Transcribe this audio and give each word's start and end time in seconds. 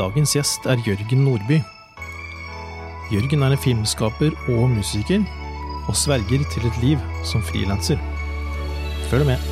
Dagens 0.00 0.32
gjest 0.32 0.64
er 0.64 0.80
Jørgen 0.86 1.26
Nordby. 1.26 1.58
Jørgen 3.12 3.42
er 3.44 3.52
en 3.52 3.60
filmskaper 3.60 4.32
og 4.48 4.70
musiker, 4.72 5.26
og 5.90 5.98
sverger 5.98 6.40
til 6.54 6.68
et 6.70 6.78
liv 6.80 7.02
som 7.28 7.42
frilanser. 7.44 8.00
Følg 9.10 9.28
med. 9.28 9.44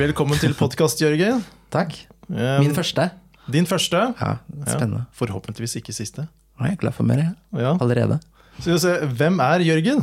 Velkommen 0.00 0.40
til 0.40 0.56
podkast, 0.56 1.04
Jørgen. 1.04 1.44
Takk. 1.74 1.92
Eh, 2.32 2.62
Min 2.64 2.72
første. 2.72 3.10
Din 3.52 3.68
første. 3.68 4.06
Ja, 4.22 4.32
spennende. 4.64 5.04
Ja, 5.04 5.10
forhåpentligvis 5.20 5.76
ikke 5.82 5.92
siste. 5.92 6.24
Nå 6.56 6.64
er 6.64 6.72
jeg 6.72 6.80
glad 6.86 6.96
for 6.96 7.04
mer, 7.04 7.20
jeg. 7.26 7.36
Ja. 7.60 7.76
Allerede. 7.76 8.22
Så 8.64 8.78
se, 8.80 8.96
Hvem 9.20 9.40
er 9.44 9.68
Jørgen? 9.68 10.00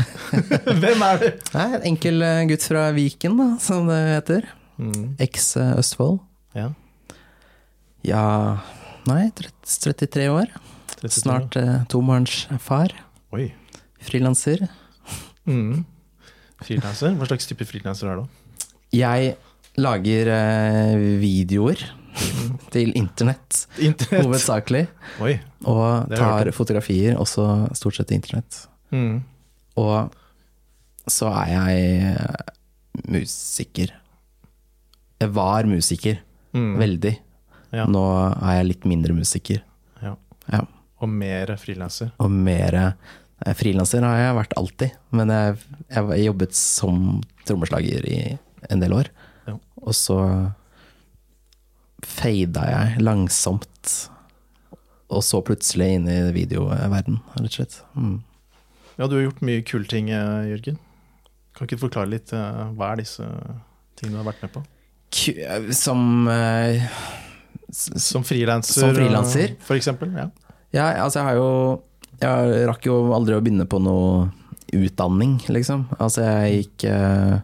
Hvem 0.84 1.08
er 1.14 1.24
du? 1.24 1.28
Nei, 1.56 1.68
en 1.80 1.90
enkel 1.94 2.28
eh, 2.28 2.44
gutt 2.52 2.68
fra 2.68 2.90
Viken, 2.92 3.40
da, 3.40 3.52
som 3.62 3.88
det 3.88 4.02
heter. 4.18 4.50
Mm. 4.76 5.14
Eks 5.22 5.54
eh, 5.56 5.78
Østfold. 5.80 6.26
Ja. 6.58 6.68
Ja 8.06 8.24
Nei, 9.08 9.30
33 9.32 10.26
år. 10.28 10.50
33. 10.98 11.20
Snart 11.22 11.56
eh, 11.56 11.76
tobarnsfar. 11.88 12.92
Oi. 13.32 13.46
Frilanser. 14.04 14.66
Mm. 15.48 15.84
Frilanser? 16.60 17.14
Hva 17.16 17.28
slags 17.30 17.48
type 17.48 17.64
frilanser 17.68 18.10
er 18.12 18.20
du? 18.20 18.26
Jeg 18.92 19.30
lager 19.80 20.28
eh, 20.34 21.06
videoer 21.22 21.80
til 22.74 22.92
internett, 22.98 23.62
Internett. 23.78 24.26
hovedsakelig. 24.26 24.84
Oi. 25.24 25.36
Og 25.70 26.10
tar 26.12 26.50
fotografier, 26.56 27.16
også 27.20 27.46
stort 27.78 27.96
sett 27.96 28.10
til 28.10 28.18
internett. 28.20 28.64
Mm. 28.92 29.22
Og 29.80 31.08
så 31.08 31.30
er 31.46 31.54
jeg 31.54 32.12
eh, 32.12 32.54
musiker. 33.08 33.94
Jeg 35.22 35.32
var 35.34 35.66
musiker, 35.70 36.20
Mm. 36.56 36.74
veldig. 36.80 37.14
Ja. 37.76 37.84
Nå 37.90 38.02
er 38.32 38.60
jeg 38.60 38.68
litt 38.70 38.84
mindre 38.88 39.16
musiker. 39.16 39.62
Ja. 40.02 40.14
Ja. 40.48 40.62
Og 41.02 41.10
mer 41.12 41.52
frilanser. 41.60 42.12
Og 42.22 42.30
mer 42.32 42.76
eh, 42.80 43.54
Frilanser 43.54 44.02
har 44.02 44.16
jeg 44.18 44.36
vært 44.38 44.54
alltid, 44.58 44.94
men 45.14 45.30
jeg, 45.30 45.58
jeg 45.86 46.06
har 46.08 46.22
jobbet 46.24 46.56
som 46.58 47.02
trommeslager 47.46 48.08
i 48.10 48.20
en 48.72 48.82
del 48.82 48.96
år. 48.96 49.10
Ja. 49.46 49.54
Og 49.84 49.94
så 49.94 50.18
fada 52.04 52.64
jeg 52.66 53.04
langsomt, 53.04 53.92
og 55.08 55.22
så 55.24 55.40
plutselig 55.44 55.92
inn 55.96 56.08
i 56.10 56.18
videoverden, 56.34 57.20
rett 57.36 57.46
og 57.46 57.54
slett. 57.54 57.78
Mm. 57.94 58.18
Ja, 58.98 59.06
du 59.06 59.14
har 59.16 59.28
gjort 59.28 59.44
mye 59.46 59.62
kule 59.62 59.86
ting, 59.86 60.10
eh, 60.10 60.50
Jørgen. 60.50 60.80
Kan 61.54 61.66
ikke 61.66 61.78
du 61.78 61.84
forklare 61.86 62.10
litt 62.10 62.32
eh, 62.34 62.64
hva 62.74 62.92
er 62.92 63.04
disse 63.04 63.24
tingene 63.98 64.18
du 64.18 64.20
har 64.22 64.28
vært 64.32 64.44
med 64.44 64.52
på? 64.56 64.64
Som 65.72 66.28
uh, 66.28 66.82
Som 67.70 68.24
frilanser, 68.24 68.80
Som 68.80 68.94
frilanser? 68.94 69.44
eh, 69.50 69.56
for 69.64 69.76
eksempel? 69.76 70.12
Ja. 70.16 70.28
Ja, 70.70 70.86
altså 71.04 71.20
jeg 71.20 71.26
har 71.28 71.38
jo 71.38 71.82
Jeg 72.20 72.66
rakk 72.68 72.86
jo 72.88 72.96
aldri 73.16 73.36
å 73.36 73.40
begynne 73.40 73.68
på 73.68 73.80
noe 73.80 74.28
utdanning, 74.74 75.38
liksom. 75.48 75.86
Altså 75.96 76.26
jeg 76.26 76.56
gikk 76.58 76.84
uh, 76.92 77.38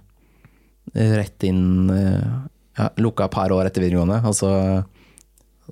rett 0.92 1.46
inn 1.48 1.88
uh, 1.88 2.42
ja, 2.76 2.90
Lukka 3.00 3.30
et 3.30 3.32
par 3.32 3.54
år 3.54 3.64
etter 3.70 3.80
videregående, 3.80 4.18
og 4.28 4.34
så, 4.36 4.50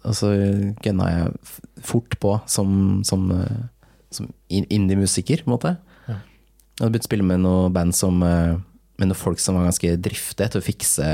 og 0.00 0.14
så 0.16 0.30
gunna 0.80 1.10
jeg 1.10 1.34
fort 1.84 2.16
på 2.22 2.38
som, 2.48 3.02
som, 3.04 3.26
som 4.08 4.30
indie-musiker, 4.48 5.42
på 5.42 5.50
en 5.50 5.56
måte. 5.58 5.74
Ja. 6.06 6.16
Jeg 6.22 6.86
hadde 6.86 6.92
begynt 6.94 7.04
å 7.04 7.10
spille 7.10 7.28
med 7.34 7.44
noen 7.44 7.74
band 7.74 7.98
som 7.98 8.22
Med 8.22 9.10
noen 9.10 9.18
folk 9.18 9.42
som 9.42 9.58
var 9.58 9.68
ganske 9.68 9.96
driftige 10.00 10.54
til 10.54 10.62
å 10.62 10.64
fikse 10.64 11.10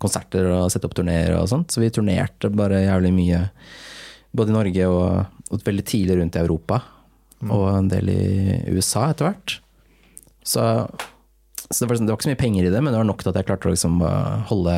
konserter 0.00 0.48
og 0.54 0.70
sette 0.72 0.88
opp 0.88 0.94
turneer 0.96 1.34
og 1.38 1.48
sånt. 1.50 1.70
Så 1.74 1.82
vi 1.82 1.90
turnerte 1.92 2.48
bare 2.54 2.82
jævlig 2.86 3.12
mye 3.16 3.42
både 4.36 4.52
i 4.52 4.56
Norge 4.56 4.88
og, 4.88 5.26
og 5.50 5.64
veldig 5.66 5.84
tidlig 5.90 6.18
rundt 6.20 6.36
i 6.38 6.42
Europa. 6.44 6.80
Og 7.40 7.66
en 7.72 7.88
del 7.88 8.10
i 8.12 8.18
USA 8.74 9.06
etter 9.10 9.30
hvert. 9.30 9.54
Så, 10.44 10.60
så 11.70 11.78
det, 11.78 11.86
var, 11.88 11.94
liksom- 11.96 12.06
det 12.08 12.12
var 12.12 12.18
ikke 12.18 12.28
så 12.28 12.32
mye 12.34 12.42
penger 12.42 12.66
i 12.68 12.72
det, 12.74 12.82
men 12.84 12.92
det 12.92 13.00
var 13.00 13.08
nok 13.08 13.22
til 13.24 13.30
at 13.32 13.38
jeg 13.40 13.48
klarte 13.48 13.70
å 13.70 13.72
liksom 13.72 14.00
holde, 14.50 14.76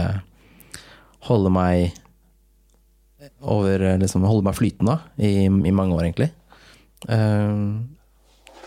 holde 1.30 1.50
meg 1.54 1.98
over 3.42 3.82
liksom, 4.02 4.24
Holde 4.26 4.46
meg 4.46 4.56
flytende 4.58 4.96
i, 5.22 5.46
i 5.46 5.74
mange 5.74 5.94
år, 5.96 6.06
egentlig. 6.08 6.30
Uh, 7.06 7.82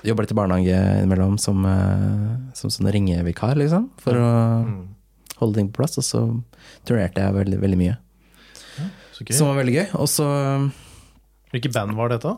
Jobba 0.06 0.22
litt 0.26 0.32
i 0.36 0.38
barnehage 0.38 0.76
innimellom 1.02 1.38
som, 1.42 1.64
uh, 1.66 2.36
som 2.56 2.70
sånn 2.72 2.92
ringevikar, 2.94 3.56
liksom. 3.60 3.90
For 4.04 4.20
å 4.20 4.28
Mm. 4.66 4.76
Holde 5.41 5.59
ting 5.59 5.69
på 5.72 5.81
plass. 5.81 6.00
Og 6.01 6.07
så 6.07 6.23
turnerte 6.88 7.23
jeg 7.23 7.38
veldig, 7.38 7.62
veldig 7.63 7.79
mye. 7.81 7.97
Så 9.16 9.23
gøy. 9.23 9.35
Som 9.38 9.51
var 9.51 9.62
veldig 9.62 9.78
gøy. 9.78 9.88
Og 10.01 10.12
så 10.12 10.28
Hvilke 11.53 11.72
band 11.72 11.96
var 11.96 12.09
dette? 12.12 12.34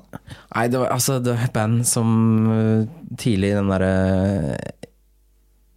Nei, 0.53 0.67
det 0.69 0.77
var, 0.77 0.91
altså, 0.93 1.17
det 1.23 1.33
var 1.33 1.47
et 1.47 1.53
band 1.55 1.79
som 1.89 2.09
uh, 2.51 2.83
tidlig 3.17 3.55
den 3.55 3.71
derre 3.71 4.57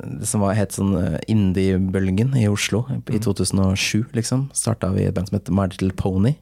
Det 0.03 0.29
som 0.29 0.43
var, 0.45 0.59
het 0.59 0.77
sånn 0.77 0.93
Indie-bølgen 1.31 2.35
i 2.37 2.45
Oslo 2.51 2.83
i 2.93 3.21
2007, 3.23 4.11
liksom. 4.17 4.51
Starta 4.57 4.91
vi 4.93 5.07
et 5.09 5.17
band 5.17 5.31
som 5.31 5.39
het 5.39 5.49
My 5.53 5.71
Little 5.73 5.95
Pony. 5.97 6.35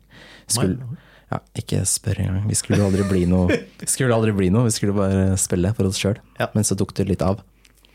Skulle, 0.51 0.99
ja, 1.29 1.41
ikke 1.61 1.85
spør 1.87 2.23
engang. 2.25 2.49
Vi 2.51 2.59
skulle 2.59 2.83
aldri 2.83 3.07
bli 3.07 3.25
noe. 3.31 3.61
Vi 3.83 3.91
skulle 3.91 4.17
aldri 4.17 4.35
bli 4.35 4.49
noe, 4.51 4.67
vi 4.67 4.75
skulle 4.75 4.95
bare 4.97 5.37
spille 5.39 5.71
for 5.77 5.91
oss 5.91 5.99
sjøl. 6.01 6.19
Ja. 6.41 6.49
Men 6.55 6.67
så 6.67 6.75
tok 6.79 6.95
det 6.99 7.07
litt 7.11 7.23
av. 7.23 7.43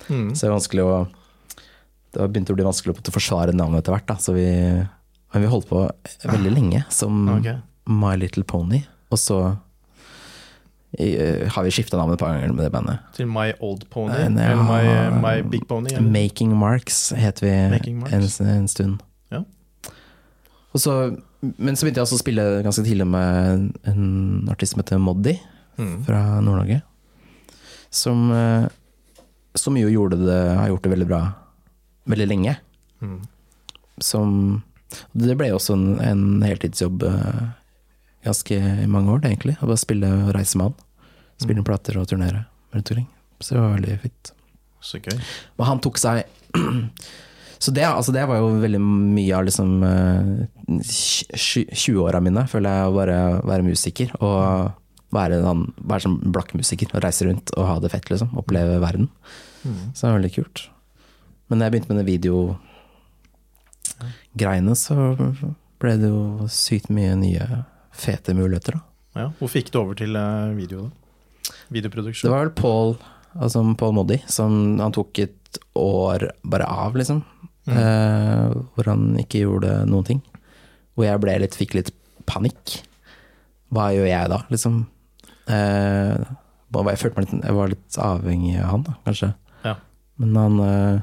Mm. 0.08 0.32
Så 0.32 0.46
det 0.46 0.50
er 0.50 0.54
vanskelig 0.56 0.86
å 0.86 0.94
Det 2.14 2.28
begynte 2.30 2.54
å 2.54 2.58
bli 2.58 2.66
vanskelig 2.68 2.94
å 2.96 3.14
forsvare 3.16 3.54
navnet 3.58 3.82
etter 3.84 3.96
hvert. 3.96 4.08
Da. 4.12 4.16
Så 4.22 4.36
vi, 4.36 4.46
men 5.34 5.44
vi 5.44 5.50
holdt 5.50 5.70
på 5.70 5.84
veldig 6.30 6.52
lenge 6.54 6.84
som 6.94 7.24
okay. 7.40 7.58
My 7.90 8.14
Little 8.22 8.46
Pony. 8.48 8.84
Og 9.14 9.18
så 9.22 9.40
i, 11.02 11.08
har 11.50 11.66
vi 11.66 11.72
skifta 11.74 11.98
navn 11.98 12.14
et 12.14 12.22
par 12.22 12.36
ganger 12.36 12.54
med 12.54 12.68
det 12.68 12.72
bandet. 12.74 13.02
Til 13.18 13.26
My 13.30 13.48
Old 13.66 13.88
Pony? 13.90 14.14
Uh, 14.14 14.28
nei, 14.30 14.46
eller 14.52 14.68
my, 14.68 15.22
my 15.24 15.36
Big 15.50 15.66
Pony? 15.70 15.90
Eller? 15.90 16.06
Making 16.14 16.54
Marks 16.60 17.08
het 17.18 17.42
vi 17.42 17.50
Marks. 17.98 18.38
en, 18.40 18.52
en 18.60 18.68
stund. 18.70 19.02
Ja. 19.34 19.42
Og 20.74 20.82
så, 20.82 20.94
men 21.42 21.74
så 21.78 21.86
begynte 21.88 22.02
jeg 22.04 22.06
også 22.06 22.20
å 22.20 22.22
spille 22.22 22.46
ganske 22.66 22.86
tidlig 22.86 23.10
med 23.10 23.74
en 23.90 24.06
artist 24.54 24.76
som 24.78 24.84
heter 24.86 25.02
Moddi 25.02 25.40
Mm. 25.74 26.04
fra 26.06 26.20
Nord-Norge. 26.46 26.84
Som, 27.90 28.28
eh, 28.30 28.68
som 29.58 29.74
jo 29.74 29.88
gjorde 29.90 30.20
det, 30.22 30.42
har 30.60 30.68
gjort 30.70 30.84
det 30.86 30.92
veldig 30.92 31.08
bra 31.10 31.22
veldig 32.10 32.28
lenge. 32.30 32.56
Mm. 33.04 33.20
Som 34.04 34.64
Det 35.12 35.36
ble 35.38 35.50
jo 35.50 35.58
også 35.58 35.76
en, 35.78 35.88
en 36.04 36.24
heltidsjobb 36.46 37.04
eh, 37.10 37.44
ganske 38.26 38.58
i 38.84 38.88
mange 38.90 39.12
år, 39.16 39.26
egentlig. 39.26 39.58
Å 39.60 39.68
bare 39.68 39.82
spille 39.82 40.10
og 40.20 40.32
reise 40.36 40.60
med 40.60 40.72
han. 40.72 41.10
Spille 41.42 41.66
plater 41.66 41.98
og 42.00 42.08
turnere 42.12 42.46
rundt 42.74 42.94
omkring. 42.94 43.10
Så 43.42 43.56
det 43.56 43.64
var 43.64 43.76
veldig 43.76 44.00
fint. 44.04 44.34
Så 44.84 45.00
gøy. 45.02 45.18
Og 45.58 45.68
han 45.68 45.82
tok 45.84 46.02
seg 46.02 46.26
Så 47.64 47.72
det, 47.72 47.86
altså 47.88 48.12
det 48.12 48.26
var 48.28 48.42
jo 48.42 48.58
veldig 48.60 48.80
mye 48.84 49.38
av 49.38 49.46
liksom 49.48 49.84
eh, 49.88 50.74
20-åra 50.84 52.20
mine, 52.20 52.44
føler 52.52 52.74
jeg, 52.76 52.90
å 52.90 52.96
bare 52.98 53.20
være 53.48 53.64
musiker. 53.64 54.12
Og 54.20 54.74
være, 55.16 55.38
en, 55.48 55.62
være 55.80 56.04
som 56.04 56.18
blakkmusiker 56.36 56.92
og 56.92 57.06
reise 57.06 57.30
rundt 57.30 57.54
og 57.56 57.70
ha 57.70 57.78
det 57.80 57.94
fett, 57.94 58.10
liksom. 58.12 58.34
Oppleve 58.42 58.82
verden. 58.84 59.08
Mm. 59.64 59.94
Så 59.94 60.02
det 60.02 60.10
var 60.10 60.18
veldig 60.18 60.34
kult. 60.36 60.66
Men 61.54 61.62
da 61.62 61.68
jeg 61.68 61.76
begynte 61.76 61.94
med 61.94 62.00
det 62.02 62.10
videogreiene, 62.10 64.74
så 64.74 65.14
ble 65.78 65.92
det 66.02 66.10
jo 66.10 66.50
sykt 66.50 66.90
mye 66.90 67.14
nye 67.20 67.46
fete 67.94 68.34
muligheter, 68.34 68.74
da. 68.74 68.82
Ja. 69.14 69.30
Hvor 69.38 69.46
fikk 69.54 69.70
du 69.70 69.78
over 69.84 69.94
til 70.00 70.18
eh, 70.18 70.56
video, 70.58 70.88
da? 70.88 70.92
Det 71.70 71.94
var 72.26 72.42
vel 72.48 72.58
Paul, 72.58 72.98
altså 73.38 73.62
Paul 73.78 73.94
Moddi, 74.00 74.18
som 74.26 74.82
han 74.82 74.90
tok 74.98 75.14
et 75.22 75.62
år 75.78 76.34
bare 76.42 76.66
av, 76.66 76.98
liksom. 76.98 77.22
Eh, 77.70 78.50
hvor 78.74 78.90
han 78.90 79.14
ikke 79.22 79.46
gjorde 79.46 79.86
noen 79.94 80.10
ting. 80.10 80.26
Hvor 80.98 81.06
jeg 81.06 81.22
ble 81.22 81.38
litt, 81.46 81.54
fikk 81.62 81.78
litt 81.78 81.94
panikk. 82.26 82.82
Hva 83.70 83.94
gjør 83.94 84.10
jeg 84.10 84.26
da, 84.34 84.42
liksom? 84.50 84.90
Eh, 85.46 86.18
jeg 86.74 86.98
følte 86.98 87.14
meg 87.20 87.28
litt 87.28 87.46
Jeg 87.46 87.54
var 87.62 87.70
litt 87.70 87.94
avhengig 88.02 88.58
av 88.58 88.74
han, 88.74 88.90
da, 88.90 88.98
kanskje. 89.06 89.38
Ja. 89.70 89.78
Men 90.18 90.34
han 90.42 90.58
eh, 90.66 90.98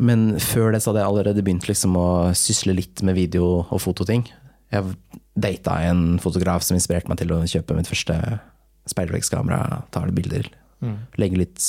Men 0.00 0.38
før 0.40 0.72
det 0.72 0.82
så 0.82 0.90
hadde 0.90 1.02
jeg 1.02 1.10
allerede 1.12 1.44
begynt 1.44 1.68
liksom 1.68 1.96
å 2.00 2.08
sysle 2.38 2.74
litt 2.76 3.02
med 3.04 3.16
video- 3.18 3.66
og 3.68 3.80
fototing. 3.82 4.24
Jeg 4.72 4.96
data 5.34 5.76
en 5.84 6.18
fotograf 6.22 6.64
som 6.64 6.76
inspirerte 6.78 7.10
meg 7.10 7.20
til 7.20 7.34
å 7.34 7.42
kjøpe 7.42 7.76
mitt 7.76 7.90
første 7.90 8.16
speilreflekskamera. 8.90 9.82
Ta 9.92 10.04
litt 10.06 10.16
bilder. 10.16 10.48
Mm. 10.84 10.96
Legge 11.20 11.40
litt, 11.40 11.68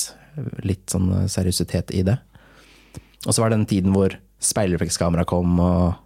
litt 0.66 0.88
sånn 0.92 1.10
seriøsitet 1.30 1.92
i 1.96 2.02
det. 2.06 2.16
Og 3.26 3.34
så 3.34 3.42
var 3.42 3.50
det 3.50 3.60
den 3.60 3.70
tiden 3.70 3.94
hvor 3.94 4.14
speilreflekskamera 4.42 5.26
kom, 5.28 5.58
og 5.60 5.96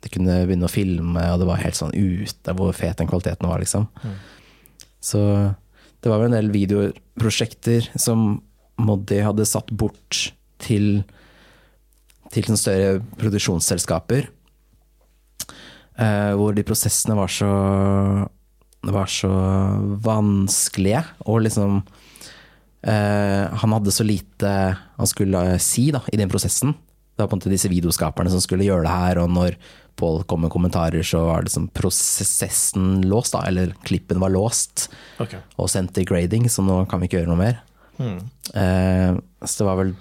det 0.00 0.12
kunne 0.14 0.42
begynne 0.48 0.68
å 0.68 0.72
filme, 0.72 1.24
og 1.32 1.40
det 1.42 1.48
var 1.48 1.60
helt 1.60 1.76
sånn 1.76 1.92
ute 1.92 2.54
hvor 2.56 2.72
fet 2.76 3.00
den 3.00 3.10
kvaliteten 3.10 3.48
var, 3.50 3.60
liksom. 3.60 3.88
Så 5.04 5.20
det 6.00 6.08
var 6.08 6.22
vel 6.22 6.30
en 6.30 6.38
del 6.38 6.52
videoprosjekter 6.54 7.90
som 8.00 8.40
Moddi 8.80 9.18
hadde 9.20 9.44
satt 9.44 9.68
bort 9.76 10.30
til, 10.62 11.02
til 12.30 12.46
sånne 12.46 12.60
større 12.60 12.92
produksjonsselskaper, 13.20 14.30
Uh, 16.00 16.32
hvor 16.38 16.54
de 16.56 16.62
prosessene 16.64 17.12
var 17.18 17.28
så 17.28 17.48
var 18.88 19.10
så 19.12 19.28
vanskelige, 20.00 21.02
og 21.28 21.42
liksom 21.44 21.82
uh, 21.82 23.44
Han 23.60 23.74
hadde 23.76 23.92
så 23.92 24.06
lite 24.06 24.52
han 24.96 25.10
skulle 25.10 25.42
si 25.60 25.90
da, 25.92 26.00
i 26.08 26.16
den 26.16 26.30
prosessen. 26.32 26.72
Det 26.72 27.20
var 27.20 27.28
på 27.28 27.36
en 27.36 27.42
måte 27.42 27.52
disse 27.52 27.68
videoskaperne 27.68 28.32
som 28.32 28.40
skulle 28.40 28.64
gjøre 28.64 28.86
det 28.86 28.94
her, 28.94 29.20
og 29.20 29.32
når 29.34 29.60
Pål 30.00 30.22
kom 30.24 30.46
med 30.46 30.52
kommentarer, 30.54 31.02
så 31.04 31.26
var 31.26 31.44
liksom 31.44 31.66
prosessen 31.76 33.02
låst, 33.10 33.34
da, 33.34 33.42
eller 33.50 33.74
klippen 33.84 34.22
var 34.22 34.32
låst 34.32 34.86
okay. 35.20 35.42
og 35.60 35.68
sendt 35.68 35.92
til 35.92 36.06
grading, 36.08 36.46
så 36.48 36.64
nå 36.64 36.78
kan 36.88 37.02
vi 37.02 37.10
ikke 37.10 37.18
gjøre 37.18 37.28
noe 37.28 37.40
mer. 37.42 37.58
Mm. 38.00 38.22
Uh, 38.54 39.20
så 39.44 39.60
det 39.60 39.68
var 39.68 39.80
vel 39.82 39.92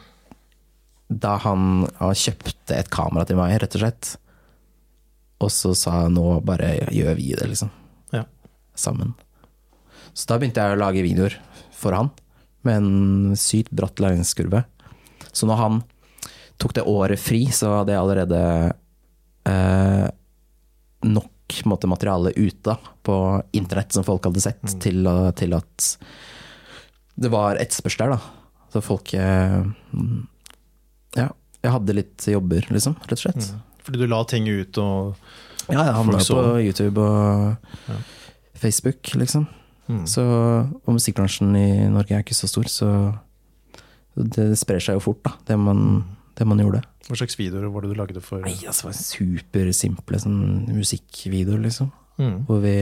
da 1.09 1.35
han, 1.41 1.88
han 1.97 2.17
kjøpte 2.17 2.77
et 2.77 2.89
kamera 2.94 3.25
til 3.25 3.39
meg, 3.39 3.57
rett 3.61 3.77
og 3.77 3.83
slett. 3.83 4.11
Og 5.39 5.51
så 5.53 5.73
sa 5.77 6.03
jeg 6.03 6.13
nå 6.13 6.25
bare 6.45 6.75
gjør 6.94 7.15
vi 7.17 7.31
det, 7.33 7.47
liksom. 7.50 7.71
Ja. 8.13 8.25
Sammen. 8.77 9.15
Så 10.13 10.29
da 10.29 10.38
begynte 10.39 10.61
jeg 10.61 10.77
å 10.77 10.81
lage 10.81 11.06
videoer 11.06 11.38
for 11.75 11.95
han, 11.95 12.11
med 12.67 12.81
en 12.81 13.39
sykt 13.39 13.71
bratt 13.75 14.01
læringskurve. 14.03 14.65
Så 15.31 15.47
når 15.50 15.61
han 15.61 15.81
tok 16.59 16.75
det 16.75 16.88
året 16.91 17.21
fri, 17.21 17.45
så 17.56 17.79
hadde 17.79 17.95
jeg 17.95 18.01
allerede 18.03 18.41
eh, 19.47 20.07
nok 21.07 21.61
måte, 21.65 21.89
materiale 21.89 22.33
ute 22.35 22.75
på 23.07 23.15
internett 23.57 23.95
som 23.95 24.06
folk 24.06 24.27
hadde 24.27 24.44
sett, 24.44 24.75
til, 24.83 25.07
til 25.39 25.56
at 25.57 25.88
det 27.19 27.31
var 27.33 27.57
etterspørsel 27.59 28.06
der, 28.06 28.17
da. 28.17 28.65
Så 28.69 28.83
folk 28.85 29.13
eh, 29.17 29.56
mm, 29.95 30.19
jeg 31.63 31.73
hadde 31.75 31.95
litt 31.97 32.27
jobber, 32.31 32.67
liksom, 32.71 32.95
rett 33.03 33.17
og 33.17 33.23
slett. 33.23 33.50
Fordi 33.85 34.01
du 34.01 34.07
la 34.09 34.23
ting 34.29 34.47
ut 34.47 34.77
og 34.81 35.15
Ja, 35.69 35.83
jeg 35.85 35.95
havna 35.97 36.19
på 36.23 36.44
YouTube 36.63 37.01
og 37.03 37.57
Ja. 37.89 37.97
Facebook, 38.59 39.15
liksom. 39.15 39.47
Mm. 39.89 40.06
Så, 40.06 40.21
og 40.85 40.94
musikkbransjen 40.94 41.56
i 41.57 41.89
Norge 41.89 42.13
er 42.13 42.23
ikke 42.23 42.38
så 42.38 42.47
stor, 42.50 42.67
så 42.69 42.89
det 44.19 44.51
sprer 44.59 44.81
seg 44.83 44.97
jo 44.97 45.03
fort, 45.03 45.21
da, 45.23 45.31
det 45.47 45.57
man, 45.57 46.03
det 46.38 46.45
man 46.47 46.59
gjorde. 46.61 46.81
Hva 47.07 47.17
slags 47.17 47.38
videoer 47.39 47.69
var 47.73 47.85
det 47.85 47.94
du 47.94 47.97
lagde 47.97 48.21
for 48.21 48.44
Nei, 48.44 48.53
altså, 48.67 48.89
det 48.89 48.91
var 48.91 48.97
supersimple 49.07 50.19
sånn, 50.21 50.41
musikkvideoer, 50.75 51.61
liksom. 51.63 51.91
Mm. 52.19 52.41
Hvor 52.50 52.59
vi 52.59 52.75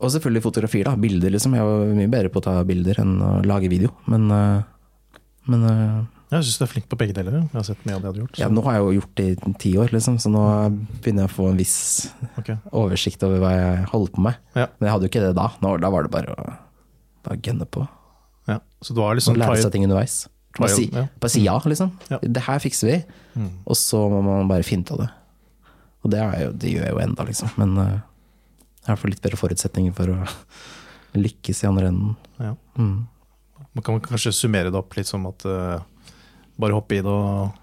Og 0.00 0.12
selvfølgelig 0.14 0.42
fotografier, 0.46 0.86
da. 0.88 0.94
Bilder, 0.96 1.32
liksom. 1.34 1.52
Jeg 1.58 1.66
var 1.66 1.90
mye 1.98 2.08
bedre 2.12 2.30
på 2.32 2.40
å 2.40 2.44
ta 2.46 2.54
bilder 2.64 3.02
enn 3.02 3.18
å 3.20 3.32
lage 3.44 3.68
video, 3.68 3.90
men 4.08 4.30
eh, 4.32 4.62
Men 5.50 5.66
uh, 5.66 6.00
Jeg 6.30 6.46
syns 6.46 6.60
du 6.60 6.64
er 6.66 6.70
flink 6.70 6.88
på 6.90 6.98
begge 7.00 7.14
deler. 7.16 7.40
Jeg 7.42 7.56
har 7.56 7.66
sett 7.66 7.84
mye 7.88 7.98
av 7.98 8.04
det 8.04 8.12
du 8.14 8.20
har 8.20 8.24
gjort. 8.24 8.36
så- 8.36 8.44
ja, 8.44 8.48
nå 8.54 8.64
har 8.66 8.76
jeg 8.76 8.84
jo 8.84 8.96
gjort 9.00 9.14
det 9.20 9.28
i 9.32 9.52
ti 9.64 9.72
år, 9.82 9.92
liksom, 9.96 10.18
så 10.22 10.30
nå 10.30 10.42
begynner 11.02 11.26
jeg 11.26 11.30
å 11.32 11.36
få 11.36 11.48
en 11.50 11.60
viss 11.60 11.78
okay. 12.38 12.58
oversikt 12.70 13.24
over 13.26 13.42
hva 13.42 13.54
jeg 13.56 13.86
holder 13.92 14.16
på 14.16 14.26
med. 14.28 14.42
Ja. 14.54 14.66
Men 14.78 14.86
jeg 14.86 14.94
hadde 14.94 15.08
jo 15.08 15.12
ikke 15.12 15.24
det 15.26 15.32
da. 15.40 15.48
Nå, 15.64 15.76
da 15.82 15.90
var 15.90 16.06
det 16.06 16.12
bare 16.14 16.36
å 16.36 16.52
bare 17.26 17.40
gønne 17.44 17.66
på. 17.68 17.86
Ja. 18.48 18.60
Så 18.80 18.94
du 18.94 19.00
har 19.02 19.12
Og 19.14 19.20
liksom 19.20 19.38
lære 19.38 19.60
seg 19.60 19.72
ting 19.74 19.84
underveis. 19.86 20.22
Bare 20.58 20.74
si, 20.74 20.88
ja. 20.90 21.06
bare 21.22 21.30
si 21.30 21.44
ja, 21.44 21.56
liksom. 21.64 21.92
Ja. 22.10 22.18
Det 22.22 22.42
her 22.42 22.58
fikser 22.62 22.90
vi. 22.90 22.98
Mm. 23.38 23.50
Og 23.70 23.78
så 23.78 24.00
må 24.10 24.22
man 24.24 24.48
bare 24.50 24.66
finne 24.66 24.86
ut 24.86 24.94
av 24.96 25.02
det. 25.04 25.10
Og 26.00 26.12
det, 26.14 26.20
er 26.24 26.44
jo, 26.46 26.52
det 26.56 26.72
gjør 26.72 26.86
jeg 26.86 26.94
jo 26.94 27.02
enda, 27.04 27.26
liksom. 27.28 27.52
Men 27.60 27.76
uh, 27.78 28.00
jeg 28.80 28.88
har 28.88 28.98
fått 28.98 29.14
litt 29.14 29.22
bedre 29.22 29.38
forutsetninger 29.38 29.94
for 29.96 30.14
å 30.14 30.18
lykkes 31.26 31.62
i 31.62 31.68
andre 31.70 31.90
enden. 31.92 32.16
Ja. 32.40 32.54
Mm. 32.80 32.96
Man 33.76 33.86
kan 33.86 34.00
kanskje 34.02 34.32
summere 34.34 34.72
det 34.72 34.78
opp 34.80 34.96
litt 34.98 35.08
som 35.08 35.28
at 35.30 35.44
uh, 35.46 35.78
bare 36.60 36.76
hoppe 36.76 36.98
i 36.98 37.02
det 37.04 37.10
og 37.10 37.56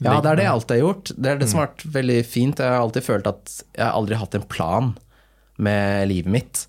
Ja, 0.00 0.20
det 0.22 0.30
er 0.30 0.38
det 0.38 0.46
jeg 0.46 0.52
alltid 0.54 0.76
har 0.76 0.84
gjort. 0.84 1.10
Det 1.16 1.30
er 1.30 1.40
det 1.40 1.48
som 1.50 1.60
har 1.60 1.68
vært 1.68 1.84
veldig 1.98 2.20
fint. 2.24 2.62
Jeg 2.62 2.72
har 2.72 2.84
alltid 2.84 3.04
følt 3.04 3.26
at 3.28 3.56
jeg 3.76 3.84
har 3.84 3.96
aldri 3.98 4.20
hatt 4.20 4.36
en 4.38 4.46
plan 4.48 4.92
med 5.60 6.08
livet 6.12 6.32
mitt. 6.32 6.62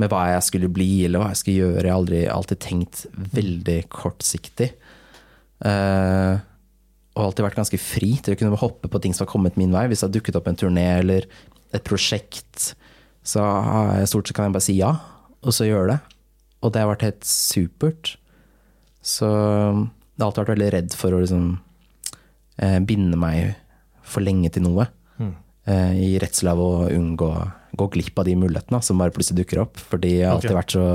Med 0.00 0.08
hva 0.12 0.22
jeg 0.30 0.46
skulle 0.46 0.70
bli, 0.72 1.04
eller 1.04 1.20
hva 1.20 1.32
jeg 1.34 1.40
skulle 1.42 1.66
gjøre. 1.66 1.82
Jeg 1.82 1.92
har 1.92 1.98
aldri 1.98 2.22
alltid 2.32 2.62
tenkt 2.64 3.02
veldig 3.36 3.80
kortsiktig. 3.92 4.70
Uh, 5.60 6.40
og 7.18 7.26
alltid 7.26 7.44
vært 7.44 7.58
ganske 7.58 7.80
fri 7.82 8.14
til 8.22 8.32
å 8.32 8.38
kunne 8.40 8.62
hoppe 8.62 8.88
på 8.88 9.00
ting 9.02 9.12
som 9.12 9.26
har 9.26 9.32
kommet 9.32 9.58
min 9.60 9.74
vei. 9.74 9.84
Hvis 9.90 10.00
det 10.00 10.08
har 10.08 10.14
dukket 10.16 10.38
opp 10.40 10.48
en 10.48 10.58
turné 10.62 10.86
eller 11.02 11.26
et 11.76 11.84
prosjekt, 11.86 12.70
så 13.26 13.44
har 13.44 13.98
jeg 14.00 14.12
stort 14.14 14.30
sett 14.30 14.38
kan 14.38 14.48
jeg 14.48 14.56
bare 14.56 14.64
si 14.64 14.78
ja, 14.78 14.94
og 15.44 15.54
så 15.54 15.68
gjøre 15.68 15.92
det. 15.92 16.19
Og 16.60 16.72
det 16.72 16.82
har 16.82 16.90
vært 16.92 17.06
helt 17.06 17.26
supert. 17.26 18.14
Så 19.00 19.28
jeg 19.28 20.20
har 20.20 20.26
alltid 20.26 20.42
vært 20.42 20.54
veldig 20.54 20.72
redd 20.74 20.96
for 20.98 21.16
å 21.16 21.20
liksom 21.22 21.46
eh, 22.60 22.78
binde 22.84 23.16
meg 23.20 23.54
for 24.04 24.24
lenge 24.24 24.50
til 24.52 24.66
noe. 24.66 24.88
Mm. 25.16 25.32
Eh, 25.70 25.94
I 26.10 26.10
redsel 26.20 26.52
av 26.52 26.60
å 26.60 26.72
unngå 26.90 27.30
gå 27.80 27.86
glipp 27.94 28.18
av 28.18 28.26
de 28.26 28.36
mulighetene 28.38 28.80
som 28.82 28.98
bare 29.00 29.14
plutselig 29.14 29.44
dukker 29.44 29.62
opp. 29.64 29.80
Fordi 29.92 30.16
jeg 30.18 30.28
har 30.28 30.36
alltid 30.36 30.56
vært 30.56 30.76
så 30.76 30.86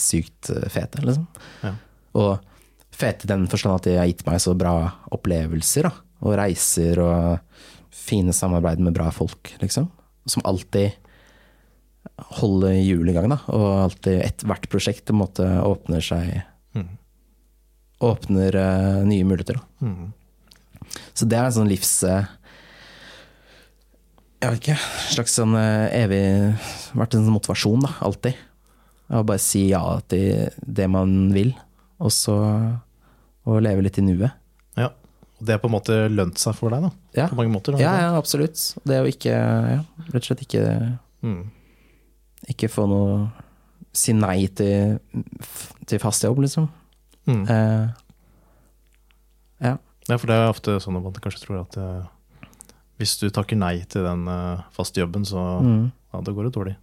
sykt 0.00 0.50
fet. 0.50 0.72
fete, 0.72 1.04
liksom. 1.04 1.26
Ja. 1.62 1.72
Og 2.16 2.96
fete 2.96 3.26
i 3.26 3.32
den 3.32 3.46
forstand 3.52 3.76
at 3.76 3.88
de 3.88 3.98
har 4.00 4.08
gitt 4.08 4.24
meg 4.28 4.40
så 4.42 4.56
bra 4.58 4.76
opplevelser, 5.14 5.90
da. 5.90 5.92
Og 6.24 6.38
reiser 6.40 7.00
og 7.04 7.58
fine 7.92 8.32
samarbeid 8.36 8.80
med 8.82 8.96
bra 8.96 9.10
folk, 9.14 9.52
liksom. 9.60 9.90
Som 10.26 10.44
alltid 10.48 10.96
holder 12.40 12.72
hjulet 12.80 13.12
i 13.12 13.16
gang, 13.16 13.28
da. 13.32 13.38
Og 13.52 13.66
alltid 13.86 14.22
ethvert 14.24 14.68
prosjekt 14.72 15.04
på 15.08 15.14
en 15.16 15.22
måte 15.24 15.48
åpner 15.64 16.04
seg 16.04 16.42
Mm. 16.76 16.90
Åpner 18.04 18.56
uh, 18.60 19.04
nye 19.08 19.24
muligheter, 19.24 19.56
da. 19.56 19.86
Mm. 19.88 20.10
Så 21.16 21.24
det 21.24 21.38
er 21.38 21.46
en 21.48 21.54
sånn 21.56 21.70
livs... 21.70 21.94
Uh, 22.04 22.26
Jeg 24.44 24.50
vet 24.52 24.60
ikke. 24.60 24.76
Slags 25.14 25.36
sånn 25.38 25.54
uh, 25.56 25.86
evig 25.96 26.20
Vært 26.92 27.16
en 27.16 27.24
sånn 27.24 27.32
motivasjon, 27.38 27.86
da. 27.86 27.94
Alltid. 28.04 28.36
Å 29.08 29.22
bare 29.24 29.40
si 29.40 29.68
ja 29.70 29.80
til 30.10 30.50
det 30.66 30.88
man 30.92 31.30
vil, 31.32 31.54
og 32.02 32.12
så 32.12 32.36
og 33.46 33.60
leve 33.62 33.84
litt 33.86 33.96
i 34.00 34.02
nuet. 34.02 34.32
ja. 34.76 34.88
Og 35.38 35.44
det 35.46 35.52
har 35.54 35.60
på 35.62 35.68
en 35.68 35.74
måte 35.76 35.96
lønt 36.10 36.40
seg 36.40 36.54
for 36.58 36.72
deg, 36.72 36.82
da. 36.88 36.90
Ja. 37.14 37.26
På 37.30 37.36
mange 37.38 37.52
måter. 37.52 37.76
Ja, 37.78 37.92
ja, 38.00 38.12
absolutt. 38.18 38.58
Det 38.88 38.96
å 39.02 39.06
ikke 39.08 39.32
ja, 39.36 39.82
Rett 40.08 40.22
og 40.24 40.28
slett 40.30 40.42
ikke, 40.48 40.62
Mm. 41.22 41.44
Ikke 42.52 42.70
få 42.72 42.86
noe 42.90 43.26
Si 43.96 44.12
nei 44.12 44.42
til, 44.52 44.98
til 45.88 45.98
fast 46.02 46.20
jobb, 46.26 46.42
liksom. 46.44 46.66
Mm. 47.24 47.46
Eh, 47.48 47.86
ja. 49.64 49.76
Ja, 50.06 50.18
for 50.20 50.28
det 50.28 50.36
er 50.36 50.50
ofte 50.52 50.74
sånn 50.84 50.98
at 50.98 51.06
man 51.06 51.16
kanskje 51.16 51.46
tror 51.46 51.62
at 51.62 51.78
eh, 51.80 52.50
hvis 53.00 53.14
du 53.22 53.30
takker 53.32 53.56
nei 53.56 53.78
til 53.88 54.04
den 54.04 54.26
eh, 54.28 54.60
faste 54.76 55.00
jobben, 55.00 55.24
så 55.24 55.40
Mm. 55.64 55.86
ja, 56.12 56.20
da 56.20 56.32
går 56.36 56.44
det 56.50 56.52
dårlig. 56.58 56.74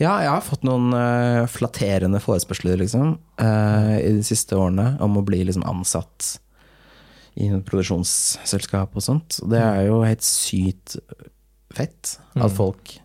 Ja, 0.00 0.14
jeg 0.24 0.30
har 0.32 0.40
fått 0.42 0.64
noen 0.66 0.88
uh, 0.96 1.44
flatterende 1.46 2.18
forespørsler 2.18 2.80
liksom, 2.80 3.12
uh, 3.38 3.94
i 4.00 4.08
de 4.16 4.24
siste 4.26 4.56
årene 4.58 4.96
om 5.04 5.20
å 5.20 5.22
bli 5.22 5.44
liksom, 5.46 5.62
ansatt 5.68 6.38
i 7.38 7.46
et 7.52 7.62
produksjonsselskap 7.68 8.96
og 8.98 9.04
sånt. 9.04 9.36
Og 9.44 9.52
det 9.52 9.60
er 9.62 9.84
jo 9.86 10.00
helt 10.02 10.24
sykt 10.26 10.96
fett 11.76 12.16
at 12.34 12.48
Mm. 12.48 12.56
folk 12.56 12.96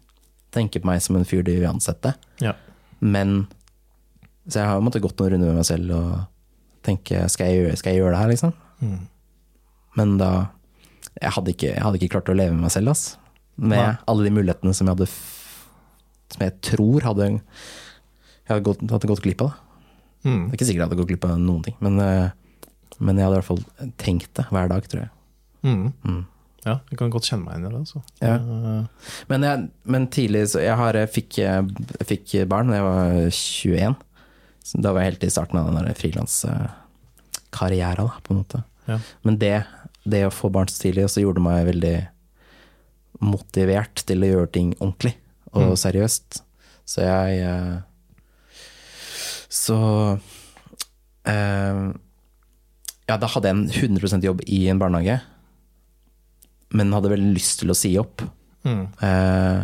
tenker 0.58 0.84
på 0.84 0.90
meg 0.90 1.04
som 1.06 1.18
en 1.20 1.28
fyr 1.28 1.46
de 1.46 1.60
vil 1.62 1.70
ansette. 1.70 2.16
Ja. 2.44 2.56
Men 3.00 3.48
Så 4.48 4.62
jeg 4.62 4.70
har 4.70 4.82
måttet 4.82 5.04
gått 5.04 5.20
noen 5.20 5.34
runder 5.34 5.52
med 5.52 5.60
meg 5.60 5.68
selv 5.68 5.92
og 5.92 6.12
tenke 6.88 7.26
skal 7.30 7.50
jeg 7.50 7.62
gjøre, 7.62 7.78
skal 7.80 7.94
jeg 7.94 8.00
gjøre 8.02 8.14
det 8.16 8.22
her, 8.22 8.30
liksom? 8.32 8.54
Mm. 8.82 9.00
Men 9.98 10.18
da 10.22 10.30
Jeg 11.18 11.34
hadde 11.34 11.50
ikke, 11.50 11.72
jeg 11.74 11.82
hadde 11.82 11.98
ikke 11.98 12.12
klart 12.14 12.30
å 12.30 12.36
leve 12.38 12.54
med 12.54 12.62
meg 12.68 12.72
selv, 12.72 12.92
ass. 12.94 13.18
Med 13.58 13.80
Nei. 13.82 13.96
alle 14.08 14.28
de 14.28 14.32
mulighetene 14.36 14.74
som 14.78 14.86
jeg 14.88 14.94
hadde 14.96 15.08
Som 16.36 16.44
jeg 16.46 16.54
tror 16.62 17.02
hadde 17.08 17.30
Jeg 17.32 17.42
hadde 18.52 18.66
gått, 18.70 18.84
hadde 18.86 19.10
gått 19.10 19.24
glipp 19.26 19.42
av. 19.42 19.56
Mm. 20.24 20.48
Det 20.48 20.54
er 20.54 20.58
ikke 20.60 20.68
sikkert 20.70 20.82
jeg 20.82 20.88
hadde 20.88 21.00
gått 21.02 21.10
glipp 21.12 21.26
av 21.28 21.38
noen 21.42 21.64
ting, 21.66 21.76
men, 21.84 22.00
eh, 22.00 22.30
men 23.00 23.18
jeg 23.20 23.28
hadde 23.28 23.36
i 23.36 23.40
hvert 23.42 23.48
fall 23.50 23.92
tenkt 24.00 24.32
det 24.40 24.46
hver 24.52 24.70
dag, 24.72 24.88
tror 24.88 25.02
jeg. 25.04 25.12
Mm. 25.68 26.24
Ja, 26.68 26.76
jeg 26.92 26.98
kan 27.00 27.12
godt 27.14 27.28
kjenne 27.30 27.46
meg 27.48 27.54
inn 27.62 27.66
i 27.66 27.70
det. 27.72 27.80
Altså. 27.86 28.00
Ja. 28.20 28.34
Eh, 28.36 28.84
Men, 29.32 29.40
jeg, 29.48 29.58
men 29.88 30.08
tidlig 30.12 30.44
så 30.52 30.60
jeg, 30.64 30.76
har, 30.80 30.94
fikk, 31.14 31.32
fikk 32.10 32.28
barn 32.52 32.68
da 32.74 32.78
jeg 32.82 32.88
var 32.88 33.02
21. 33.32 33.96
Så 34.68 34.74
da 34.84 34.90
var 34.92 35.00
jeg 35.06 35.12
helt 35.14 35.24
i 35.24 35.32
starten 35.32 35.60
av 35.62 35.66
den 35.72 35.96
frilanskarriera, 35.96 38.04
på 38.24 38.30
en 38.34 38.40
måte. 38.42 38.60
ja. 38.90 38.98
Men 39.24 39.38
det, 39.40 39.54
det 40.04 40.26
å 40.28 40.32
få 40.34 40.50
barn 40.52 40.68
så 40.72 40.82
tidlig 40.84 41.06
også 41.08 41.22
gjorde 41.24 41.44
meg 41.46 41.68
veldig 41.70 41.96
motivert 43.24 44.04
til 44.06 44.24
å 44.24 44.28
gjøre 44.34 44.52
ting 44.54 44.74
ordentlig 44.80 45.16
og 45.54 45.62
Mm. 45.72 45.76
seriøst. 45.80 46.42
Så 46.86 47.02
jeg 47.02 47.40
eh, 47.42 47.78
Så 49.50 49.78
eh, 51.26 51.92
Ja, 53.08 53.16
da 53.18 53.28
hadde 53.32 53.48
jeg 53.48 53.56
en 53.56 53.70
100% 53.98 54.24
jobb 54.28 54.42
i 54.46 54.68
en 54.70 54.80
barnehage, 54.80 55.22
men 56.76 56.94
hadde 56.96 57.12
veldig 57.14 57.34
lyst 57.36 57.62
til 57.62 57.72
å 57.72 57.78
si 57.78 57.94
opp. 58.00 58.24
Mm. 58.68 58.88
Eh, 59.04 59.60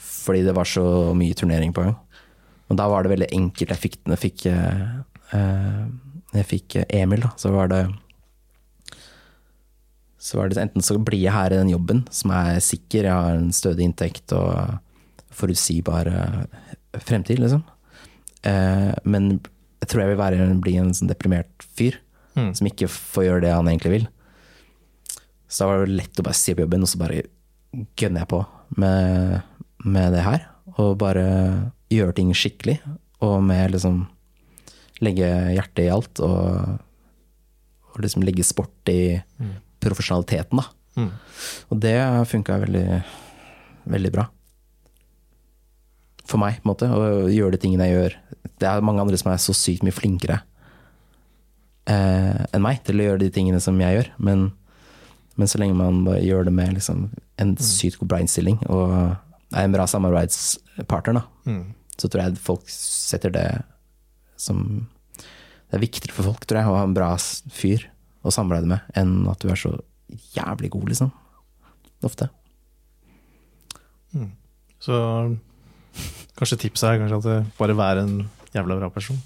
fordi 0.00 0.44
det 0.46 0.54
var 0.56 0.68
så 0.68 0.84
mye 1.16 1.36
turnering 1.36 1.74
på 1.76 1.84
gang. 1.84 1.96
Og 2.70 2.78
da 2.78 2.86
var 2.88 3.02
det 3.04 3.12
veldig 3.12 3.28
enkelt. 3.36 3.74
Jeg 3.74 3.82
fikk, 3.82 3.98
jeg 4.06 4.20
fikk, 4.22 4.46
eh, 4.46 4.94
eh, 5.36 5.82
jeg 6.38 6.46
fikk 6.46 6.78
Emil, 6.88 7.26
da, 7.26 7.32
så 7.36 7.52
var 7.52 7.68
det 7.72 7.82
så 10.20 10.36
var 10.36 10.50
det 10.50 10.60
enten 10.60 10.84
så 10.84 10.98
blir 11.00 11.22
jeg 11.22 11.32
her 11.32 11.54
i 11.54 11.60
den 11.62 11.70
jobben 11.72 12.02
som 12.12 12.32
er 12.36 12.58
sikker, 12.60 13.06
jeg 13.08 13.12
har 13.24 13.38
en 13.38 13.52
stødig 13.56 13.86
inntekt 13.88 14.34
og 14.36 14.76
forutsigbar 15.32 16.10
eh, 16.12 16.42
fremtid, 17.00 17.40
liksom. 17.40 17.64
Eh, 18.44 18.92
men 19.08 19.32
jeg 19.80 19.88
tror 19.88 20.02
jeg 20.04 20.12
vil 20.12 20.20
være, 20.20 20.48
bli 20.60 20.76
en 20.76 20.92
sånn 20.96 21.10
deprimert 21.10 21.64
fyr 21.76 21.96
Mm. 22.38 22.52
som 22.54 22.66
ikke 22.68 22.86
får 22.86 23.24
gjøre 23.26 23.42
det 23.42 23.50
han 23.50 23.66
egentlig 23.66 23.90
vil. 23.90 24.04
Så 25.50 25.64
da 25.64 25.70
var 25.70 25.84
det 25.84 25.98
lett 25.98 26.20
å 26.20 26.24
bare 26.26 26.38
si 26.38 26.54
opp 26.54 26.62
jobben, 26.62 26.86
og 26.86 26.90
så 26.90 27.00
bare 27.00 27.24
gønner 27.98 28.22
jeg 28.22 28.30
på 28.30 28.40
med, 28.78 29.40
med 29.82 30.14
det 30.14 30.24
her. 30.24 30.46
Og 30.78 30.94
bare 31.00 31.26
gjøre 31.90 32.14
ting 32.16 32.30
skikkelig, 32.36 32.78
og 33.26 33.40
med 33.44 33.74
liksom 33.74 34.04
legge 35.02 35.28
hjertet 35.56 35.86
i 35.86 35.92
alt, 35.92 36.22
og, 36.22 36.76
og 37.90 38.02
liksom 38.04 38.24
legge 38.26 38.46
sport 38.46 38.92
i 38.92 39.18
profesjonaliteten, 39.82 40.60
da. 40.60 40.68
Mm. 41.00 41.10
Og 41.70 41.80
det 41.80 41.96
funka 42.28 42.58
veldig, 42.64 42.86
veldig 43.90 44.12
bra. 44.14 44.26
For 46.30 46.38
meg, 46.38 46.60
på 46.60 46.68
en 46.68 46.70
måte, 46.70 46.90
å 46.94 47.26
gjøre 47.32 47.56
de 47.56 47.62
tingene 47.64 47.88
jeg 47.88 47.96
gjør. 47.96 48.16
Det 48.60 48.68
er 48.70 48.86
mange 48.86 49.02
andre 49.02 49.18
som 49.18 49.32
er 49.32 49.42
så 49.42 49.56
sykt 49.56 49.82
mye 49.86 49.96
flinkere 49.96 50.42
eh, 51.90 52.42
enn 52.52 52.62
meg 52.62 52.82
til 52.86 53.00
å 53.00 53.08
gjøre 53.08 53.22
de 53.24 53.30
tingene 53.34 53.60
som 53.62 53.78
jeg 53.82 53.96
gjør. 53.96 54.10
Men, 54.22 54.50
men 55.36 55.48
så 55.48 55.58
lenge 55.60 55.76
man 55.78 56.04
bare 56.04 56.22
gjør 56.24 56.44
det 56.48 56.52
med 56.52 56.74
liksom, 56.74 57.10
en 57.38 57.56
sykt 57.56 57.98
god 58.00 58.08
bra 58.08 58.18
innstilling 58.20 58.58
og 58.68 58.90
er 59.54 59.64
en 59.64 59.72
bra 59.74 59.86
samarbeidspartner, 59.90 61.14
da, 61.20 61.22
Mm. 61.50 61.74
så 61.98 62.08
tror 62.08 62.22
jeg 62.24 62.38
folk 62.38 62.62
setter 62.68 63.30
det 63.34 63.62
som 64.36 64.88
Det 65.70 65.76
er 65.78 65.84
viktigere 65.86 66.12
for 66.16 66.24
folk, 66.26 66.44
tror 66.46 66.58
jeg, 66.58 66.66
å 66.66 66.76
ha 66.76 66.82
en 66.82 66.94
bra 66.94 67.12
fyr 67.54 67.84
å 68.24 68.30
samarbeide 68.34 68.66
med, 68.66 68.80
enn 68.98 69.28
at 69.30 69.38
du 69.38 69.48
er 69.48 69.54
så 69.60 69.70
jævlig 70.34 70.70
god, 70.74 70.88
liksom. 70.90 71.12
Ofte. 72.02 72.26
Så 74.80 74.96
kanskje 76.38 76.58
tipset 76.64 76.88
er 76.88 76.98
kanskje 77.02 77.18
at 77.20 77.28
det 77.28 77.36
bare 77.58 77.76
være 77.78 78.02
en 78.06 78.14
jævla 78.54 78.78
bra 78.80 78.88
person. 78.90 79.18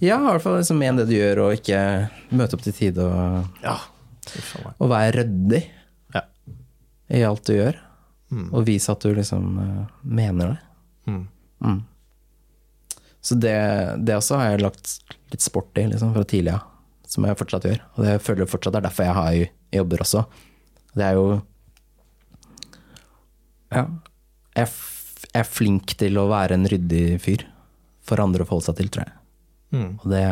Ja, 0.00 0.16
i 0.20 0.24
hvert 0.30 0.44
fall 0.44 0.56
liksom 0.60 0.78
men 0.78 0.96
det 0.96 1.08
du 1.10 1.16
gjør, 1.16 1.40
og 1.48 1.56
ikke 1.58 1.80
møte 2.30 2.54
opp 2.56 2.62
til 2.64 2.72
tide, 2.76 3.04
og, 3.04 3.48
Ja. 3.62 3.76
Og 4.78 4.90
være 4.92 5.12
ryddig 5.20 5.62
Ja. 6.14 6.22
i 7.10 7.22
alt 7.26 7.44
du 7.46 7.54
gjør. 7.54 7.78
Mm. 8.30 8.48
Og 8.52 8.66
vise 8.66 8.92
at 8.92 9.00
du 9.00 9.14
liksom 9.16 9.46
uh, 9.58 9.86
mener 10.04 10.52
det. 10.54 10.58
Mm. 11.12 11.22
Mm. 11.64 11.78
Så 13.20 13.34
det, 13.40 13.54
det 14.04 14.16
også 14.16 14.36
har 14.40 14.50
jeg 14.52 14.62
lagt 14.62 14.92
litt 15.32 15.44
sport 15.44 15.78
i 15.80 15.86
liksom, 15.88 16.12
fra 16.14 16.24
tidlig 16.28 16.52
av, 16.54 16.66
som 17.08 17.24
jeg 17.24 17.38
fortsatt 17.40 17.64
gjør. 17.68 17.80
Og 17.96 18.04
det 18.04 18.12
jeg 18.16 18.24
føler 18.26 18.50
fortsatt 18.50 18.76
er 18.78 18.84
derfor 18.86 19.08
jeg 19.08 19.16
har 19.18 19.32
jo 19.38 19.48
jobber 19.78 20.04
også. 20.04 20.24
Det 20.94 21.04
er 21.08 21.18
jo 21.18 21.26
Ja. 23.72 23.84
Jeg 24.56 24.68
jeg 25.28 25.42
er 25.42 25.48
flink 25.48 25.92
til 26.00 26.16
å 26.20 26.28
være 26.30 26.56
en 26.56 26.66
ryddig 26.70 27.18
fyr 27.20 27.42
for 28.06 28.20
andre 28.22 28.44
å 28.44 28.48
forholde 28.48 28.68
seg 28.70 28.78
til, 28.78 28.88
tror 28.94 29.04
jeg. 29.04 29.14
Mm. 29.76 29.90
Og 30.00 30.06
det 30.12 30.22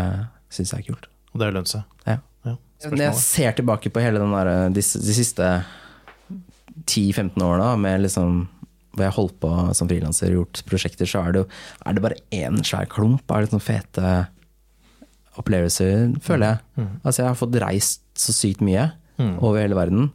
syns 0.55 0.73
jeg 0.73 0.85
er 0.85 0.87
kult. 0.89 1.09
Og 1.33 1.41
det 1.41 1.49
har 1.49 1.57
lønt 1.59 1.71
seg. 1.71 1.83
Ja. 2.07 2.17
Ja. 2.83 2.91
Når 2.93 3.03
jeg 3.07 3.15
ser 3.23 3.53
tilbake 3.57 3.91
på 3.91 4.03
hele 4.05 4.21
den 4.21 4.35
der, 4.37 4.51
de, 4.69 4.83
de 4.83 5.15
siste 5.17 5.47
10-15 6.87 7.41
årene 7.43 7.71
med 7.81 8.03
liksom 8.05 8.43
hvor 8.97 9.05
jeg 9.05 9.11
har 9.13 9.17
holdt 9.19 9.37
på 9.43 9.51
som 9.77 9.89
frilanser 9.91 10.31
og 10.33 10.39
gjort 10.39 10.61
prosjekter, 10.71 11.09
så 11.09 11.21
er 11.27 11.33
det, 11.35 11.41
jo, 11.43 11.49
er 11.85 11.97
det 11.97 12.03
bare 12.05 12.21
én 12.33 12.63
svær 12.65 12.87
klump 12.89 13.29
av 13.33 13.45
sånn 13.51 13.61
fete 13.61 14.13
opplevelser, 15.37 16.15
føler 16.25 16.55
jeg. 16.55 16.87
Altså 17.05 17.23
jeg 17.23 17.29
har 17.29 17.37
fått 17.37 17.59
reist 17.61 18.03
så 18.21 18.33
sykt 18.37 18.63
mye 18.65 18.91
Mm. 19.17 19.39
over 19.41 19.63
hele 19.63 19.73
verden, 19.79 20.11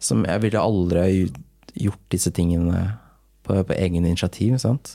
som 0.00 0.22
jeg 0.24 0.40
ville 0.40 0.56
aldri 0.64 1.26
gjort 1.76 2.00
disse 2.08 2.30
tingene 2.32 2.94
på, 3.44 3.52
på 3.68 3.74
egen 3.76 4.06
initiativ. 4.08 4.54
Sant? 4.62 4.94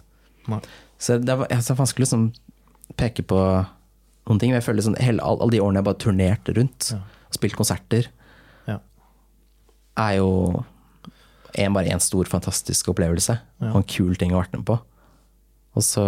Nei. 0.50 0.58
Så 0.98 1.20
det 1.22 1.30
er, 1.30 1.44
er 1.46 1.78
vanskelig 1.78 2.08
å 2.08 2.08
liksom 2.08 2.24
peke 2.98 3.22
på 3.22 3.38
noen 4.28 4.40
ting. 4.40 4.52
Jeg 4.54 4.64
føler 4.64 4.86
sånn, 4.86 4.98
hele, 5.02 5.22
alle, 5.24 5.50
de 5.52 5.60
årene 5.64 5.82
jeg 5.82 5.88
bare 5.90 6.02
turnerte 6.04 6.56
rundt 6.58 6.92
Ja. 6.94 6.98
og 7.28 7.34
spilt 7.40 7.56
konserter, 7.58 8.08
Ja. 8.68 8.78
er 9.98 10.18
jo 10.18 10.64
en, 11.56 11.74
bare 11.74 11.90
en 11.92 12.00
stor, 12.00 12.26
fantastisk 12.26 12.88
opplevelse. 12.94 13.40
Ja. 13.62 13.72
Og 13.74 13.82
en 13.82 13.84
kul 13.84 14.16
ting 14.16 14.32
å 14.32 14.38
ha 14.40 14.44
vært 14.46 14.54
med 14.60 14.66
på. 14.66 14.80
Og 15.76 15.84
så 15.84 16.04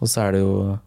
Og 0.00 0.06
så 0.06 0.20
er 0.28 0.32
det 0.32 0.40
jo 0.42 0.78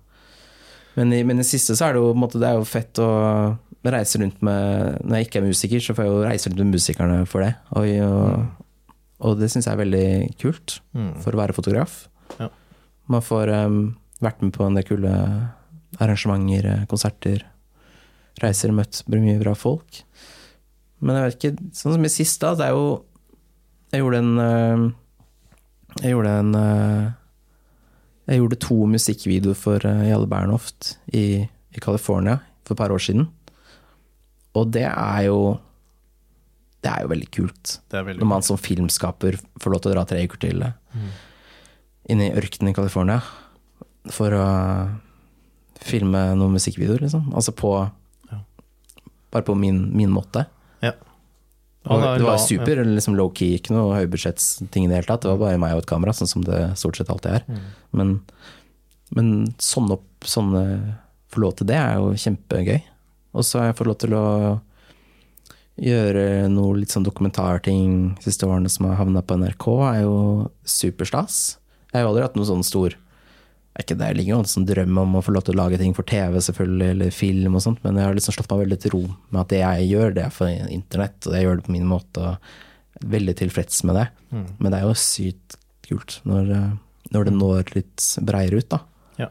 Men 0.96 1.12
i, 1.14 1.22
men 1.24 1.40
i 1.40 1.44
siste 1.44 1.76
så 1.76 1.86
er 1.90 1.94
det 1.94 2.02
jo, 2.02 2.14
måte, 2.14 2.40
det 2.40 2.48
er 2.50 2.58
jo 2.60 2.66
fett 2.68 3.00
å 3.00 3.58
reise 3.84 4.20
rundt 4.20 4.42
med 4.42 5.00
Når 5.04 5.16
jeg 5.18 5.28
ikke 5.28 5.40
er 5.42 5.48
musiker, 5.48 5.80
så 5.84 5.96
får 5.96 6.04
jeg 6.06 6.12
jo 6.12 6.24
reise 6.28 6.50
rundt 6.52 6.60
med 6.64 6.76
musikerne 6.76 7.22
for 7.28 7.42
det. 7.42 7.56
Og, 7.72 7.88
og, 8.06 8.46
og 9.22 9.40
det 9.40 9.50
syns 9.52 9.66
jeg 9.68 9.74
er 9.74 9.84
veldig 9.86 10.38
kult, 10.40 10.80
Mm. 10.94 11.14
for 11.24 11.32
å 11.32 11.40
være 11.40 11.54
fotograf. 11.56 12.08
Ja. 12.40 12.50
Man 13.08 13.22
får 13.22 13.50
um, 13.66 13.96
vært 14.22 14.44
med 14.44 14.54
på 14.56 14.66
en 14.66 14.78
del 14.78 14.86
kule 14.88 15.14
arrangementer, 16.00 16.68
eh, 16.70 16.86
konserter. 16.90 17.46
Reiser, 18.42 18.72
møtt 18.72 19.04
mye 19.12 19.40
bra 19.42 19.54
folk. 19.58 20.04
Men 21.02 21.18
jeg 21.18 21.24
vet 21.24 21.38
ikke, 21.38 21.72
sånn 21.76 21.96
som 21.98 22.06
i 22.06 22.14
sist, 22.14 22.40
da, 22.42 22.54
det 22.56 22.68
er 22.70 22.76
jo 22.78 23.04
Jeg 23.92 24.04
gjorde 24.04 24.20
en 24.22 24.38
eh, 24.40 24.84
Jeg 26.04 26.14
gjorde 26.14 26.36
en 26.40 26.56
eh, 26.56 27.08
Jeg 28.30 28.40
gjorde 28.40 28.60
to 28.62 28.78
musikkvideoer 28.88 29.58
for 29.58 29.82
Jalle 29.82 30.30
Bernhoft 30.30 30.94
i, 31.12 31.42
i 31.42 31.84
California 31.84 32.38
for 32.64 32.76
et 32.76 32.80
par 32.80 32.94
år 32.94 33.02
siden. 33.02 33.26
Og 34.56 34.70
det 34.72 34.86
er 34.86 35.26
jo 35.26 35.58
Det 36.82 36.94
er 36.94 37.02
jo 37.04 37.12
veldig 37.12 37.32
kult. 37.34 37.80
Det 37.90 38.06
veldig 38.06 38.22
Når 38.22 38.30
man 38.30 38.46
som 38.46 38.62
filmskaper 38.62 39.42
får 39.60 39.74
lov 39.74 39.82
til 39.82 39.92
å 39.92 39.96
dra 39.98 40.06
tre 40.06 40.24
uker 40.24 40.46
til 40.46 40.64
mm. 40.64 41.12
inn 42.14 42.22
i 42.22 42.32
ørkenen 42.32 42.72
i 42.72 42.78
California 42.78 43.20
for 44.10 44.34
å 44.34 44.46
filme 45.82 46.24
noen 46.38 46.56
musikkvideoer, 46.58 47.04
liksom. 47.06 47.30
Altså 47.36 47.54
på 47.54 47.74
Ja. 48.32 48.42
Bare 49.32 49.44
på 49.44 49.56
min, 49.56 49.90
min 49.96 50.12
måte. 50.12 50.46
Ja. 50.82 50.94
Og 51.90 52.02
det 52.02 52.26
var 52.26 52.38
super, 52.38 52.84
liksom 52.86 53.16
low-key, 53.18 53.58
ikke 53.58 53.74
noe 53.74 53.98
høybudsjettsting 53.98 54.86
i 54.86 54.90
det 54.90 55.00
hele 55.00 55.10
tatt. 55.10 55.24
Det 55.24 55.32
var 55.32 55.42
bare 55.42 55.62
meg 55.62 55.74
og 55.76 55.84
et 55.84 55.90
kamera, 55.90 56.14
sånn 56.14 56.30
som 56.30 56.46
det 56.46 56.78
stort 56.78 56.98
sett 56.98 57.10
alltid 57.10 57.40
er. 57.40 57.46
Mm. 57.48 57.70
Men, 57.98 58.12
men 59.18 59.32
sånne, 59.58 59.98
sånne 60.22 60.66
få 61.32 61.46
lov 61.46 61.56
til 61.58 61.72
det 61.72 61.80
er 61.80 61.98
jo 61.98 62.12
kjempegøy. 62.14 62.82
Og 63.34 63.48
så 63.48 63.62
har 63.62 63.72
jeg 63.72 63.80
fått 63.80 63.90
lov 63.90 64.00
til 64.04 64.18
å 64.18 64.26
gjøre 65.82 66.26
noe 66.52 66.78
litt 66.78 66.94
sånn 66.94 67.06
dokumentarting 67.08 68.12
de 68.20 68.26
siste 68.28 68.46
årene 68.46 68.70
som 68.70 68.90
har 68.90 69.00
havna 69.00 69.24
på 69.26 69.38
NRK, 69.40 69.68
er 69.88 70.02
jo 70.04 70.18
superstas. 70.68 71.58
Jeg 71.90 71.98
har 71.98 72.06
jo 72.06 72.12
aldri 72.12 72.26
hatt 72.28 72.38
noen 72.38 72.50
sånn 72.52 72.68
stor 72.68 72.98
er 73.72 73.86
ikke 73.86 73.98
det, 73.98 74.08
Jeg 74.10 74.18
ligger 74.18 74.34
jo 74.34 74.40
en 74.42 74.52
sånn 74.52 74.68
drøm 74.68 74.98
om 75.00 75.16
å 75.16 75.24
få 75.24 75.34
lov 75.36 75.46
til 75.48 75.56
å 75.56 75.62
lage 75.62 75.80
ting 75.80 75.94
for 75.96 76.08
TV, 76.08 76.38
selvfølgelig, 76.44 76.90
eller 76.96 77.16
film 77.16 77.56
og 77.56 77.64
sånt, 77.64 77.80
men 77.86 78.00
jeg 78.00 78.10
har 78.10 78.18
liksom 78.18 78.36
slått 78.36 78.52
meg 78.52 78.64
veldig 78.66 78.80
til 78.84 78.94
ro 78.96 79.02
med 79.30 79.42
at 79.44 79.54
det 79.54 79.62
jeg 79.62 79.88
gjør, 79.94 80.14
det 80.18 80.26
er 80.26 80.36
for 80.36 80.72
internett, 80.76 81.18
og 81.28 81.38
jeg 81.38 81.48
gjør 81.48 81.60
det 81.60 81.68
på 81.68 81.76
min 81.78 81.88
måte, 81.88 82.26
og 82.26 83.02
er 83.02 83.12
veldig 83.16 83.36
tilfreds 83.40 83.84
med 83.88 84.00
det. 84.00 84.08
Mm. 84.32 84.48
Men 84.58 84.68
det 84.74 84.80
er 84.80 84.88
jo 84.90 84.98
sykt 85.00 85.58
kult 85.88 86.20
når, 86.28 86.52
når 87.16 87.28
det 87.28 87.36
når 87.38 87.74
litt 87.78 88.10
breiere 88.28 88.60
ut, 88.60 88.70
da. 88.72 88.82
Ja. 89.26 89.30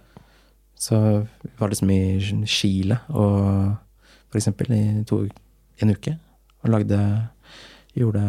Så 0.80 0.96
vi 1.44 1.52
var 1.60 1.72
liksom 1.72 1.92
i 1.92 2.00
Chile 2.48 3.02
og 3.12 3.76
for 4.30 4.40
eksempel 4.40 4.72
i 4.72 4.82
to, 5.08 5.24
en 5.82 5.92
uke 5.92 6.16
og 6.60 6.74
lagde 6.76 6.98
Gjorde 7.98 8.22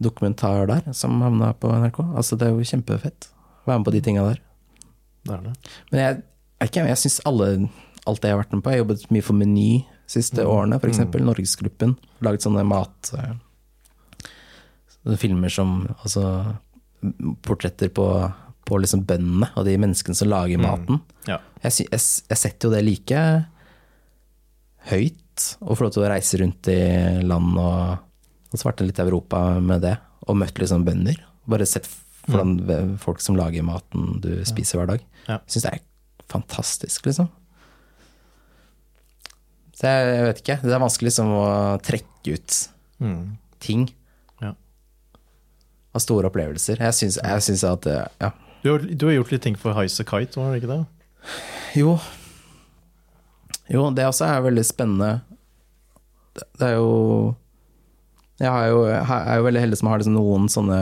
dokumentar 0.00 0.66
der 0.70 0.86
som 0.96 1.20
havna 1.20 1.52
på 1.52 1.68
NRK. 1.68 1.98
Altså 2.16 2.36
det 2.36 2.48
er 2.48 2.54
jo 2.56 2.64
kjempefett 2.64 3.28
å 3.28 3.68
være 3.68 3.80
med 3.80 3.88
på 3.88 3.92
de 3.92 4.00
tinga 4.04 4.24
der. 4.24 4.40
Det 5.26 5.36
er 5.36 5.44
det. 5.48 5.54
Men 5.90 6.02
jeg, 6.02 6.22
jeg, 6.62 6.86
jeg 6.92 7.00
syns 7.02 7.20
alt 7.26 8.22
det 8.22 8.30
jeg 8.30 8.36
har 8.36 8.42
vært 8.44 8.54
med 8.54 8.62
på 8.62 8.70
Jeg 8.70 8.78
har 8.78 8.84
jobbet 8.84 9.08
mye 9.14 9.26
for 9.26 9.38
Meny 9.38 9.70
de 9.82 10.12
siste 10.14 10.44
årene, 10.46 10.78
f.eks. 10.78 10.92
eksempel 10.94 11.24
Norgesgruppen. 11.26 11.96
Laget 12.24 12.46
sånne 12.46 12.62
mat... 12.66 13.10
eh, 13.18 13.34
filmer 15.20 15.52
som 15.52 15.84
Altså 16.02 16.22
portretter 17.46 17.90
på, 17.94 18.06
på 18.66 18.78
liksom 18.82 19.04
bøndene 19.06 19.50
og 19.54 19.66
de 19.68 19.76
menneskene 19.78 20.18
som 20.18 20.30
lager 20.30 20.58
maten. 20.58 20.98
Ja. 21.28 21.38
Jeg, 21.62 21.86
jeg, 21.92 22.00
jeg 22.00 22.40
setter 22.40 22.68
jo 22.68 22.72
det 22.74 22.82
like 22.86 23.20
høyt, 24.90 25.46
å 25.60 25.76
få 25.76 25.86
lov 25.86 25.94
til 25.94 26.04
å 26.06 26.10
reise 26.10 26.40
rundt 26.40 26.70
i 26.72 26.80
land 27.26 27.58
og, 27.60 28.02
og 28.50 28.58
svarte 28.60 28.86
litt 28.86 28.98
i 28.98 29.04
Europa 29.04 29.42
med 29.62 29.84
det, 29.84 29.94
og 30.26 30.38
møtt 30.40 30.58
liksom 30.62 30.86
bønder. 30.86 31.20
Bare 31.50 31.68
sett 31.68 31.86
hvordan 32.26 32.56
den, 32.66 32.94
folk 32.98 33.20
som 33.22 33.36
lager 33.38 33.62
maten 33.66 34.20
du 34.20 34.30
spiser 34.48 34.78
hver 34.80 34.86
dag. 34.94 35.04
Ja. 35.28 35.38
Syns 35.46 35.66
det 35.66 35.72
er 35.74 35.84
fantastisk, 36.32 37.06
liksom. 37.06 37.28
Så 39.76 39.86
jeg, 39.90 40.06
jeg 40.16 40.24
vet 40.30 40.38
ikke. 40.42 40.56
Det 40.64 40.72
er 40.72 40.80
vanskelig 40.82 41.10
liksom 41.12 41.32
å 41.36 41.44
trekke 41.84 42.36
ut 42.38 42.62
Mm. 42.96 43.36
ting 43.60 43.82
Ja. 44.40 44.54
av 45.94 46.00
store 46.00 46.30
opplevelser. 46.30 46.78
Jeg 46.80 46.94
syns, 46.96 47.18
jeg 47.22 47.42
syns 47.44 47.64
at 47.68 47.84
Ja. 48.20 48.30
Du, 48.62 48.70
har, 48.72 48.78
du 48.78 49.06
har 49.06 49.12
gjort 49.18 49.32
litt 49.32 49.42
ting 49.42 49.54
for 49.60 49.74
Highas 49.76 49.98
Kite, 50.00 50.36
var 50.40 50.54
det 50.54 50.62
ikke 50.62 50.72
det? 50.72 50.86
Jo. 51.76 51.98
Jo, 53.68 53.90
det 53.92 54.06
også 54.08 54.24
er 54.24 54.40
veldig 54.46 54.64
spennende 54.64 55.20
det 56.58 56.62
er 56.68 56.74
jo 56.76 57.34
Jeg 58.40 58.68
jo, 58.70 58.80
jeg 58.86 59.04
er 59.08 59.36
jo 59.38 59.44
veldig 59.46 59.60
heldig 59.60 59.76
som 59.80 59.88
har 59.88 59.98
liksom 59.98 60.16
noen 60.16 60.48
sånne 60.52 60.80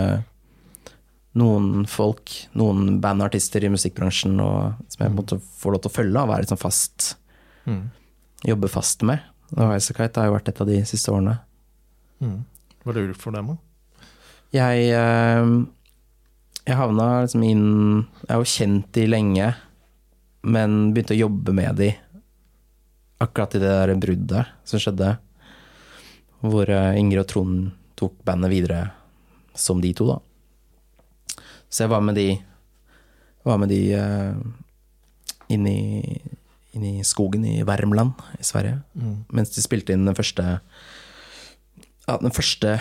Noen 1.34 1.84
folk, 1.90 2.30
noen 2.54 3.00
bandartister 3.02 3.64
i 3.66 3.72
musikkbransjen 3.72 4.38
og, 4.42 4.78
som 4.92 5.02
jeg 5.02 5.14
måtte 5.16 5.40
få 5.58 5.72
lov 5.74 5.82
til 5.82 5.90
å 5.90 5.96
følge 5.96 6.22
og 6.22 6.30
være 6.30 6.46
liksom 6.46 6.60
fast 6.62 7.14
Mm. 7.64 7.90
Jobbe 8.44 8.68
fast 8.68 9.02
med. 9.02 9.22
Og 9.54 9.62
Highasakite 9.62 10.20
har 10.20 10.28
jo 10.28 10.36
vært 10.36 10.50
et 10.50 10.60
av 10.60 10.68
de 10.68 10.80
siste 10.88 11.12
årene. 11.12 11.38
Mm. 12.20 12.40
Hva 12.84 12.94
lurer 12.94 13.12
du 13.12 13.18
for 13.18 13.34
dem, 13.34 13.54
da? 13.54 14.10
Jeg, 14.54 14.90
eh, 14.94 15.52
jeg 16.62 16.78
havna 16.78 17.24
liksom 17.24 17.42
inn 17.42 18.06
Jeg 18.22 18.30
har 18.30 18.42
jo 18.42 18.52
kjent 18.52 18.92
de 18.94 19.06
lenge, 19.08 19.48
men 20.44 20.92
begynte 20.94 21.16
å 21.16 21.22
jobbe 21.24 21.54
med 21.56 21.80
de 21.80 21.90
akkurat 23.24 23.56
i 23.56 23.62
det 23.62 23.72
der 23.72 23.94
bruddet 23.96 24.52
som 24.68 24.80
skjedde. 24.82 25.16
Hvor 26.44 26.68
eh, 26.68 27.00
Ingrid 27.00 27.24
og 27.24 27.30
Trond 27.32 27.72
tok 27.96 28.20
bandet 28.26 28.52
videre 28.52 28.84
som 29.54 29.80
de 29.80 29.94
to, 29.96 30.10
da. 30.10 30.20
Så 31.74 31.84
jeg 31.84 31.90
var 31.90 32.04
med 32.06 32.14
de 32.18 32.28
Var 33.44 33.58
med 33.60 33.68
de 33.68 33.80
uh, 33.98 34.36
inn, 35.52 35.66
i, 35.68 36.14
inn 36.72 36.84
i 36.88 36.94
skogen 37.04 37.44
i 37.44 37.58
Värmland 37.66 38.14
i 38.38 38.46
Sverige. 38.46 38.78
Mm. 38.96 39.18
Mens 39.34 39.52
de 39.52 39.64
spilte 39.64 39.92
inn 39.92 40.06
den 40.08 40.16
første 40.16 40.46
Ja, 42.06 42.16
den 42.20 42.32
første 42.32 42.78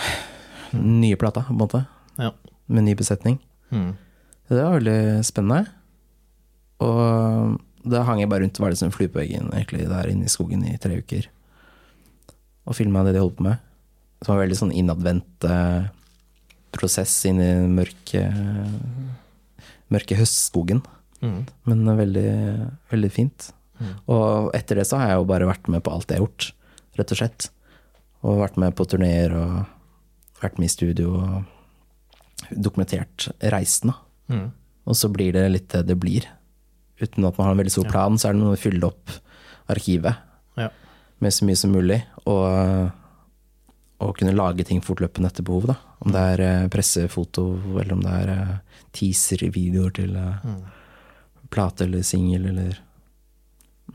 nye 0.73 1.17
plata, 1.19 1.43
på 1.47 1.53
en 1.53 1.59
måte. 1.59 1.83
Ja. 2.17 2.31
Med 2.71 2.87
ny 2.87 2.95
besetning. 2.95 3.37
Mm. 3.75 3.91
Det 4.47 4.61
var 4.61 4.77
veldig 4.77 5.25
spennende. 5.27 5.67
Og 6.83 7.59
da 7.83 8.05
hang 8.07 8.21
jeg 8.23 8.31
bare 8.31 8.45
rundt, 8.45 8.59
var 8.59 8.71
det 8.71 8.79
som 8.79 8.89
en 8.89 8.95
flue 8.95 9.11
på 9.11 9.19
veggen 9.21 9.51
egentlig 9.51 9.85
der 9.91 10.09
inne 10.11 10.27
i 10.27 10.31
skogen 10.31 10.63
i 10.67 10.77
tre 10.81 10.97
uker. 11.03 11.27
Og 12.67 12.77
filma 12.79 13.03
det 13.03 13.15
de 13.15 13.23
holdt 13.23 13.37
på 13.39 13.47
med. 13.47 13.59
Det 14.23 14.31
var 14.31 14.39
veldig 14.39 14.59
sånn 14.59 14.75
innadvendt 14.75 15.47
eh, 15.47 15.91
prosess 16.73 17.13
inn 17.29 17.39
i 17.41 17.47
den 17.49 17.75
mørke, 17.77 18.23
mørke 19.93 20.17
høstskogen. 20.19 20.81
Mm. 21.23 21.39
Men 21.69 21.83
veldig, 21.97 22.29
veldig 22.91 23.11
fint. 23.13 23.51
Mm. 23.79 23.93
Og 24.11 24.51
etter 24.57 24.79
det 24.79 24.87
så 24.89 24.99
har 24.99 25.13
jeg 25.13 25.21
jo 25.21 25.29
bare 25.29 25.49
vært 25.49 25.69
med 25.71 25.83
på 25.85 25.93
alt 25.93 26.11
jeg 26.11 26.19
har 26.19 26.25
gjort, 26.25 26.49
rett 26.99 27.13
og 27.15 27.19
slett. 27.21 27.49
Og 28.23 28.41
vært 28.43 28.59
med 28.61 28.75
på 28.77 28.87
turneer 28.87 29.33
og 29.35 30.41
vært 30.43 30.59
med 30.59 30.69
i 30.69 30.73
studio 30.73 31.15
og 31.19 32.51
dokumentert 32.51 33.29
reisen, 33.53 33.93
da. 33.93 33.99
Mm. 34.33 34.47
Og 34.89 34.97
så 34.99 35.07
blir 35.11 35.31
det 35.35 35.45
litt 35.51 35.69
det 35.71 35.85
det 35.87 35.95
blir. 35.99 36.25
Uten 36.99 37.25
at 37.27 37.37
man 37.37 37.47
har 37.47 37.53
en 37.55 37.61
veldig 37.61 37.73
stor 37.73 37.87
plan, 37.91 38.17
så 38.19 38.29
er 38.29 38.35
det 38.35 38.43
noe 38.43 38.57
å 38.57 38.59
fylle 38.59 38.87
opp 38.89 39.13
arkivet 39.71 40.19
Ja. 40.59 40.69
med 41.23 41.33
så 41.33 41.47
mye 41.47 41.55
som 41.59 41.71
mulig. 41.71 42.01
Og, 42.27 42.91
og 44.03 44.17
kunne 44.19 44.35
lage 44.35 44.65
ting 44.67 44.81
fortløpende 44.83 45.29
etter 45.31 45.45
behov, 45.47 45.67
da. 45.71 45.75
Om 46.03 46.11
det 46.13 46.21
er 46.33 46.43
eh, 46.47 46.67
pressefoto, 46.73 47.45
eller 47.79 47.93
om 47.95 48.01
det 48.03 48.13
er 48.21 48.31
eh, 48.35 48.55
teaser-videoer 48.93 49.93
til 49.99 50.15
eh, 50.19 50.43
Mm. 50.43 50.63
plate 51.53 51.85
eller 51.85 52.01
singel, 52.03 52.45
eller 52.49 52.77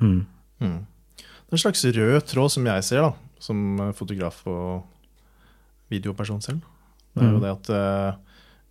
mm. 0.00 0.20
Mm. 0.60 0.78
Det 1.18 1.52
er 1.52 1.56
en 1.56 1.62
slags 1.64 1.84
rød 1.84 2.20
tråd 2.30 2.50
som 2.54 2.66
jeg 2.66 2.84
ser, 2.86 3.02
da, 3.02 3.12
som 3.42 3.92
fotograf 3.96 4.42
og 4.46 4.84
videoperson 5.90 6.40
selv. 6.44 6.60
Det 7.14 7.24
er 7.24 7.32
jo 7.32 7.38
Mm. 7.38 7.42
det 7.42 7.50
at 7.50 7.70
uh, 7.74 8.18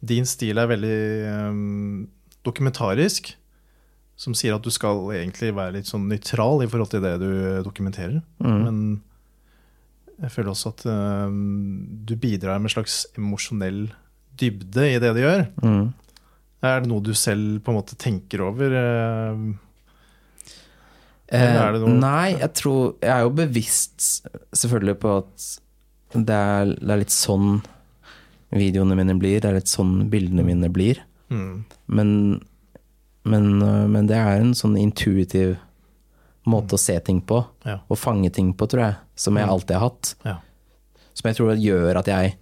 din 0.06 0.26
stil 0.26 0.58
er 0.58 0.68
veldig 0.68 1.50
um, 1.50 2.08
dokumentarisk. 2.46 3.34
Som 4.18 4.34
sier 4.34 4.56
at 4.56 4.64
du 4.64 4.72
skal 4.74 4.98
egentlig 5.14 5.54
være 5.54 5.74
litt 5.76 5.86
sånn 5.90 6.08
nøytral 6.10 6.64
i 6.64 6.68
forhold 6.68 6.90
til 6.90 7.02
det 7.04 7.20
du 7.22 7.62
dokumenterer. 7.66 8.22
Mm. 8.42 8.64
Men 8.64 8.78
jeg 10.22 10.32
føler 10.34 10.50
også 10.54 10.72
at 10.74 10.84
uh, 10.90 11.30
du 12.08 12.16
bidrar 12.18 12.58
med 12.60 12.70
en 12.72 12.76
slags 12.78 13.06
emosjonell 13.18 13.88
dybde 14.38 14.88
i 14.96 15.00
det 15.02 15.14
du 15.18 15.22
gjør. 15.24 15.46
Mm. 15.64 15.88
Er 16.66 16.82
det 16.82 16.90
noe 16.90 17.06
du 17.06 17.14
selv 17.18 17.60
på 17.62 17.70
en 17.74 17.78
måte 17.78 17.98
tenker 18.02 18.42
over? 18.48 18.74
eh, 18.74 19.48
Eh, 21.28 21.74
Nei, 22.00 22.38
jeg 22.40 22.54
tror 22.56 22.94
Jeg 23.04 23.12
er 23.12 23.26
jo 23.26 23.34
bevisst 23.36 24.06
selvfølgelig 24.56 24.94
på 25.02 25.10
at 25.18 25.48
det 26.16 26.32
er, 26.32 26.70
det 26.80 26.94
er 26.94 27.02
litt 27.02 27.12
sånn 27.12 27.58
videoene 28.56 28.96
mine 28.96 29.18
blir, 29.20 29.42
det 29.44 29.50
er 29.50 29.58
litt 29.58 29.68
sånn 29.68 30.06
bildene 30.10 30.46
mine 30.48 30.70
blir. 30.72 31.02
mm, 31.28 31.66
Men, 31.92 32.14
men, 33.28 33.50
øh, 33.62 33.90
men 33.92 34.08
det 34.08 34.16
er 34.16 34.40
en 34.40 34.54
sånn 34.56 34.78
intuitiv 34.80 35.58
måte 36.48 36.74
å 36.78 36.80
se 36.80 36.98
ting 37.04 37.22
på, 37.22 37.42
Ja. 37.66 37.80
og 37.90 37.98
fange 38.00 38.32
ting 38.34 38.54
på, 38.54 38.68
tror 38.68 38.82
jeg, 38.86 38.96
som 39.16 39.36
jeg 39.38 39.46
Mm. 39.48 39.54
alltid 39.54 39.76
har 39.78 39.90
hatt. 39.90 40.16
ja. 40.26 40.38
Som 41.14 41.30
jeg 41.30 41.36
tror 41.38 41.56
gjør 41.58 41.98
at 41.98 42.06
jeg 42.06 42.36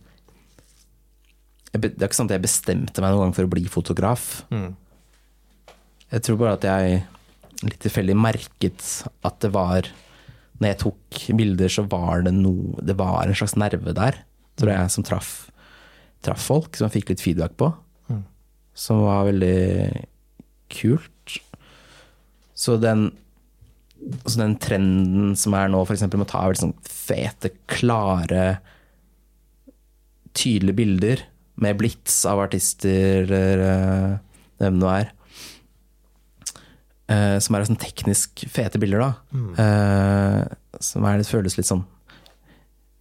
jeg 1.74 1.82
Det 1.82 2.02
er 2.02 2.08
ikke 2.08 2.16
sånn 2.16 2.30
at 2.32 2.36
jeg 2.40 2.42
bestemte 2.46 3.02
meg 3.02 3.12
noen 3.12 3.26
gang 3.26 3.34
for 3.34 3.44
å 3.46 3.50
bli 3.50 3.66
fotograf. 3.68 4.44
Mm, 4.52 4.76
Jeg 6.12 6.22
tror 6.24 6.38
bare 6.38 6.54
at 6.54 6.62
jeg 6.62 7.04
litt 7.64 7.80
tilfeldig 7.80 8.16
merket 8.16 9.08
at 9.24 9.40
det 9.40 9.52
var 9.52 9.82
Når 10.62 10.68
jeg 10.70 10.78
tok 10.80 11.38
bilder, 11.38 11.68
så 11.68 11.84
var 11.90 12.22
det 12.24 12.34
noe 12.34 12.80
Det 12.82 12.96
var 12.96 13.24
en 13.28 13.34
slags 13.34 13.56
nerve 13.58 13.94
der, 13.94 14.16
tror 14.56 14.70
jeg, 14.72 14.92
som 14.92 15.04
traff, 15.04 15.52
traff 16.24 16.40
folk, 16.40 16.76
som 16.78 16.88
jeg 16.90 17.02
fikk 17.02 17.10
litt 17.10 17.20
feedback 17.22 17.58
på. 17.58 17.74
Mm. 18.10 18.24
Som 18.74 19.02
var 19.02 19.26
veldig 19.26 20.06
kult. 20.70 21.40
Så 22.56 22.80
den 22.80 23.12
så 24.26 24.40
den 24.40 24.58
trenden 24.62 25.36
som 25.40 25.56
er 25.58 25.70
nå, 25.72 25.82
f.eks. 25.86 26.06
med 26.08 26.26
å 26.26 26.30
ta 26.30 26.44
veldig 26.46 26.62
sånn 26.62 26.78
fete, 26.86 27.52
klare, 27.72 28.60
tydelige 30.36 30.78
bilder 30.78 31.24
med 31.64 31.78
blits 31.80 32.18
av 32.28 32.42
artister 32.44 33.24
eller 33.24 33.64
eh, 33.66 34.16
hvem 34.62 34.82
det 34.82 34.96
er. 35.00 35.12
Uh, 37.06 37.38
som 37.38 37.54
er 37.54 37.68
sånn 37.68 37.78
teknisk 37.78 38.48
fete 38.50 38.80
bilder, 38.82 39.04
da. 39.04 39.10
mm, 39.30 39.50
Uh, 39.62 40.80
som 40.82 41.06
er, 41.06 41.20
det 41.22 41.30
føles 41.30 41.54
litt 41.54 41.68
sånn 41.70 41.84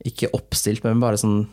Ikke 0.05 0.29
oppstilt, 0.37 0.85
men 0.85 1.01
bare 1.01 1.17
sånn 1.19 1.47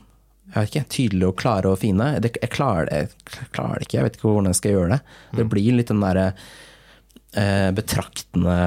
jeg 0.52 0.58
vet 0.58 0.74
ikke, 0.74 0.90
tydelige 0.92 1.30
og 1.32 1.38
klare 1.40 1.70
og 1.72 1.80
fine. 1.80 2.10
Det, 2.20 2.34
jeg, 2.36 2.52
klarer 2.52 2.90
det, 2.90 2.98
jeg 3.38 3.52
klarer 3.56 3.80
det 3.80 3.88
ikke, 3.88 3.98
jeg 3.98 4.04
vet 4.04 4.18
ikke 4.18 4.28
hvordan 4.28 4.50
jeg 4.50 4.58
skal 4.60 4.74
gjøre 4.76 4.90
det. 4.92 4.98
Det 5.38 5.46
blir 5.54 5.78
litt 5.78 5.92
den 5.94 6.04
derre 6.04 6.26
uh, 6.34 7.70
betraktende 7.78 8.58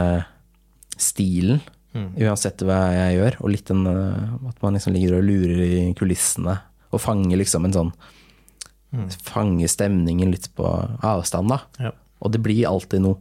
stilen, 1.01 1.61
mm. 1.95 2.11
uansett 2.27 2.63
hva 2.67 2.81
jeg 2.95 3.19
gjør. 3.19 3.39
Og 3.41 3.51
litt 3.55 3.67
den 3.71 3.87
eh, 3.87 4.35
at 4.51 4.63
man 4.63 4.77
liksom 4.79 4.95
ligger 4.95 5.19
og 5.19 5.27
lurer 5.29 5.65
i 5.65 5.95
kulissene 5.99 6.59
og 6.95 7.03
fanger 7.03 7.41
liksom 7.41 7.65
en 7.67 7.79
sånn 7.81 7.95
Mm. 8.95 9.09
Fanger 9.27 9.67
stemningen 9.67 10.31
litt 10.31 10.45
på 10.55 10.63
avstand, 11.03 11.49
da. 11.51 11.57
Ja. 11.83 11.91
Og 12.23 12.31
det 12.31 12.39
blir 12.45 12.69
alltid 12.69 13.03
noe 13.03 13.17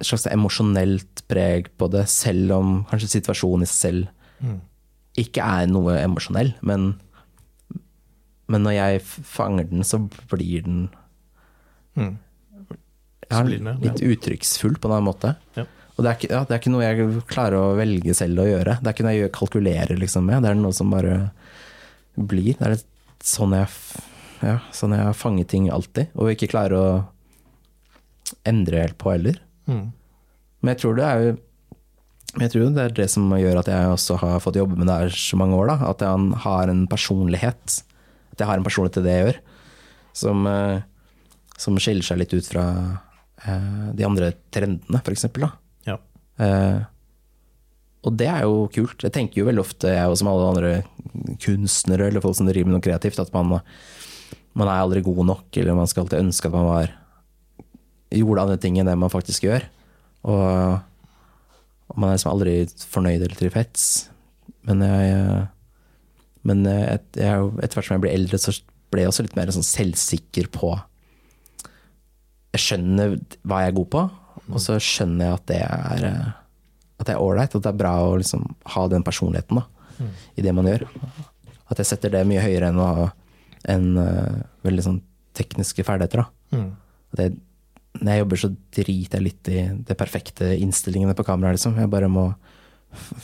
et 0.00 0.08
slags 0.08 0.24
emosjonelt 0.26 1.22
preg 1.30 1.68
på 1.78 1.86
det, 1.92 2.06
selv 2.10 2.50
om 2.56 2.70
kanskje 2.90 3.12
situasjonen 3.20 3.62
i 3.62 3.70
seg 3.70 3.78
selv 3.78 4.08
Mm. 4.42 4.60
ikke 5.16 5.40
er 5.40 5.66
noe 5.70 5.94
emosjonell. 6.02 6.50
Men, 6.62 6.98
men 8.48 8.62
når 8.66 8.74
jeg 8.74 9.00
fanger 9.06 9.70
den, 9.70 9.84
så 9.84 10.02
blir 10.28 10.64
den 10.64 10.88
Mm. 11.96 12.18
ja, 13.30 13.42
litt 13.42 14.02
uttrykksfull 14.02 14.76
på 14.76 14.88
en 14.90 14.96
annen 14.98 15.14
måte. 15.14 15.36
Ja. 15.54 15.64
Og 15.96 16.04
det 16.04 16.10
er, 16.10 16.18
ikke, 16.18 16.28
ja, 16.34 16.42
det 16.44 16.52
er 16.52 16.60
ikke 16.60 16.72
noe 16.74 16.84
jeg 16.84 17.20
klarer 17.30 17.56
å 17.56 17.76
velge 17.78 18.14
selv 18.16 18.42
å 18.42 18.48
gjøre. 18.48 18.76
Det 18.82 18.90
er 18.90 18.96
ikke 18.96 19.06
noe 19.06 19.14
jeg 19.16 19.32
kalkulerer 19.32 19.96
liksom 19.96 20.26
med. 20.28 20.44
Det 20.44 20.50
er 20.50 20.58
noe 20.58 20.76
som 20.76 20.92
bare 20.92 21.14
blir. 22.16 22.52
Det 22.58 22.68
er 22.68 22.82
sånn 23.24 23.54
jeg, 23.56 23.70
ja, 24.44 24.58
sånn 24.76 24.92
jeg 24.92 25.06
har 25.08 25.16
fanget 25.16 25.48
ting 25.54 25.70
alltid, 25.72 26.12
og 26.12 26.34
ikke 26.34 26.50
klarer 26.52 26.76
å 26.76 26.88
endre 28.46 28.84
helt 28.84 28.98
på 29.00 29.14
heller. 29.14 29.40
Mm. 29.70 29.88
Men 30.60 30.74
jeg 30.74 30.82
tror 30.82 31.00
det 31.00 31.08
er 31.08 31.24
jo 31.24 31.34
jeg 32.36 32.52
tror 32.52 32.72
det 32.76 32.82
er 32.82 32.94
det 32.98 33.06
som 33.08 33.30
gjør 33.32 33.62
at 33.62 33.68
jeg 33.72 33.92
også 33.94 34.18
har 34.20 34.40
fått 34.44 34.58
jobbe 34.60 34.76
med 34.76 34.90
det 34.90 34.96
her 35.00 35.14
så 35.16 35.38
mange 35.40 35.56
år. 35.56 35.70
Da. 35.70 35.76
At 35.88 36.02
jeg 36.04 36.40
har 36.44 36.68
en 36.68 36.82
personlighet. 36.90 37.76
At 38.34 38.42
jeg 38.42 38.48
har 38.50 38.60
en 38.60 38.66
personlighet 38.66 38.98
til 38.98 39.06
det 39.06 39.14
jeg 39.14 39.22
gjør. 39.24 39.38
Som, 40.20 40.42
eh, 40.50 40.82
som 41.56 41.78
skiller 41.80 42.04
seg 42.04 42.20
litt 42.20 42.34
ut 42.36 42.50
fra 42.50 42.66
eh, 43.40 43.86
de 43.96 44.04
andre 44.04 44.34
trendene, 44.52 45.00
for 45.00 45.16
Eh, 46.42 46.78
og 48.06 48.18
det 48.20 48.28
er 48.30 48.44
jo 48.46 48.66
kult. 48.72 49.02
Jeg 49.02 49.14
tenker 49.14 49.40
jo 49.40 49.48
veldig 49.48 49.62
ofte, 49.64 49.90
jeg 49.90 50.10
og 50.10 50.18
som 50.18 50.30
alle 50.30 50.50
andre 50.52 50.72
kunstnere 51.42 52.10
eller 52.10 52.22
folk 52.22 52.36
som 52.38 52.48
driver 52.48 52.70
med 52.70 52.76
noe 52.76 52.84
kreativt, 52.84 53.18
at 53.18 53.32
man, 53.34 53.56
man 54.54 54.68
er 54.68 54.82
aldri 54.82 55.02
god 55.06 55.24
nok, 55.32 55.48
eller 55.58 55.78
man 55.78 55.90
skal 55.90 56.04
alltid 56.04 56.22
ønske 56.22 56.50
at 56.50 56.54
man 56.54 56.68
var 56.70 56.92
gjorde 58.14 58.44
andre 58.44 58.60
ting 58.62 58.78
enn 58.78 58.86
det 58.88 58.94
man 59.00 59.12
faktisk 59.12 59.48
gjør. 59.48 59.66
Og, 60.30 60.78
og 61.90 61.98
man 61.98 62.12
er 62.12 62.18
liksom 62.18 62.32
aldri 62.32 62.54
fornøyd 62.94 63.24
eller 63.24 63.38
tilfreds. 63.40 63.90
Men 64.66 64.86
jeg 64.86 65.44
men 66.46 66.62
jeg, 66.68 67.00
jeg, 67.18 67.26
er 67.26 67.64
etter 67.64 67.78
hvert 67.78 67.88
som 67.88 67.96
jeg 67.96 68.04
ble 68.04 68.12
eldre, 68.14 68.38
så 68.38 68.54
ble 68.92 69.02
jeg 69.02 69.10
også 69.10 69.24
litt 69.26 69.36
mer 69.38 69.50
sånn 69.54 69.66
selvsikker 69.66 70.50
på 70.54 70.70
Jeg 72.54 72.62
skjønner 72.62 73.16
hva 73.42 73.64
jeg 73.64 73.72
er 73.72 73.78
god 73.80 73.88
på, 73.92 74.02
og 74.50 74.60
så 74.62 74.76
skjønner 74.82 75.26
jeg 75.26 75.34
at 75.40 75.46
det 75.50 75.60
er 75.66 76.04
eh, 76.10 76.26
At 77.00 77.06
det 77.08 77.14
er 77.16 77.20
ålreit, 77.22 77.54
at 77.54 77.62
det 77.64 77.70
er 77.72 77.80
bra 77.80 77.94
å 78.06 78.16
liksom 78.16 78.44
ha 78.72 78.86
den 78.88 79.02
personligheten. 79.04 79.58
da 79.60 79.66
i 80.36 80.42
det 80.44 80.52
man 80.56 80.66
gjør. 80.68 80.84
At 81.70 81.80
jeg 81.80 81.88
setter 81.90 82.12
det 82.12 82.26
mye 82.28 82.42
høyere 82.44 82.70
enn 82.70 82.80
å 82.80 82.86
ha 82.86 83.06
en 83.72 83.86
eh, 83.98 84.42
veldig 84.66 84.84
sånn 84.84 84.98
tekniske 85.36 85.84
ferdigheter. 85.86 86.22
da. 86.22 86.56
Mm. 86.56 86.68
At 87.14 87.22
jeg, 87.24 87.34
når 88.00 88.12
jeg 88.12 88.22
jobber, 88.22 88.40
så 88.42 88.50
driter 88.78 89.18
jeg 89.18 89.24
litt 89.26 89.50
i 89.52 89.58
det 89.88 89.96
perfekte 89.98 90.52
innstillingene 90.60 91.16
på 91.16 91.26
kameraet. 91.26 91.58
Liksom. 91.58 91.78
Jeg 91.80 91.92
bare 91.92 92.10
må 92.12 92.26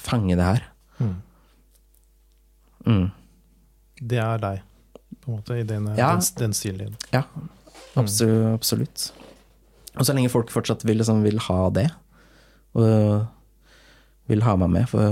fange 0.01 0.37
det 0.39 0.49
her. 0.49 0.67
Mm. 0.99 1.15
Mm. 2.87 3.09
Det 4.03 4.19
er 4.19 4.41
deg, 4.43 4.63
på 5.23 5.31
en 5.31 5.37
måte, 5.39 5.59
i 5.61 5.67
den, 5.67 5.87
Ja. 5.97 6.15
den, 6.17 6.25
den 6.41 6.57
stilen 6.57 6.87
din. 6.87 6.97
Ja, 7.15 7.23
absolutt. 7.95 8.55
absolutt. 8.57 9.05
Og 9.99 10.07
så 10.07 10.15
lenge 10.17 10.33
folk 10.33 10.53
fortsatt 10.53 10.87
vil, 10.89 11.01
liksom, 11.01 11.25
vil 11.27 11.41
ha 11.49 11.63
det, 11.75 11.89
og 12.79 12.85
vil 14.31 14.45
ha 14.47 14.55
meg 14.61 14.71
med 14.73 14.89
for, 14.89 15.09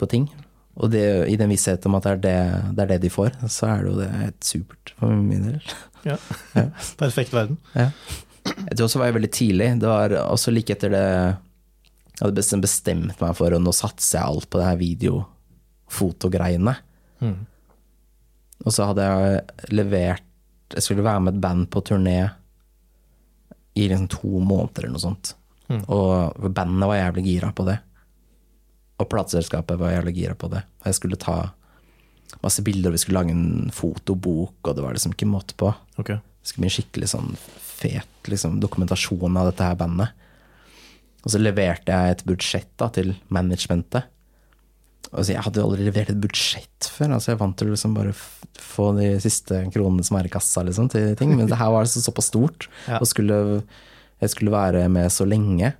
på 0.00 0.08
ting, 0.10 0.26
og 0.74 0.90
det, 0.90 1.04
i 1.30 1.36
den 1.38 1.52
visshet 1.52 1.86
om 1.86 1.94
at 1.98 2.04
det 2.06 2.12
er 2.12 2.20
det, 2.24 2.38
det 2.74 2.82
er 2.82 2.88
det 2.94 3.02
de 3.04 3.10
får, 3.14 3.30
så 3.52 3.66
er 3.70 3.78
det 3.84 3.90
jo 3.92 3.98
det 4.00 4.10
helt 4.10 4.42
supert 4.46 4.86
for 4.98 5.08
min 5.14 5.44
del. 5.46 5.62
Ja. 6.06 6.16
Ja. 6.56 6.64
Perfekt 7.02 7.32
verden. 7.34 7.56
Ja. 7.78 7.88
Jeg 8.44 8.76
tror 8.76 8.86
også 8.88 8.98
var 9.00 9.08
jeg 9.08 9.16
veldig 9.16 9.32
tidlig. 9.32 9.68
Det 9.80 9.88
var 9.88 10.08
også 10.26 10.52
like 10.52 10.72
etter 10.74 10.90
det 10.92 11.06
Jeg 12.14 12.20
hadde 12.20 12.60
bestemt, 12.62 13.20
meg 13.20 13.36
for, 13.38 13.50
og 13.56 13.62
nå 13.62 13.72
satser 13.74 14.18
jeg 14.18 14.26
alt 14.28 14.50
på 14.50 14.58
det 14.60 14.68
her 14.68 14.78
video-fotogreiene. 14.82 16.74
Mm. 17.24 17.40
Og 18.64 18.70
så 18.74 18.80
hadde 18.90 19.02
jeg 19.06 19.42
levert 19.74 20.22
Jeg 20.74 20.82
skulle 20.82 21.06
være 21.06 21.20
med 21.24 21.32
et 21.34 21.42
band 21.42 21.62
på 21.70 21.78
turné 21.86 22.18
i 23.74 23.88
liksom 23.88 24.08
to 24.12 24.38
måneder 24.38 24.84
eller 24.84 24.94
noe 24.94 25.02
sånt. 25.02 25.34
Mm. 25.68 25.82
Og 25.90 26.48
bandet 26.54 26.90
var 26.90 27.00
jævlig 27.00 27.24
gira 27.26 27.50
på 27.56 27.66
det. 27.66 27.78
Og 29.02 29.08
plateselskapet 29.10 29.80
var 29.80 29.94
jævlig 29.96 30.14
gira 30.20 30.36
på 30.38 30.50
det. 30.52 30.62
Og 30.82 30.90
jeg 30.90 30.98
skulle 31.00 31.20
ta 31.20 31.38
masse 32.44 32.62
bilder, 32.66 32.90
og 32.90 32.96
vi 32.96 33.02
skulle 33.02 33.20
lage 33.20 33.34
en 33.34 33.72
fotobok, 33.74 34.56
og 34.62 34.76
det 34.76 34.84
var 34.84 34.94
liksom 34.96 35.14
ikke 35.14 35.30
måte 35.30 35.56
på. 35.58 35.72
Okay. 35.98 36.20
Det 36.20 36.50
skulle 36.50 36.64
bli 36.64 36.70
en 36.70 36.76
skikkelig 36.76 37.10
sånn 37.14 37.34
fet 37.64 38.30
liksom, 38.30 38.60
dokumentasjon 38.62 39.40
av 39.40 39.50
dette 39.50 39.66
her 39.66 39.78
bandet. 39.80 40.14
Og 41.24 41.32
så 41.32 41.40
leverte 41.40 41.94
jeg 41.94 42.14
et 42.14 42.24
budsjett 42.28 42.72
da, 42.80 42.90
til 42.92 43.14
managementet. 43.32 44.10
Og 45.14 45.22
så 45.24 45.34
jeg 45.36 45.42
hadde 45.46 45.60
jo 45.60 45.68
aldri 45.68 45.84
levert 45.86 46.10
et 46.10 46.18
budsjett 46.20 46.88
før. 46.90 47.12
altså 47.14 47.30
Jeg 47.32 47.38
vant 47.38 47.56
til 47.56 47.68
å 47.70 47.74
liksom 47.76 47.94
bare 47.94 48.12
få 48.58 48.88
de 48.98 49.12
siste 49.22 49.60
kronene 49.70 50.02
som 50.06 50.16
er 50.18 50.26
i 50.26 50.32
kassa 50.32 50.64
liksom, 50.66 50.88
til 50.90 51.14
ting. 51.18 51.36
Men 51.38 51.46
det 51.50 51.58
her 51.60 51.70
var 51.70 51.84
altså 51.86 52.02
såpass 52.02 52.30
stort, 52.32 52.68
Ja. 52.90 52.98
og 52.98 53.06
skulle, 53.06 53.62
jeg 54.20 54.30
skulle 54.34 54.50
være 54.54 54.88
med 54.90 55.12
så 55.14 55.26
lenge. 55.28 55.72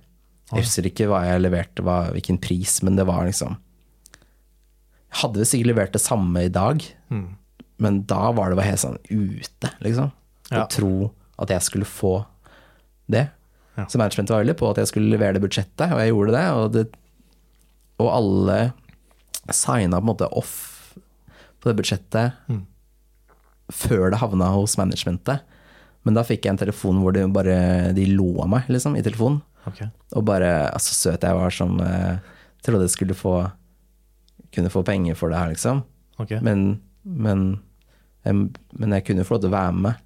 Jeg 0.53 0.61
husker 0.63 0.87
ikke 0.87 1.07
hva 1.09 1.23
jeg 1.27 1.41
leverte, 1.43 1.83
hva, 1.83 2.11
hvilken 2.15 2.37
pris, 2.39 2.77
men 2.85 2.95
det 2.95 3.05
var 3.09 3.25
liksom 3.27 3.57
Jeg 5.11 5.21
hadde 5.23 5.39
vel 5.41 5.47
sikkert 5.49 5.69
levert 5.71 5.93
det 5.95 6.01
samme 6.03 6.45
i 6.45 6.51
dag, 6.51 6.83
Mm. 7.11 7.35
men 7.79 8.01
da 8.09 8.31
var 8.31 8.49
det 8.49 8.57
bare 8.57 8.69
helt 8.71 8.81
sånn 8.81 8.97
ute, 9.09 9.69
liksom. 9.81 10.11
Å 10.51 10.55
Ja. 10.61 10.65
tro 10.67 11.11
at 11.39 11.49
jeg 11.49 11.61
skulle 11.61 11.85
få 11.85 12.25
det. 13.09 13.29
Ja. 13.77 13.85
Så 13.85 13.97
managementet 13.99 14.29
var 14.31 14.43
veldig 14.43 14.57
på 14.57 14.69
at 14.71 14.77
jeg 14.77 14.87
skulle 14.87 15.11
levere 15.11 15.33
det 15.33 15.41
budsjettet, 15.43 15.91
og 15.91 15.99
jeg 15.99 16.11
gjorde 16.13 16.31
det. 16.31 16.45
Og, 16.55 16.71
det, 16.71 16.85
og 17.99 18.09
alle 18.13 18.73
signa 19.53 19.99
på 19.99 20.05
en 20.05 20.09
måte 20.09 20.29
off 20.31 20.55
på 21.61 21.69
det 21.69 21.77
budsjettet 21.81 22.33
Mm. 22.49 22.65
før 23.71 24.11
det 24.11 24.19
havna 24.21 24.51
hos 24.53 24.77
managementet. 24.77 25.41
Men 26.05 26.13
da 26.13 26.21
fikk 26.23 26.45
jeg 26.45 26.53
en 26.53 26.61
telefon 26.61 27.01
hvor 27.01 27.13
de 27.13 27.25
bare 27.33 27.93
de 27.93 28.05
av 28.41 28.47
meg, 28.47 28.67
liksom, 28.69 28.95
i 28.95 29.01
telefonen. 29.01 29.41
Okay. 29.65 29.87
Og 30.13 30.23
bare 30.25 30.69
altså, 30.71 30.93
så 30.93 31.11
søt 31.11 31.23
jeg 31.25 31.33
var 31.33 31.49
som 31.49 31.79
uh, 31.81 32.19
trodde 32.61 32.85
jeg 32.85 32.93
skulle 32.93 33.15
få 33.17 33.51
kunne 34.53 34.69
få 34.69 34.83
penger 34.85 35.15
for 35.15 35.29
det 35.29 35.39
her, 35.39 35.49
liksom. 35.51 35.83
Okay. 36.21 36.39
Men, 36.39 36.81
men, 37.03 37.59
jeg, 38.23 38.51
men 38.77 38.93
jeg 38.95 39.05
kunne 39.05 39.25
få 39.25 39.35
lov 39.35 39.41
til 39.41 39.51
å 39.51 39.57
være 39.57 39.73
med 39.73 40.01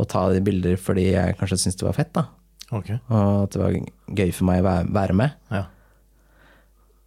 og 0.00 0.08
ta 0.08 0.22
de 0.32 0.40
bilder 0.40 0.78
fordi 0.80 1.10
jeg 1.10 1.36
kanskje 1.36 1.58
syntes 1.60 1.80
det 1.80 1.88
var 1.88 1.96
fett, 1.96 2.12
da. 2.16 2.22
Okay. 2.70 3.00
Og 3.10 3.42
at 3.44 3.56
det 3.56 3.60
var 3.60 3.74
gøy 4.20 4.30
for 4.32 4.48
meg 4.48 4.62
å 4.62 4.66
være, 4.68 4.86
være 4.94 5.16
med. 5.18 5.34
Ja. 5.50 5.64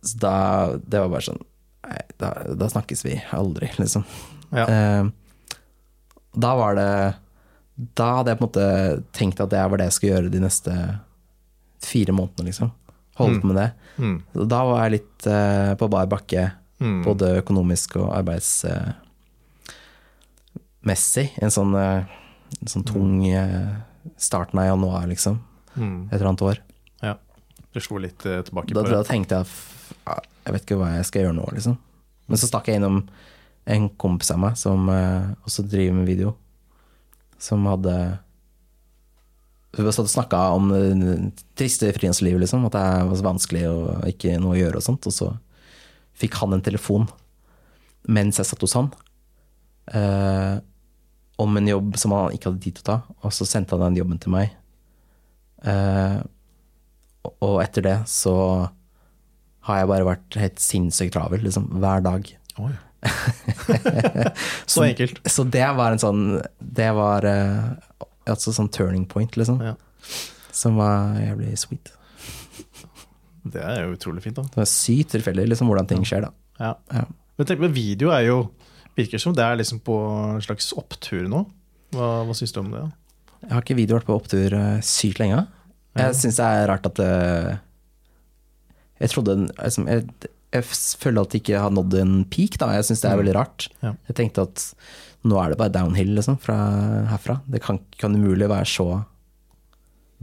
Så 0.04 0.18
da 0.20 0.34
Det 0.78 1.00
var 1.00 1.10
bare 1.14 1.26
sånn 1.30 1.42
Nei, 1.84 2.00
da, 2.20 2.30
da 2.60 2.68
snakkes 2.72 3.02
vi 3.06 3.18
aldri, 3.36 3.68
liksom. 3.82 4.04
Ja. 4.56 4.66
Eh, 4.68 5.04
da 6.36 6.52
var 6.60 6.76
det 6.80 6.90
Da 7.98 8.08
hadde 8.20 8.32
jeg 8.34 8.40
på 8.40 8.46
en 8.46 8.50
måte 8.50 8.68
tenkt 9.18 9.42
at 9.44 9.52
det 9.52 9.64
var 9.72 9.78
det 9.82 9.88
jeg 9.90 9.96
skulle 9.98 10.14
gjøre 10.16 10.32
de 10.34 10.40
neste 10.44 10.74
fire 11.84 12.14
månedene, 12.16 12.48
liksom. 12.52 12.70
Holdt 13.20 13.44
mm. 13.44 13.48
med 13.52 13.58
det. 13.60 13.70
Mm. 14.00 14.18
Da 14.50 14.60
var 14.70 14.78
jeg 14.86 14.94
litt 14.96 15.26
eh, 15.28 15.74
på 15.80 15.90
bar 15.92 16.08
bakke, 16.12 16.52
Mm. 16.84 17.04
både 17.06 17.28
økonomisk 17.40 17.96
og 18.02 18.10
arbeidsmessig. 20.84 21.30
En 21.42 21.52
sånn, 21.54 21.76
eh, 21.80 22.04
en 22.60 22.68
sånn 22.72 22.84
tung 22.88 23.22
eh, 23.30 23.76
starten 24.20 24.60
av 24.60 24.66
januar, 24.72 25.06
liksom. 25.08 25.38
Mm. 25.78 26.08
Et 26.10 26.16
eller 26.18 26.32
annet 26.32 26.42
år. 26.50 26.58
Ja. 27.02 27.14
Du 27.74 27.80
slo 27.82 27.98
litt 28.04 28.26
eh, 28.26 28.42
tilbake 28.46 28.74
Da, 28.74 28.82
på 28.84 28.90
da 28.90 28.98
det. 29.02 29.08
tenkte 29.10 29.36
jeg 29.42 29.48
jeg 30.44 30.56
vet 30.56 30.66
ikke 30.66 30.80
hva 30.82 30.92
jeg 30.98 31.08
skal 31.08 31.26
gjøre 31.26 31.38
nå, 31.38 31.46
liksom. 31.56 31.78
Men 32.28 32.40
så 32.40 32.50
stakk 32.50 32.70
jeg 32.70 32.80
innom 32.80 33.02
en 33.74 33.88
kompis 34.00 34.32
av 34.34 34.42
meg 34.44 34.60
som 34.60 34.90
eh, 34.92 35.32
også 35.48 35.66
driver 35.68 35.98
med 36.00 36.10
video, 36.10 36.36
som 37.40 37.64
hadde 37.68 37.96
Hun 39.74 39.88
hadde 39.88 40.04
og 40.04 40.12
snakka 40.12 40.40
om 40.54 40.68
det 40.70 41.16
triste 41.58 41.90
frilanslivet, 41.96 42.44
liksom. 42.44 42.68
At 42.68 42.76
det 42.78 42.84
var 43.10 43.18
så 43.18 43.26
vanskelig 43.26 43.64
og 43.72 44.04
ikke 44.12 44.38
noe 44.42 44.54
å 44.54 44.60
gjøre 44.60 44.80
og 44.80 44.86
sånt. 44.86 45.08
Og 45.10 45.16
så 45.16 45.32
fikk 46.20 46.38
han 46.44 46.54
en 46.54 46.66
telefon 46.66 47.08
mens 48.04 48.38
jeg 48.38 48.50
satt 48.50 48.64
hos 48.66 48.78
han, 48.78 48.92
Uh, 49.84 50.62
om 51.36 51.58
en 51.58 51.68
jobb 51.68 51.98
som 52.00 52.14
han 52.16 52.32
ikke 52.32 52.48
hadde 52.50 52.62
tid 52.64 52.78
til 52.78 52.86
å 52.86 52.88
ta. 52.88 52.98
Og 53.26 53.34
så 53.36 53.48
sendte 53.48 53.76
han 53.76 53.90
den 53.90 54.00
jobben 54.00 54.20
til 54.22 54.32
meg. 54.32 54.54
Eh, 55.64 56.20
og 57.24 57.58
etter 57.64 57.86
det 57.86 57.98
så 58.12 58.36
har 59.68 59.80
jeg 59.80 59.90
bare 59.92 60.08
vært 60.08 60.40
helt 60.40 60.60
sinnssykt 60.62 61.16
travel, 61.16 61.44
liksom, 61.46 61.70
hver 61.84 62.04
dag. 62.04 62.28
Oi. 62.64 62.74
Så 64.72 64.86
enkelt. 64.86 65.20
Så 65.28 65.44
det 65.44 65.66
var 65.76 65.92
en 65.92 66.00
sånn 66.00 66.22
Det 66.58 66.88
var 66.96 67.26
uh, 67.28 67.74
altså 68.32 68.54
sånn 68.56 68.72
turning 68.72 69.04
point, 69.10 69.36
liksom. 69.40 69.60
Ja. 69.64 69.76
Som 70.54 70.80
var 70.80 71.18
jævlig 71.20 71.56
sweet. 71.60 71.92
Det 73.44 73.60
er 73.60 73.84
jo 73.84 73.98
utrolig 73.98 74.24
fint, 74.24 74.38
da. 74.40 74.46
Det 74.48 74.62
var 74.62 74.70
sykt 74.70 75.12
tilfeldig 75.16 75.50
liksom, 75.52 75.72
hvordan 75.72 75.90
ting 75.90 76.06
skjer, 76.08 76.28
da. 76.28 76.34
Ja. 76.62 76.74
Ja. 76.94 77.08
Men 77.40 77.50
tenk, 77.50 77.64
men 77.64 77.74
video 77.76 78.14
er 78.14 78.28
jo 78.28 78.44
Virker 78.94 79.18
som 79.18 79.34
det 79.34 79.42
er 79.42 79.56
liksom 79.58 79.80
på 79.82 79.96
en 80.06 80.42
slags 80.46 80.68
opptur 80.78 81.24
nå. 81.26 81.40
Hva, 81.96 82.10
hva 82.28 82.34
syns 82.38 82.52
du 82.54 82.60
om 82.62 82.68
det? 82.70 82.84
Jeg 83.42 83.50
har 83.50 83.64
ikke 83.64 83.78
video 83.80 83.98
vært 83.98 84.06
på 84.06 84.18
opptur 84.20 84.54
uh, 84.54 84.84
sykt 84.86 85.18
lenge. 85.18 85.40
Ja. 85.98 86.12
Jeg 86.12 86.20
syns 86.20 86.38
det 86.38 86.46
er 86.46 86.68
rart 86.70 86.86
at 86.92 87.02
eh, 87.02 87.56
Jeg 89.02 89.10
trodde 89.10 89.36
liksom, 89.50 89.88
jeg, 89.88 90.06
jeg 90.54 90.64
føler 91.02 91.22
at 91.22 91.30
det 91.34 91.42
ikke 91.42 91.60
har 91.60 91.72
nådd 91.72 91.94
en 92.00 92.24
peak, 92.26 92.58
da. 92.62 92.74
Jeg 92.78 92.86
syns 92.86 93.02
det 93.02 93.10
er 93.12 93.18
veldig 93.18 93.36
rart. 93.36 93.68
Mm. 93.82 93.88
Ja. 93.88 93.94
Jeg 94.08 94.16
tenkte 94.16 94.42
at 94.48 94.74
nå 95.24 95.40
er 95.40 95.50
det 95.50 95.58
bare 95.58 95.72
downhill, 95.74 96.14
liksom, 96.16 96.38
fra 96.40 96.58
herfra. 97.10 97.40
Det 97.48 97.62
kan, 97.64 97.80
kan 97.98 98.16
umulig 98.16 98.50
være 98.52 98.66
så 98.68 98.88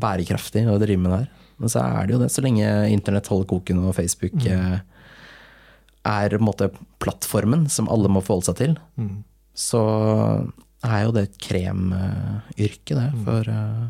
bærekraftig 0.00 0.64
å 0.70 0.78
drive 0.80 1.00
med 1.02 1.12
det 1.12 1.18
her. 1.24 1.28
Men 1.60 1.68
så 1.72 1.82
er 1.84 2.06
det 2.08 2.14
jo 2.14 2.20
det, 2.22 2.30
så 2.32 2.44
lenge 2.44 2.68
internett 2.88 3.28
holder 3.28 3.48
koken 3.50 3.82
og 3.84 3.94
Facebook 3.96 4.32
Mm. 4.40 4.46
eh, 4.48 4.80
er 6.06 6.38
måte 6.40 6.70
plattformen 6.98 7.68
som 7.68 7.88
alle 7.92 8.08
må 8.08 8.22
forholde 8.24 8.46
seg 8.48 8.56
til, 8.56 8.76
Mm. 8.96 9.24
så 9.54 9.82
er 10.82 11.02
jo 11.04 11.12
det 11.12 11.22
et 11.28 11.38
kremyrke, 11.38 12.94
det, 12.96 13.12
Mm. 13.12 13.24
for, 13.24 13.40
eh, 13.50 13.88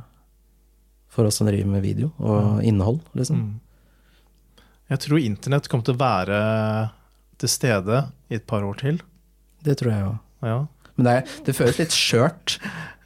for 1.08 1.24
oss 1.26 1.36
som 1.36 1.46
driver 1.46 1.66
med 1.66 1.82
video 1.82 2.10
og 2.18 2.62
innhold, 2.64 3.00
liksom. 3.14 3.36
Mm. 3.36 3.60
Jeg 4.90 5.04
tror 5.04 5.22
internett 5.22 5.68
kommer 5.70 5.86
til 5.86 5.94
å 5.94 6.02
være 6.02 6.38
til 7.40 7.50
stede 7.50 8.04
i 8.30 8.38
et 8.38 8.46
par 8.50 8.66
år 8.66 8.78
til. 8.80 9.00
Det 9.64 9.76
tror 9.80 9.92
jeg 9.92 10.06
òg. 10.08 10.16
Ja. 10.46 10.56
Men 10.96 11.06
det, 11.06 11.12
er, 11.12 11.36
det 11.46 11.54
føles 11.56 11.78
litt 11.80 11.94
skjørt. 11.94 12.56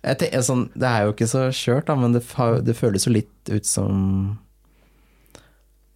Jeg 0.05 0.21
tenker, 0.21 0.45
sånn, 0.45 0.65
det 0.77 0.89
er 0.89 1.05
jo 1.05 1.15
ikke 1.15 1.29
så 1.31 1.45
skjørt, 1.55 1.87
da, 1.89 1.97
men 1.99 2.17
det, 2.17 2.25
det 2.67 2.77
føles 2.77 3.07
jo 3.07 3.15
litt 3.15 3.53
ut 3.53 3.69
som 3.69 3.99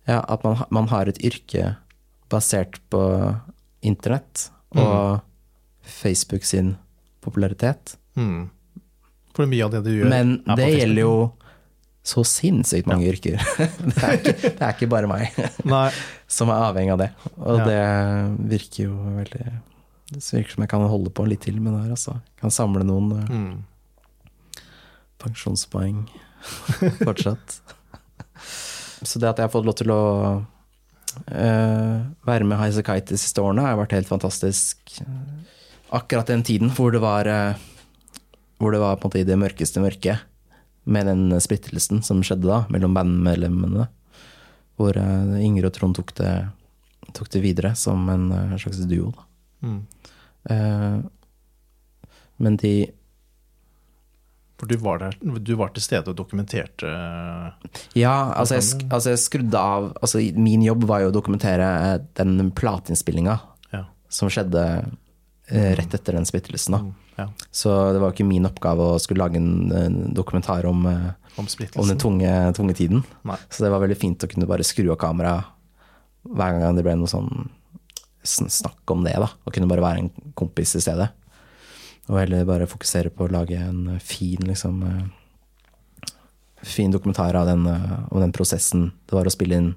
Ja, 0.08 0.22
at 0.22 0.44
man, 0.44 0.62
man 0.72 0.88
har 0.92 1.08
et 1.10 1.18
yrke 1.24 1.74
basert 2.32 2.78
på 2.92 3.02
internett 3.84 4.48
og 4.76 5.20
Facebook 5.88 6.44
sin 6.44 6.76
popularitet. 7.24 7.96
Mm. 8.16 8.48
For 9.36 9.48
mye 9.48 9.66
av 9.66 9.74
det 9.76 9.82
du 9.86 9.92
gjør, 9.92 10.08
Men 10.12 10.38
er 10.48 10.60
det 10.60 10.70
gjelder 10.72 11.04
jo 11.04 11.12
så 12.08 12.22
sinnssykt 12.24 12.86
mange 12.88 13.08
yrker. 13.10 13.36
det, 13.58 13.96
er 14.00 14.14
ikke, 14.16 14.34
det 14.40 14.62
er 14.64 14.70
ikke 14.72 14.88
bare 14.88 15.08
meg 15.10 15.34
Nei. 15.68 15.88
som 16.30 16.48
er 16.54 16.62
avhengig 16.70 16.94
av 16.94 17.02
det. 17.02 17.10
Og 17.36 17.58
Ja. 17.60 17.66
det 17.68 18.48
virker 18.54 18.86
jo 18.86 18.94
veldig 19.18 19.46
Det 20.14 20.22
virker 20.24 20.54
som 20.54 20.64
jeg 20.64 20.70
kan 20.72 20.86
holde 20.88 21.12
på 21.12 21.26
litt 21.28 21.42
til 21.44 21.58
med 21.60 21.74
det 21.76 21.82
her, 21.84 21.90
altså. 21.98 22.14
Kan 22.40 22.54
samle 22.54 22.86
noen 22.88 23.10
eh, 23.18 23.34
Mm. 23.34 23.58
pensjonspoeng 25.18 26.04
fortsatt. 27.04 27.58
Så 29.02 29.18
det 29.20 29.28
at 29.30 29.38
jeg 29.40 29.46
har 29.48 29.52
fått 29.52 29.66
lov 29.66 29.76
til 29.78 29.90
å 29.94 30.00
uh, 30.38 31.96
være 32.26 32.46
med 32.46 32.58
Highasakite 32.60 33.12
de 33.14 33.18
siste 33.20 33.42
årene 33.42 33.64
har 33.66 33.78
vært 33.78 33.94
helt 33.98 34.10
fantastisk. 34.10 34.96
Akkurat 35.94 36.30
den 36.30 36.44
tiden 36.46 36.70
hvor 36.74 36.92
det 36.94 37.00
var 37.02 37.28
uh, 37.30 37.58
Hvor 38.60 38.74
det 38.74 38.80
var 38.82 38.96
på 38.98 39.06
en 39.06 39.10
måte 39.12 39.20
i 39.22 39.26
det 39.28 39.38
mørkeste 39.40 39.82
mørket, 39.82 40.24
med 40.88 41.06
den 41.10 41.40
splittelsen 41.44 42.00
som 42.06 42.22
skjedde 42.24 42.48
da, 42.48 42.62
mellom 42.72 42.94
bandmedlemmene. 42.96 43.88
Hvor 44.78 44.96
eh, 44.96 45.34
Inger 45.44 45.68
og 45.68 45.74
Trond 45.76 45.96
tok 45.98 46.14
det, 46.20 46.32
tok 47.16 47.28
det 47.34 47.42
videre 47.44 47.74
som 47.76 48.08
en 48.12 48.28
eh, 48.32 48.54
slags 48.62 48.80
duo. 48.88 49.12
Mm. 49.64 49.80
Eh, 50.48 50.98
men 52.38 52.56
de 52.62 52.72
For 54.58 54.70
du 54.70 54.76
var, 54.82 55.00
der, 55.02 55.16
du 55.42 55.50
var 55.58 55.72
til 55.74 55.82
stede 55.82 56.12
og 56.12 56.16
dokumenterte 56.18 56.86
eh, 56.86 57.74
Ja, 57.98 58.32
altså 58.38 58.60
jeg, 58.60 58.86
altså 58.94 59.10
jeg 59.16 59.20
skrudde 59.24 59.58
av 59.58 59.88
altså 59.98 60.22
Min 60.38 60.62
jobb 60.62 60.86
var 60.86 61.02
jo 61.02 61.10
å 61.10 61.14
dokumentere 61.14 61.66
den 62.18 62.52
plateinnspillinga 62.54 63.34
Ja. 63.74 63.84
som 64.08 64.30
skjedde 64.30 64.62
rett 65.48 65.94
etter 65.94 66.12
den 66.18 66.26
splittelsen. 66.28 66.74
da. 66.76 66.80
ja, 67.22 67.28
Så 67.50 67.72
det 67.92 68.00
var 68.02 68.10
jo 68.10 68.16
ikke 68.16 68.28
min 68.28 68.46
oppgave 68.48 68.84
å 68.94 68.98
skulle 69.00 69.24
lage 69.24 69.40
en, 69.40 69.72
en 69.72 70.00
dokumentar 70.14 70.66
om, 70.68 70.86
eh, 70.86 71.12
om 71.40 71.46
om 71.76 71.88
den 71.88 71.98
tunge, 71.98 72.32
tunge 72.56 72.74
tiden. 72.74 73.04
Nei. 73.24 73.38
Så 73.48 73.64
det 73.64 73.70
var 73.72 73.80
veldig 73.80 73.98
fint 73.98 74.24
å 74.24 74.28
kunne 74.30 74.48
bare 74.50 74.66
skru 74.66 74.90
av 74.92 75.00
kameraet 75.00 75.54
hver 76.28 76.58
gang 76.60 76.76
det 76.76 76.84
ble 76.84 76.96
noe 76.98 77.08
sånn 77.08 77.48
snakk 78.28 78.90
om 78.92 79.04
det. 79.06 79.14
da, 79.16 79.30
Og 79.46 79.54
kunne 79.54 79.68
bare 79.70 79.84
være 79.84 80.02
en 80.04 80.10
kompis 80.36 80.74
i 80.76 80.82
stedet. 80.84 81.08
Og 82.08 82.18
heller 82.18 82.44
bare 82.48 82.68
fokusere 82.68 83.12
på 83.12 83.26
å 83.26 83.32
lage 83.32 83.56
en 83.56 83.98
fin 84.00 84.40
liksom 84.48 84.82
eh, 84.82 85.06
Fin 86.66 86.90
dokumentar 86.90 87.36
av 87.38 87.46
den, 87.46 87.66
eh, 87.70 87.98
om 88.10 88.18
den 88.18 88.32
prosessen 88.34 88.88
det 89.06 89.14
var 89.14 89.28
å 89.28 89.30
spille 89.30 89.54
inn 89.54 89.68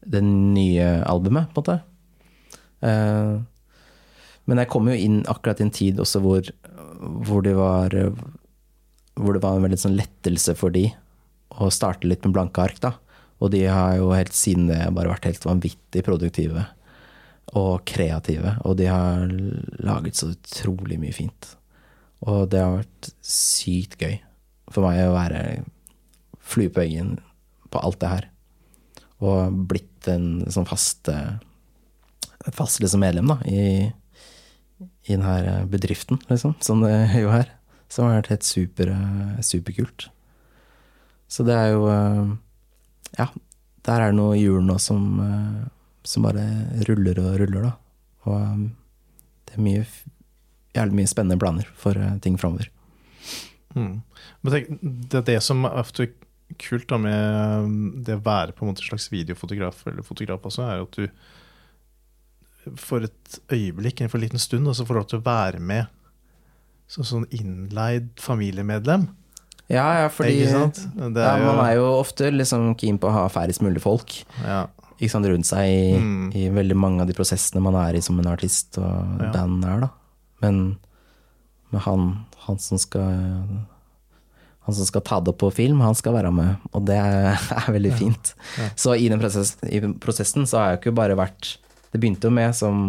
det 0.00 0.22
nye 0.24 1.02
albumet, 1.04 1.50
på 1.52 1.60
en 1.60 1.66
måte. 1.66 1.74
Eh, 4.50 4.54
Men 4.54 4.58
jeg 4.58 4.70
kom 4.72 4.88
jo 4.88 4.94
inn 4.94 5.22
akkurat 5.30 5.60
i 5.60 5.66
en 5.68 5.70
tid 5.70 6.00
også 6.00 6.20
hvor, 6.24 6.50
hvor 7.26 7.42
det 7.42 7.54
var 7.54 7.94
Hvor 9.14 9.34
det 9.34 9.42
var 9.42 9.56
en 9.56 9.62
veldig 9.62 9.78
sånn 9.78 9.98
lettelse 9.98 10.56
for 10.56 10.70
de 10.70 10.90
å 11.60 11.68
starte 11.70 12.06
litt 12.06 12.24
med 12.24 12.32
blanke 12.32 12.62
ark, 12.62 12.78
da. 12.80 12.94
Og 13.42 13.50
de 13.50 13.64
har 13.66 13.96
jo 13.98 14.12
helt 14.14 14.32
siden 14.32 14.68
det 14.70 14.78
bare 14.94 15.10
vært 15.10 15.26
helt 15.26 15.44
vanvittig 15.44 16.04
produktive 16.06 16.62
og 17.58 17.82
kreative. 17.84 18.54
Og 18.64 18.76
de 18.78 18.86
har 18.86 19.26
laget 19.82 20.16
så 20.16 20.30
utrolig 20.30 20.96
mye 21.02 21.12
fint. 21.12 21.50
Og 22.22 22.48
det 22.52 22.62
har 22.62 22.78
vært 22.78 23.10
sykt 23.26 23.98
gøy 24.00 24.20
for 24.70 24.86
meg 24.86 25.02
å 25.02 25.16
være 25.16 25.64
flue 26.38 26.70
på 26.70 26.84
veggen 26.84 27.16
på 27.68 27.82
alt 27.82 28.00
det 28.00 28.12
her. 28.14 28.28
Og 29.20 29.60
blitt 29.68 30.08
en 30.08 30.46
sånn 30.48 30.70
fast 30.70 31.10
fast 32.54 32.80
liksom 32.80 33.02
medlem 33.02 33.28
da, 33.28 33.36
i, 33.44 33.90
i 35.10 35.16
denne 35.18 35.64
bedriften, 35.70 36.20
liksom, 36.30 36.54
som 36.62 36.84
det 36.84 36.94
jo 37.18 37.32
er. 37.34 37.50
Som 37.90 38.06
har 38.06 38.20
vært 38.20 38.30
helt 38.30 38.46
super, 38.46 38.92
superkult. 39.42 40.06
Så 41.30 41.46
det 41.46 41.56
er 41.58 41.72
jo 41.74 41.86
eh, 41.90 42.30
Ja, 43.18 43.26
der 43.86 44.02
er 44.04 44.12
det 44.12 44.18
noe 44.18 44.38
hjul 44.38 44.62
nå 44.66 44.76
som, 44.82 45.04
eh, 45.24 45.68
som 46.06 46.26
bare 46.26 46.44
ruller 46.88 47.18
og 47.22 47.38
ruller, 47.42 47.68
da. 47.68 47.72
Og 48.28 48.36
eh, 48.38 48.64
det 49.48 49.56
er 49.56 49.64
mye, 49.64 49.84
jævlig 50.76 51.00
mye 51.00 51.10
spennende 51.10 51.40
planer 51.40 51.70
for 51.78 51.98
eh, 51.98 52.18
ting 52.24 52.38
framover. 52.40 52.70
Mm. 53.74 54.00
Men 54.42 54.54
tenk, 54.54 54.72
det 54.82 55.22
er 55.22 55.28
det 55.30 55.38
som 55.46 55.66
er 55.68 56.10
kult 56.58 56.88
da 56.90 56.98
med 56.98 58.02
det 58.06 58.18
å 58.18 58.24
være 58.26 58.54
på 58.56 58.64
en 58.64 58.72
måte 58.72 58.82
slags 58.82 59.06
videofotograf 59.12 59.84
eller 59.86 60.06
fotograf 60.06 60.48
også, 60.50 60.66
er 60.66 60.82
at 60.82 60.98
du 60.98 61.06
for 62.76 63.06
et 63.06 63.38
øyeblikk, 63.52 64.00
eller 64.00 64.10
for 64.12 64.18
en 64.20 64.24
liten 64.26 64.42
stund, 64.42 64.68
og 64.68 64.76
så 64.76 64.84
får 64.88 64.98
lov 65.00 65.06
til 65.10 65.20
å 65.20 65.24
være 65.26 65.60
med 65.60 65.86
som 66.90 67.04
sånn 67.06 67.26
innleid 67.30 68.08
familiemedlem. 68.20 69.08
Ja, 69.70 69.84
ja, 70.02 70.08
fordi 70.10 70.40
ja, 70.42 70.64
man 71.38 71.60
er 71.62 71.76
jo 71.78 71.84
ofte 72.00 72.32
liksom 72.34 72.72
keen 72.80 72.98
på 72.98 73.06
å 73.06 73.14
ha 73.14 73.28
færrest 73.30 73.62
mulig 73.62 73.78
folk 73.84 74.16
ja, 74.42 74.64
sant, 75.08 75.28
rundt 75.30 75.46
seg 75.46 75.68
i, 75.70 75.92
Mm. 76.00 76.32
i 76.34 76.48
veldig 76.50 76.74
mange 76.76 77.04
av 77.04 77.06
de 77.06 77.14
prosessene 77.14 77.62
man 77.62 77.76
er 77.78 77.94
i 77.94 78.02
som 78.02 78.18
en 78.18 78.26
artist 78.32 78.76
og 78.82 79.22
Ja. 79.22 79.30
band 79.32 79.64
er, 79.64 79.80
da. 79.86 79.90
Men 80.42 80.78
med 81.70 81.80
han, 81.86 82.08
han 82.48 82.58
som 82.58 82.78
skal 82.82 83.06
han 84.66 84.74
som 84.76 84.84
skal 84.84 85.00
ta 85.06 85.20
det 85.20 85.30
opp 85.32 85.38
på 85.40 85.52
film, 85.54 85.80
han 85.80 85.94
skal 85.94 86.12
være 86.18 86.30
med, 86.34 86.56
og 86.74 86.84
det 86.86 86.96
er, 86.98 87.38
er 87.62 87.72
veldig 87.72 87.92
fint. 87.96 88.34
Så 88.76 88.92
i 88.98 89.08
den 89.08 89.20
prosessen, 89.22 89.70
i 89.70 89.80
prosessen 90.02 90.46
så 90.50 90.58
har 90.58 90.66
jeg 90.70 90.76
jo 90.76 90.82
ikke 90.90 90.96
bare 90.98 91.16
vært 91.16 91.54
Det 91.90 92.00
begynte 92.00 92.28
jo 92.28 92.34
med 92.34 92.54
som 92.56 92.84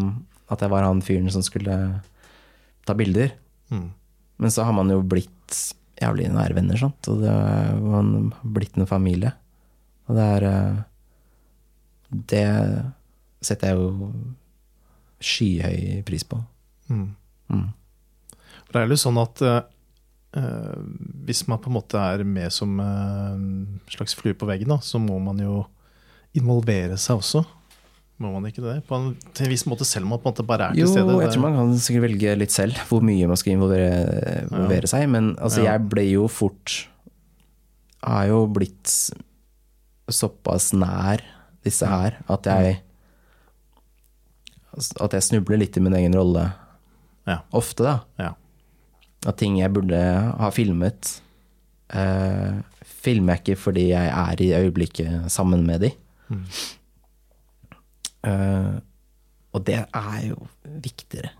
at 0.51 0.61
jeg 0.61 0.71
var 0.71 0.85
han 0.85 1.01
fyren 1.05 1.31
som 1.31 1.43
skulle 1.45 1.75
ta 2.85 2.95
bilder. 2.97 3.31
mm, 3.71 3.89
Men 4.37 4.51
så 4.51 4.63
har 4.67 4.73
man 4.73 4.89
jo 4.89 5.01
blitt 5.01 5.59
jævlig 6.01 6.29
nære 6.33 6.57
venner, 6.57 6.77
sant. 6.77 7.07
Og 7.07 7.21
det 7.21 7.33
man 7.81 8.31
har 8.33 8.53
blitt 8.57 8.77
en 8.77 8.89
familie. 8.89 9.33
Og 10.09 10.17
det 10.17 10.23
er 10.37 10.47
eh, 10.49 10.79
Det 12.11 12.47
setter 13.41 13.71
jeg 13.71 13.77
jo 13.77 14.11
skyhøy 15.21 16.01
pris 16.05 16.23
på. 16.27 16.41
mm. 16.89 17.09
Mm. 17.51 17.69
For 18.65 18.79
det 18.79 18.81
er 18.81 18.91
jo 18.93 18.97
sånn 18.99 19.17
at 19.19 19.41
eh, 19.43 20.77
hvis 21.27 21.43
man 21.51 21.59
på 21.59 21.67
en 21.67 21.75
måte 21.75 21.99
er 21.99 22.23
med 22.23 22.51
som 22.55 22.79
eh, 22.79 23.41
slags 23.91 24.15
flue 24.15 24.33
på 24.33 24.47
veggen, 24.47 24.71
da, 24.71 24.77
så 24.79 24.99
må 24.99 25.17
man 25.19 25.39
jo 25.43 25.65
involvere 26.37 26.95
seg 26.95 27.19
også. 27.19 27.43
Må 28.21 28.29
man 28.35 28.45
ikke 28.51 28.61
det? 28.61 28.75
På 28.85 28.97
en, 28.99 29.07
til 29.33 29.47
en 29.47 29.51
viss 29.55 29.63
måte, 29.65 29.85
selv 29.87 30.05
om 30.05 30.11
man 30.13 30.19
på 30.21 30.29
en 30.29 30.33
måte 30.35 30.45
bare 30.45 30.67
er 30.69 30.77
Jo, 30.77 30.85
til 30.85 30.93
stede. 30.99 31.15
jeg 31.23 31.31
tror 31.33 31.41
man 31.47 31.55
kan 31.57 31.71
sikkert 31.81 32.03
velge 32.05 32.35
litt 32.37 32.53
selv 32.53 32.77
hvor 32.89 33.01
mye 33.07 33.27
man 33.31 33.39
skal 33.41 33.55
involvere, 33.55 33.89
involvere 34.45 34.89
seg. 34.91 35.07
Men 35.09 35.31
altså, 35.41 35.63
Ja. 35.65 35.71
jeg 35.73 35.89
ble 35.89 36.03
jo 36.11 36.27
fort 36.29 36.87
Har 38.03 38.27
jo 38.29 38.43
blitt 38.49 38.93
såpass 40.11 40.71
nær 40.73 41.21
disse 41.65 41.85
her 41.89 42.17
at 42.29 42.45
jeg 42.49 42.79
At 45.01 45.13
jeg 45.17 45.25
snubler 45.27 45.59
litt 45.59 45.77
i 45.77 45.83
min 45.83 45.93
egen 45.97 46.15
rolle 46.15 46.45
Ja. 47.27 47.39
ofte, 47.53 47.83
da. 47.85 47.95
Ja. 48.17 48.31
At 49.29 49.37
ting 49.37 49.57
jeg 49.59 49.71
burde 49.73 49.99
ha 50.39 50.49
filmet, 50.49 51.19
eh, 51.93 52.61
filmer 52.83 53.35
jeg 53.37 53.43
ikke 53.43 53.57
fordi 53.61 53.83
jeg 53.91 54.07
er 54.09 54.41
i 54.41 54.47
øyeblikket 54.57 55.29
sammen 55.29 55.63
med 55.67 55.81
de. 55.81 55.91
Mm. 56.31 56.45
Eh, 58.27 58.75
og 59.51 59.63
det 59.67 59.79
er 59.83 60.19
jo 60.25 60.37
viktigere, 60.83 61.33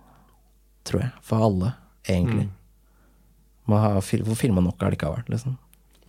tror 0.88 1.06
jeg, 1.06 1.12
for 1.26 1.48
alle, 1.48 1.74
egentlig. 2.08 2.48
Mm. 2.50 2.58
Man 3.72 3.84
har 3.86 4.00
får 4.02 4.40
filma 4.40 4.64
nok 4.64 4.84
allikevel, 4.84 5.24
liksom. 5.32 5.58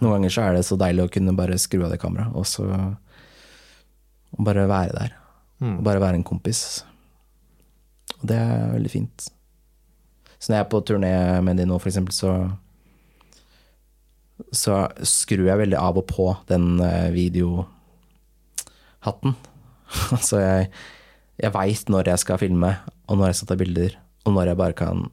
Noen 0.03 0.17
ganger 0.17 0.35
så 0.35 0.47
er 0.47 0.57
det 0.57 0.65
så 0.67 0.79
deilig 0.81 1.05
å 1.07 1.13
kunne 1.15 1.37
bare 1.39 1.61
skru 1.63 1.85
av 1.85 1.93
det 1.93 2.01
kameraet, 2.03 2.35
og 2.35 2.49
så 2.49 2.67
og 4.33 4.47
bare 4.49 4.65
være 4.65 4.97
der. 4.97 5.15
Mm. 5.61 5.85
Bare 5.85 6.01
være 6.01 6.19
en 6.19 6.27
kompis. 6.27 6.83
Og 8.19 8.25
det 8.31 8.39
er 8.41 8.73
veldig 8.73 8.91
fint. 8.91 9.29
Så 10.39 10.51
når 10.51 10.57
jeg 10.57 10.65
er 10.65 10.73
på 10.73 10.81
turné 10.89 11.13
med 11.45 11.61
de 11.61 11.67
nå, 11.69 11.77
for 11.79 11.93
eksempel, 11.93 12.15
så 12.17 12.33
så 14.51 14.89
skrur 15.07 15.47
jeg 15.47 15.61
veldig 15.61 15.79
av 15.79 15.99
og 16.01 16.07
på 16.11 16.25
den 16.49 16.81
eh, 16.83 17.11
videohatten. 17.15 17.71
så 20.29 20.41
jeg, 20.43 20.71
jeg 21.43 21.55
veit 21.55 21.93
når 21.93 22.13
jeg 22.13 22.23
skal 22.25 22.41
filme, 22.41 22.73
og 23.09 23.19
når 23.19 23.33
jeg 23.33 23.41
skal 23.41 23.53
ta 23.53 23.59
bilder, 23.61 23.99
og 24.27 24.37
når 24.37 24.53
jeg 24.53 24.61
bare 24.63 24.79
kan 24.79 25.05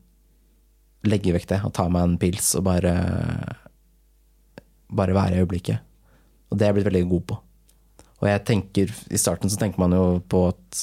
legge 1.08 1.34
vekk 1.34 1.48
det 1.54 1.62
og 1.64 1.74
ta 1.78 1.86
meg 1.92 2.06
en 2.06 2.18
pils 2.20 2.52
og 2.60 2.66
bare 2.68 2.94
bare 4.90 5.16
være 5.16 5.38
i 5.38 5.44
øyeblikket. 5.44 5.86
Og 6.50 6.58
det 6.58 6.66
er 6.66 6.72
jeg 6.72 6.80
blitt 6.80 6.90
veldig 6.90 7.06
god 7.12 7.26
på. 7.30 7.38
Og 8.20 8.28
jeg 8.28 8.44
tenker, 8.48 8.92
i 9.14 9.20
starten 9.22 9.52
så 9.52 9.60
tenker 9.62 9.80
man 9.80 9.94
jo 9.96 10.06
på 10.28 10.48
at 10.50 10.80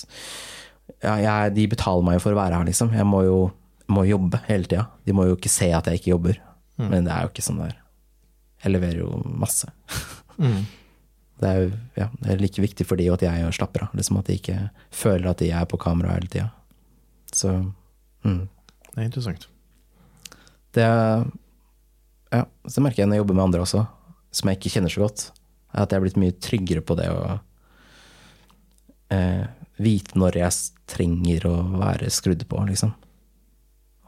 ja, 1.03 1.17
jeg, 1.21 1.55
de 1.57 1.67
betaler 1.69 2.07
meg 2.07 2.17
jo 2.17 2.23
for 2.25 2.37
å 2.37 2.39
være 2.39 2.57
her, 2.57 2.69
liksom. 2.69 2.95
Jeg 2.97 3.07
må 3.09 3.25
jo 3.27 3.41
må 3.93 4.03
jobbe 4.07 4.41
hele 4.49 4.67
tida. 4.67 4.87
De 5.07 5.15
må 5.15 5.27
jo 5.29 5.37
ikke 5.37 5.53
se 5.53 5.69
at 5.75 5.87
jeg 5.87 6.01
ikke 6.01 6.15
jobber. 6.15 6.39
Men 6.81 7.07
det 7.07 7.13
er 7.15 7.27
jo 7.27 7.31
ikke 7.31 7.45
sånn 7.45 7.61
der. 7.63 7.77
Jeg 8.65 8.75
leverer 8.75 9.03
jo 9.05 9.23
masse. 9.25 9.73
Mm. 10.37 10.67
Det 11.40 11.49
er 11.49 11.59
jo 11.61 11.70
ja, 11.99 12.07
det 12.22 12.31
er 12.33 12.40
like 12.40 12.62
viktig 12.64 12.87
for 12.88 13.01
de 13.01 13.09
at 13.12 13.25
jeg 13.25 13.57
slapper 13.57 13.87
av. 13.87 13.96
Liksom 13.96 14.20
at 14.20 14.31
de 14.31 14.38
ikke 14.38 14.59
føler 14.94 15.31
at 15.31 15.42
de 15.42 15.51
er 15.53 15.66
på 15.68 15.81
kamera 15.81 16.14
hele 16.16 16.31
tida. 16.33 16.49
Så 17.35 17.53
mm. 18.25 18.44
Det 18.96 19.03
er 19.03 19.09
interessant. 19.11 19.49
det 20.72 20.85
er, 20.85 21.27
Ja, 22.33 22.46
så 22.68 22.83
merker 22.83 23.03
jeg 23.03 23.09
når 23.09 23.18
jeg 23.18 23.22
jobber 23.25 23.37
med 23.37 23.44
andre 23.44 23.61
også, 23.62 23.85
som 24.35 24.49
jeg 24.49 24.59
ikke 24.59 24.72
kjenner 24.75 24.92
så 24.92 25.05
godt, 25.05 25.27
er 25.72 25.83
at 25.85 25.92
jeg 25.92 25.99
er 25.99 26.05
blitt 26.05 26.18
mye 26.20 26.35
tryggere 26.42 26.83
på 26.85 26.96
det 26.99 27.07
å 27.12 27.20
eh, 29.14 29.44
vite 29.79 30.18
når 30.18 30.40
jeg 30.40 30.83
trenger 30.90 31.46
å 31.49 31.55
være 31.77 32.11
skrudd 32.12 32.42
på, 32.49 32.64
liksom. 32.70 32.94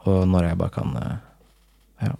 Og 0.09 0.25
når 0.27 0.49
jeg 0.49 0.59
bare 0.59 0.75
kan 0.75 0.97
eh, 0.99 1.15
ja, 2.07 2.13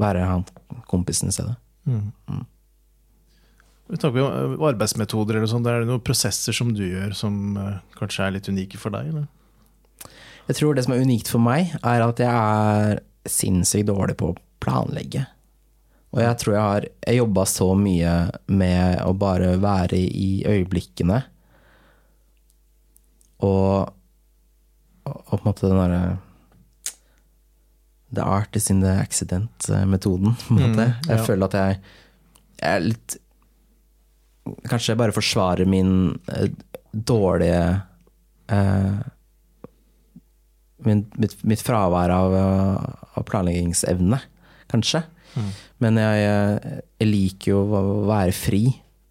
være 0.00 0.28
han 0.28 0.46
kompisen 0.90 1.32
i 1.32 1.36
stedet. 1.36 1.56
Mm. 1.88 2.44
Vi 3.88 3.96
snakker 3.96 4.20
om 4.24 4.54
eh, 4.54 4.66
arbeidsmetoder 4.68 5.38
eller 5.38 5.48
sånn. 5.50 5.66
Er 5.66 5.82
det 5.82 5.88
noen 5.88 6.02
prosesser 6.04 6.52
som 6.56 6.74
du 6.76 6.84
gjør 6.84 7.14
som 7.16 7.56
eh, 7.56 7.78
kanskje 7.98 8.26
er 8.26 8.34
litt 8.36 8.48
unike 8.52 8.80
for 8.80 8.92
deg? 8.94 9.08
Eller? 9.12 9.26
Jeg 10.48 10.58
tror 10.60 10.76
det 10.76 10.84
som 10.86 10.94
er 10.96 11.02
unikt 11.04 11.28
for 11.32 11.40
meg, 11.44 11.74
er 11.82 12.04
at 12.04 12.20
jeg 12.20 12.28
er 12.32 13.00
sinnssykt 13.28 13.88
dårlig 13.90 14.16
på 14.20 14.30
å 14.32 14.36
planlegge. 14.64 15.26
Og 16.16 16.22
jeg 16.24 16.38
tror 16.40 16.54
jeg 16.54 16.62
har 16.64 16.84
Jeg 17.04 17.18
jobba 17.18 17.42
så 17.44 17.66
mye 17.76 18.12
med 18.48 19.02
å 19.04 19.10
bare 19.20 19.50
være 19.60 19.98
i 20.00 20.28
øyeblikkene. 20.48 21.18
Og, 23.44 23.90
og 25.04 25.28
på 25.28 25.36
en 25.38 25.46
måte 25.46 25.68
den 25.68 25.78
derre 25.78 26.16
The 28.08 28.24
art 28.24 28.56
is 28.56 28.70
in 28.72 28.80
the 28.80 28.88
accident-metoden. 29.02 30.32
på 30.46 30.54
en 30.56 30.62
måte. 30.62 30.86
Mm, 30.96 31.08
Jeg 31.12 31.26
føler 31.26 31.44
at 31.50 31.56
jeg, 31.58 31.80
jeg 32.62 32.70
er 32.78 32.86
litt 32.86 33.18
Kanskje 34.68 34.96
bare 34.98 35.14
forsvarer 35.16 35.68
min 35.68 36.18
eh, 36.32 36.50
dårlige 36.92 37.62
eh, 38.48 38.98
min, 40.86 41.04
mitt, 41.18 41.36
mitt 41.44 41.62
fravær 41.64 42.12
av, 42.14 42.34
eh, 42.38 42.98
av 43.18 43.26
planleggingsevne, 43.28 44.20
kanskje. 44.70 45.02
Mm. 45.34 45.48
Men 45.84 46.02
jeg, 46.02 46.28
eh, 46.28 46.76
jeg 47.02 47.10
liker 47.10 47.54
jo 47.54 47.64
å 47.66 47.82
være 48.08 48.36
fri, 48.36 48.62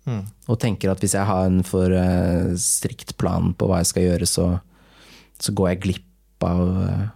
Mm. 0.08 0.24
og 0.48 0.56
tenker 0.64 0.88
at 0.88 1.02
hvis 1.04 1.18
jeg 1.18 1.28
har 1.28 1.50
en 1.50 1.64
for 1.68 1.92
uh, 1.92 2.54
strikt 2.56 3.18
plan 3.20 3.50
på 3.60 3.68
hva 3.68 3.82
jeg 3.82 3.90
skal 3.90 4.06
gjøre, 4.06 4.28
så, 4.32 4.46
så 5.36 5.52
går 5.52 5.74
jeg 5.74 5.82
glipp 5.84 6.46
av, 6.48 6.62
uh, 6.64 7.10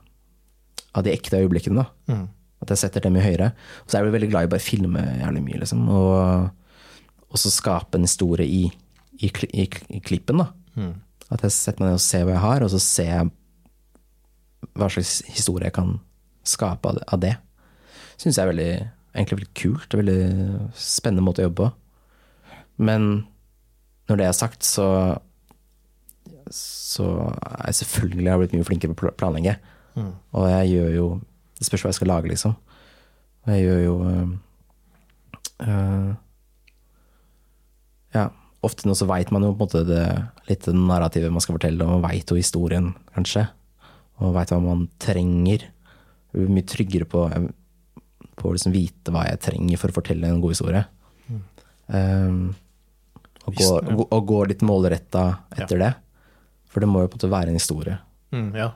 av 1.00 1.06
de 1.06 1.14
ekte 1.14 1.40
øyeblikkene. 1.40 1.86
da. 1.86 1.86
Mm. 2.12 2.26
At 2.62 2.74
jeg 2.74 2.82
setter 2.82 3.06
dem 3.06 3.16
i 3.16 3.24
høyre. 3.24 3.54
Og 3.86 3.88
så 3.88 3.96
er 3.96 4.04
jeg 4.04 4.16
veldig 4.18 4.30
glad 4.34 4.44
i 4.44 4.50
å 4.50 4.52
bare 4.52 4.66
filme 4.66 5.06
jævlig 5.22 5.44
mye, 5.46 5.62
liksom. 5.64 5.86
Og, 5.88 6.52
og 7.32 7.40
så 7.40 7.52
skape 7.54 7.98
en 7.98 8.08
historie 8.08 8.48
i, 8.48 8.64
i, 9.24 9.32
i, 9.32 9.68
i 9.96 10.02
klippen. 10.04 10.44
Mm. 10.76 10.94
At 11.32 11.46
jeg 11.46 11.56
setter 11.56 11.84
meg 11.84 11.94
ned 11.94 12.00
og 12.00 12.04
ser 12.04 12.26
hva 12.28 12.36
jeg 12.36 12.46
har, 12.46 12.66
og 12.66 12.74
så 12.74 12.82
ser 12.84 13.12
jeg 13.12 13.32
hva 14.78 14.90
slags 14.92 15.22
historie 15.32 15.70
jeg 15.70 15.78
kan 15.80 15.96
skape 16.48 16.92
av 16.92 17.00
det. 17.00 17.22
Det. 17.24 17.36
Syns 18.22 18.38
jeg 18.38 18.44
er 18.44 18.52
veldig, 18.52 18.72
egentlig 19.16 19.40
veldig 19.40 19.54
kult. 19.58 19.98
Veldig 19.98 20.20
spennende 20.78 21.26
måte 21.26 21.44
å 21.44 21.48
jobbe 21.48 21.64
på. 21.64 21.72
Men 22.82 23.08
når 24.10 24.20
det 24.20 24.28
er 24.28 24.38
sagt, 24.38 24.68
så 24.68 24.88
så 26.52 27.06
er 27.40 27.70
jeg 27.70 27.76
selvfølgelig 27.76 28.32
har 28.32 28.40
blitt 28.42 28.54
mye 28.58 28.68
flinkere 28.68 28.96
på 28.98 29.08
å 29.08 29.16
planlegge. 29.16 29.56
Mm. 29.96 30.12
Og 30.36 30.48
jeg 30.50 30.72
gjør 30.76 30.96
jo 30.96 31.06
Det 31.62 31.68
spørs 31.68 31.84
hva 31.84 31.90
jeg 31.92 31.98
skal 32.00 32.10
lage, 32.10 32.30
liksom. 32.32 32.54
Og 33.46 33.50
jeg 33.54 33.62
gjør 33.62 33.82
jo 33.84 33.96
øh, 34.10 34.30
øh, 35.62 36.08
ofte 38.66 38.88
nå 38.88 38.94
så 38.98 39.08
veit 39.10 39.32
man 39.34 39.44
jo 39.46 39.54
på 39.56 39.66
en 39.66 39.68
måte 39.68 39.82
det, 39.88 40.04
litt 40.50 40.68
det 40.68 40.76
narrativet 40.78 41.34
man 41.34 41.42
skal 41.44 41.58
fortelle, 41.58 41.86
og 41.86 41.96
man 41.98 42.06
veit 42.12 42.30
jo 42.30 42.38
historien, 42.38 42.92
kanskje. 43.16 43.48
Og 44.22 44.36
veit 44.36 44.52
hva 44.54 44.60
man 44.62 44.86
trenger. 45.02 45.66
Jeg 46.32 46.36
blir 46.38 46.54
mye 46.54 46.68
tryggere 46.70 47.08
på, 47.10 47.24
på 48.38 48.50
å 48.50 48.54
liksom 48.54 48.76
vite 48.76 49.14
hva 49.14 49.26
jeg 49.28 49.42
trenger 49.48 49.82
for 49.82 49.92
å 49.92 49.98
fortelle 49.98 50.30
en 50.30 50.44
god 50.44 50.54
historie. 50.54 50.84
Um, 51.92 52.54
og, 53.48 53.56
gå, 53.58 53.68
og, 53.82 54.06
og 54.14 54.28
gå 54.30 54.44
litt 54.52 54.62
målretta 54.64 55.26
etter 55.58 55.82
det. 55.82 55.92
For 56.72 56.84
det 56.84 56.88
må 56.92 57.02
jo 57.04 57.10
på 57.12 57.18
en 57.18 57.20
måte 57.20 57.34
være 57.34 57.52
en 57.52 57.58
historie. 57.60 57.98
Mm, 58.32 58.52
ja. 58.56 58.70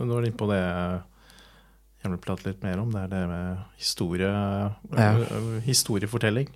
Nå 0.00 0.16
er 0.16 0.24
du 0.24 0.30
inne 0.30 0.40
på 0.40 0.48
det 0.50 0.58
jeg 2.00 2.08
vil 2.14 2.20
prate 2.24 2.48
litt 2.48 2.64
mer 2.64 2.80
om. 2.80 2.88
Det 2.94 3.02
er 3.04 3.12
det 3.12 3.20
med 3.28 3.60
historie, 3.76 4.30
Ja. 4.96 5.10
øh, 5.20 5.60
historiefortelling. 5.66 6.48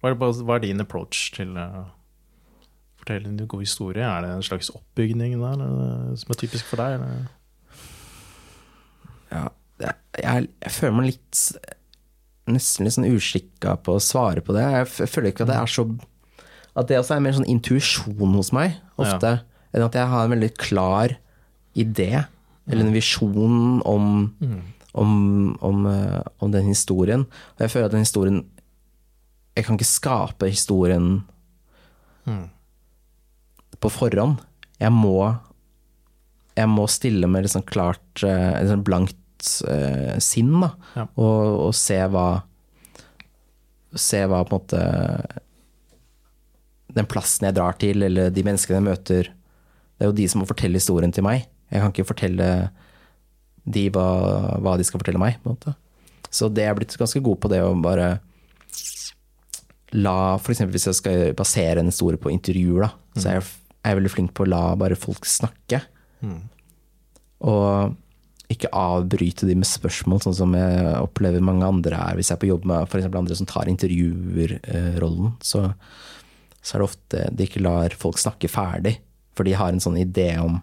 Hva 0.00 0.10
er, 0.10 0.16
hva 0.16 0.56
er 0.56 0.64
din 0.64 0.80
approach 0.80 1.28
til 1.36 1.52
å 1.58 1.84
fortelle 3.08 3.28
en 3.28 3.48
god 3.48 3.64
historie? 3.64 4.04
Er 4.04 4.22
det 4.22 4.30
en 4.34 4.44
slags 4.44 4.70
oppbygning 4.74 5.38
der 5.40 6.16
som 6.20 6.32
er 6.32 6.38
typisk 6.38 6.68
for 6.68 6.80
deg? 6.80 6.98
Eller? 6.98 7.26
Ja, 9.32 9.48
jeg, 10.18 10.48
jeg 10.62 10.72
føler 10.72 10.96
meg 10.96 11.12
litt 11.14 11.42
Nesten 12.48 12.86
litt 12.86 12.94
sånn 12.94 13.10
uskikka 13.12 13.74
på 13.84 13.98
å 13.98 14.00
svare 14.00 14.40
på 14.40 14.54
det. 14.56 14.62
Jeg, 14.64 15.08
føler 15.12 15.28
ikke 15.28 15.44
at 15.44 15.50
det 15.50 15.56
er 15.58 15.68
så 15.68 15.82
At 16.80 16.88
det 16.88 16.96
også 16.96 17.18
er 17.18 17.20
mer 17.20 17.34
sånn 17.36 17.44
intuisjon 17.44 18.32
hos 18.32 18.54
meg, 18.56 18.78
ofte. 18.96 19.34
Enn 19.76 19.84
at 19.84 19.98
jeg 19.98 20.08
har 20.08 20.24
en 20.24 20.32
veldig 20.32 20.48
klar 20.56 21.12
idé, 21.76 22.22
eller 22.64 22.86
en 22.86 22.94
visjon 22.94 23.82
om, 23.84 24.06
om, 24.96 25.12
om, 25.60 25.84
eh, 25.92 26.22
om 26.40 26.54
den 26.54 26.70
historien. 26.72 27.26
Og 27.58 27.66
jeg 27.66 27.74
føler 27.74 27.90
at 27.90 27.96
den 27.98 28.06
historien 28.06 28.40
Jeg 29.58 29.66
kan 29.66 29.76
ikke 29.76 29.90
skape 29.90 30.48
historien 30.48 31.18
Mm. 32.28 32.48
På 33.82 33.90
forhånd. 33.92 34.42
Jeg 34.78 34.94
må 34.94 35.36
Jeg 36.58 36.68
må 36.70 36.86
stille 36.90 37.28
med 37.30 37.46
sånn 37.50 37.66
klart 37.66 38.22
liksom 38.22 38.84
blankt 38.86 39.50
eh, 39.68 40.18
sinn, 40.18 40.54
da. 40.60 40.72
Ja. 40.96 41.06
Og, 41.14 41.68
og 41.68 41.74
se 41.78 42.00
hva 42.10 42.28
Se 43.96 44.20
hva 44.28 44.42
på 44.44 44.52
en 44.52 44.58
måte 44.58 44.80
Den 46.92 47.08
plassen 47.08 47.46
jeg 47.48 47.56
drar 47.56 47.78
til, 47.80 48.02
eller 48.04 48.28
de 48.34 48.44
menneskene 48.44 48.82
jeg 48.82 48.84
møter 48.84 49.30
Det 49.30 50.04
er 50.04 50.10
jo 50.10 50.18
de 50.18 50.26
som 50.28 50.42
må 50.42 50.48
fortelle 50.50 50.76
historien 50.78 51.14
til 51.14 51.24
meg. 51.26 51.46
Jeg 51.72 51.82
kan 51.82 51.94
ikke 51.94 52.10
fortelle 52.10 52.48
de 53.68 53.88
hva, 53.92 54.08
hva 54.62 54.76
de 54.78 54.86
skal 54.86 55.00
fortelle 55.00 55.20
meg. 55.20 55.40
på 55.42 55.50
en 55.50 55.56
måte. 55.56 55.74
Så 56.30 56.48
det 56.52 56.64
er 56.64 56.72
jeg 56.72 56.80
blitt 56.82 56.98
ganske 57.00 57.22
god 57.24 57.40
på 57.42 57.50
det 57.52 57.60
å 57.64 57.72
bare 57.82 58.08
la 59.96 60.36
F.eks. 60.36 60.62
hvis 60.68 60.88
jeg 60.90 60.98
skal 60.98 61.34
basere 61.36 61.80
en 61.80 61.88
historie 61.88 62.20
på 62.20 62.32
intervjuer, 62.32 62.86
da, 62.86 62.90
så 63.16 63.30
er 63.30 63.38
jeg, 63.38 63.46
er 63.86 63.98
veldig 63.98 64.12
flink 64.12 64.34
på 64.36 64.44
å 64.44 64.50
la 64.50 64.62
bare 64.78 64.98
folk 64.98 65.26
snakke. 65.28 65.80
Mm. 66.24 66.42
Og 67.48 67.96
ikke 68.52 68.70
avbryte 68.72 69.46
de 69.48 69.54
med 69.58 69.68
spørsmål, 69.68 70.22
sånn 70.24 70.36
som 70.38 70.54
jeg 70.56 70.92
opplever 71.02 71.44
mange 71.44 71.66
andre 71.68 71.98
er. 72.00 72.16
Hvis 72.16 72.30
jeg 72.30 72.38
er 72.38 72.42
på 72.44 72.50
jobb 72.50 72.64
med 72.68 72.86
f.eks. 72.88 73.08
andre 73.10 73.36
som 73.36 73.48
tar 73.48 73.68
intervjuerrollen, 73.68 75.34
så, 75.44 75.66
så 76.62 76.76
er 76.76 76.80
det 76.80 76.88
ofte 76.88 77.26
de 77.36 77.48
ikke 77.48 77.64
lar 77.64 77.96
folk 78.00 78.20
snakke 78.20 78.50
ferdig. 78.50 78.96
For 79.36 79.46
de 79.46 79.54
har 79.58 79.74
en 79.74 79.84
sånn 79.84 80.00
idé 80.00 80.30
om 80.40 80.58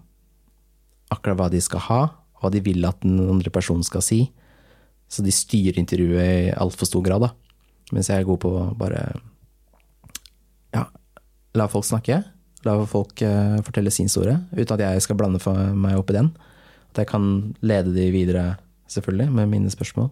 akkurat 1.13 1.37
hva 1.39 1.49
de 1.53 1.61
skal 1.61 1.85
ha, 1.85 2.01
hva 2.41 2.51
de 2.51 2.63
vil 2.65 2.83
at 2.89 3.05
den 3.05 3.21
andre 3.21 3.53
personen 3.53 3.85
skal 3.85 4.03
si. 4.03 4.25
Så 5.07 5.21
de 5.21 5.33
styrer 5.33 5.77
intervjuet 5.79 6.49
i 6.49 6.55
altfor 6.57 6.89
stor 6.89 7.05
grad, 7.05 7.27
da. 7.27 7.31
Mens 7.93 8.09
jeg 8.09 8.17
er 8.17 8.27
god 8.27 8.41
på 8.41 8.49
å 8.49 8.69
bare 8.77 9.03
ja, 10.73 10.87
la 11.53 11.69
folk 11.69 11.85
snakke. 11.85 12.23
La 12.65 12.75
folk 12.89 13.21
eh, 13.21 13.57
fortelle 13.65 13.93
sin 13.93 14.09
historie, 14.09 14.39
uten 14.55 14.75
at 14.75 14.83
jeg 14.87 15.05
skal 15.05 15.17
blande 15.19 15.41
meg 15.77 15.99
opp 15.99 16.09
i 16.09 16.17
den. 16.17 16.31
At 16.93 17.03
jeg 17.03 17.11
kan 17.11 17.25
lede 17.61 17.93
de 17.93 18.09
videre, 18.13 18.45
selvfølgelig, 18.89 19.31
med 19.37 19.51
mine 19.51 19.73
spørsmål. 19.73 20.09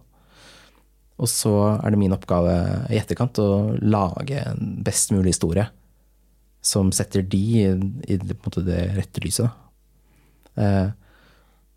Og 1.22 1.30
så 1.30 1.54
er 1.76 1.94
det 1.94 2.00
min 2.02 2.14
oppgave 2.14 2.54
i 2.92 3.00
etterkant 3.00 3.40
å 3.42 3.50
lage 3.82 4.42
en 4.42 4.78
best 4.86 5.14
mulig 5.14 5.36
historie. 5.36 5.68
Som 6.64 6.92
setter 6.96 7.26
de 7.26 7.44
i, 7.60 7.66
i 8.14 8.18
måte, 8.18 8.64
det 8.66 8.82
rette 8.98 9.24
lyset. 9.24 9.50
Eh, 10.56 10.90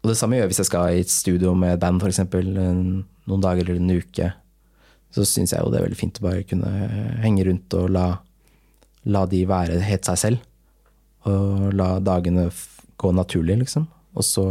og 0.02 0.12
det 0.12 0.16
samme 0.20 0.36
gjør 0.36 0.46
jeg 0.46 0.52
hvis 0.52 0.62
jeg 0.62 0.68
skal 0.68 0.92
i 0.94 1.00
et 1.02 1.12
studio 1.12 1.54
med 1.58 1.74
et 1.74 1.82
band, 1.82 2.02
f.eks. 2.02 2.20
noen 2.28 3.42
dager 3.42 3.64
eller 3.64 3.80
en 3.80 3.96
uke. 3.96 4.28
Så 5.14 5.24
syns 5.26 5.54
jeg 5.54 5.62
jo 5.62 5.72
det 5.72 5.80
er 5.80 5.86
veldig 5.88 5.98
fint 5.98 6.20
å 6.20 6.26
bare 6.28 6.44
kunne 6.46 6.70
henge 7.22 7.46
rundt 7.48 7.74
og 7.78 7.88
la, 7.90 8.06
la 9.08 9.24
de 9.30 9.40
være 9.48 9.80
helt 9.88 10.06
seg 10.06 10.20
selv. 10.20 10.44
Og 11.26 11.74
la 11.74 11.96
dagene 12.00 12.48
gå 12.96 13.12
naturlig, 13.12 13.58
liksom. 13.64 13.86
Og 14.16 14.24
så 14.24 14.46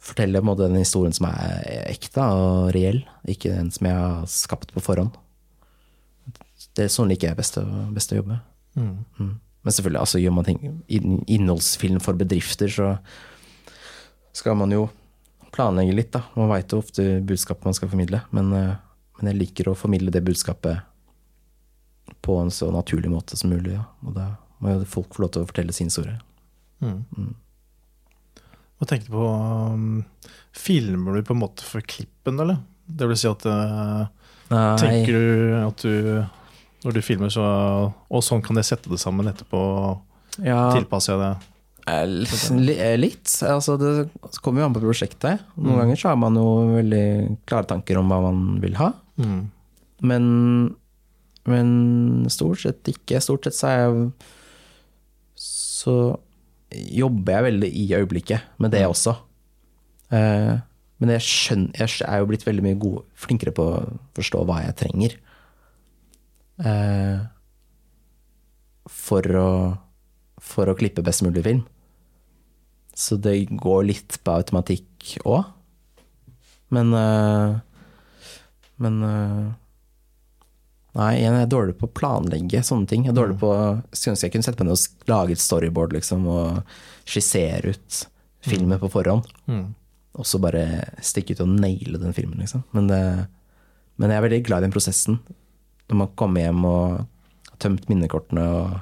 fortelle 0.00 0.40
på 0.40 0.54
den 0.58 0.78
historien 0.80 1.14
som 1.14 1.28
er 1.28 1.84
ekte 1.90 2.24
og 2.24 2.70
reell, 2.74 3.02
ikke 3.28 3.52
den 3.52 3.70
som 3.74 3.88
jeg 3.90 3.98
har 4.00 4.30
skapt 4.32 4.72
på 4.74 4.82
forhånd. 4.84 5.12
Det 6.76 6.86
er 6.86 6.92
sånn 6.92 7.10
liker 7.10 7.30
jeg 7.30 7.40
best 7.40 7.58
å, 7.60 7.64
best 7.92 8.12
å 8.14 8.20
jobbe. 8.20 8.38
Mm. 8.78 8.94
Mm. 9.18 9.34
Men 9.60 9.76
selvfølgelig, 9.76 10.00
altså, 10.00 10.20
gjør 10.22 10.34
man 10.36 10.46
ting 10.46 10.60
inn- 10.88 11.24
innholdsfilm 11.28 12.00
for 12.00 12.16
bedrifter, 12.16 12.70
så 12.72 12.94
skal 14.36 14.56
man 14.56 14.72
jo 14.72 14.86
planlegge 15.52 15.96
litt, 15.96 16.12
da. 16.14 16.22
Man 16.38 16.48
veit 16.52 16.72
jo 16.72 16.80
ofte 16.80 17.04
budskapet 17.26 17.66
man 17.68 17.76
skal 17.76 17.90
formidle, 17.92 18.22
men, 18.30 18.52
eh, 18.56 18.76
men 19.18 19.32
jeg 19.32 19.40
liker 19.40 19.68
å 19.68 19.76
formidle 19.76 20.14
det 20.14 20.24
budskapet 20.24 20.80
på 22.22 22.38
en 22.40 22.52
så 22.54 22.70
naturlig 22.72 23.10
måte 23.10 23.36
som 23.36 23.50
mulig. 23.50 23.74
Ja. 23.74 23.84
Og 24.06 24.14
da 24.16 24.30
må 24.60 24.74
jo 24.74 24.84
folk 24.88 25.14
få 25.16 25.22
lov 25.24 25.30
til 25.34 25.42
å 25.44 25.48
fortelle 25.50 25.72
sin 25.76 25.88
historie. 25.90 26.18
Mm. 26.84 27.34
Hva 28.80 28.86
tenker 28.88 29.10
du 29.10 29.16
på 29.18 29.26
um, 29.28 30.04
Filmer 30.56 31.18
du 31.18 31.26
på 31.28 31.34
en 31.36 31.42
måte 31.42 31.64
for 31.66 31.84
klippen, 31.84 32.40
eller? 32.40 32.60
Det 32.88 33.06
vil 33.10 33.18
si 33.20 33.28
at 33.28 33.44
uh, 33.46 34.06
Tenker 34.80 35.12
du 35.14 35.56
at 35.60 35.84
du 35.84 36.24
når 36.80 36.94
du 36.96 37.02
filmer, 37.04 37.28
så 37.28 37.44
Og 38.08 38.22
sånn 38.24 38.40
kan 38.40 38.56
jeg 38.56 38.64
sette 38.70 38.88
det 38.88 38.96
sammen 39.02 39.28
etterpå. 39.28 39.60
ja, 40.40 40.70
Tilpasser 40.72 41.12
jeg 41.12 41.20
det. 41.20 41.48
eh, 41.92 42.84
eh, 42.86 42.96
litt. 42.96 43.28
Altså, 43.44 43.76
det 43.76 44.08
kommer 44.40 44.62
jo 44.62 44.68
an 44.70 44.74
på 44.78 44.80
prosjektet. 44.86 45.42
Noen 45.60 45.74
Mm. 45.76 45.80
ganger 45.82 45.96
så 46.00 46.08
har 46.08 46.16
man 46.16 46.34
jo 46.40 46.46
veldig 46.78 47.04
klare 47.44 47.68
tanker 47.68 47.98
om 48.00 48.08
hva 48.08 48.22
man 48.30 48.60
vil 48.64 48.74
ha. 48.80 48.92
Mm. 49.20 49.50
Men 50.00 50.24
Men 51.44 52.26
stort 52.30 52.60
sett 52.64 52.82
ikke. 52.88 53.20
Stort 53.20 53.44
sett 53.44 53.54
så 53.60 53.68
er 53.68 53.78
jeg 53.84 54.12
Så 55.80 55.94
jobber 56.70 57.36
jeg 57.38 57.46
veldig 57.48 57.70
i 57.80 57.84
øyeblikket 57.96 58.60
med 58.62 58.74
det 58.74 58.84
også. 58.86 59.16
Uh, 60.12 60.60
men 61.00 61.14
jeg, 61.14 61.24
skjønner, 61.24 61.72
jeg 61.80 62.04
er 62.04 62.20
jo 62.20 62.28
blitt 62.28 62.44
veldig 62.46 62.64
mye 62.66 62.78
god, 62.80 63.04
flinkere 63.16 63.54
på 63.56 63.64
å 63.64 63.76
forstå 64.18 64.42
hva 64.44 64.60
jeg 64.66 64.76
trenger. 64.82 65.16
Uh, 66.60 67.24
for 68.90 69.24
å, 69.40 69.50
for 70.42 70.68
å 70.68 70.76
klippe 70.76 71.04
best 71.06 71.24
mulig 71.24 71.46
film. 71.46 71.64
Så 72.92 73.16
det 73.16 73.38
går 73.48 73.86
litt 73.88 74.18
på 74.20 74.36
automatikk 74.36 75.16
òg. 75.24 75.48
Men 76.74 76.92
uh, 76.94 77.58
Men 78.80 79.02
Nei, 80.98 81.10
jeg 81.20 81.30
er 81.30 81.50
dårlig 81.50 81.76
på 81.78 81.86
å 81.86 81.92
planlegge 81.94 82.62
sånne 82.66 82.88
ting. 82.90 83.04
Jeg 83.06 83.12
er 83.12 83.18
dårlig 83.20 83.36
på 83.38 83.50
Skulle 83.94 84.16
ønske 84.16 84.26
jeg 84.26 84.34
kunne 84.34 84.46
sette 84.46 84.64
meg 84.64 84.72
ned 84.72 84.78
og 84.78 85.12
lage 85.12 85.36
et 85.36 85.42
storyboard, 85.42 85.94
liksom, 85.94 86.24
og 86.26 86.72
skissere 87.08 87.74
ut 87.74 88.00
filmen 88.46 88.80
på 88.80 88.90
forhånd. 88.90 89.28
Mm. 89.46 89.68
Og 90.18 90.26
så 90.26 90.40
bare 90.42 90.64
stikke 91.04 91.36
ut 91.36 91.44
og 91.44 91.52
naile 91.52 92.00
den 92.02 92.16
filmen, 92.16 92.40
liksom. 92.42 92.64
Men, 92.74 92.90
det, 92.90 93.00
men 94.00 94.10
jeg 94.10 94.18
er 94.18 94.26
veldig 94.26 94.42
glad 94.48 94.64
i 94.64 94.66
den 94.66 94.74
prosessen. 94.74 95.20
Når 95.90 96.02
man 96.02 96.12
kommer 96.18 96.42
hjem 96.42 96.66
og 96.66 96.82
har 96.98 97.60
tømt 97.62 97.86
minnekortene, 97.90 98.48
og, 98.50 98.74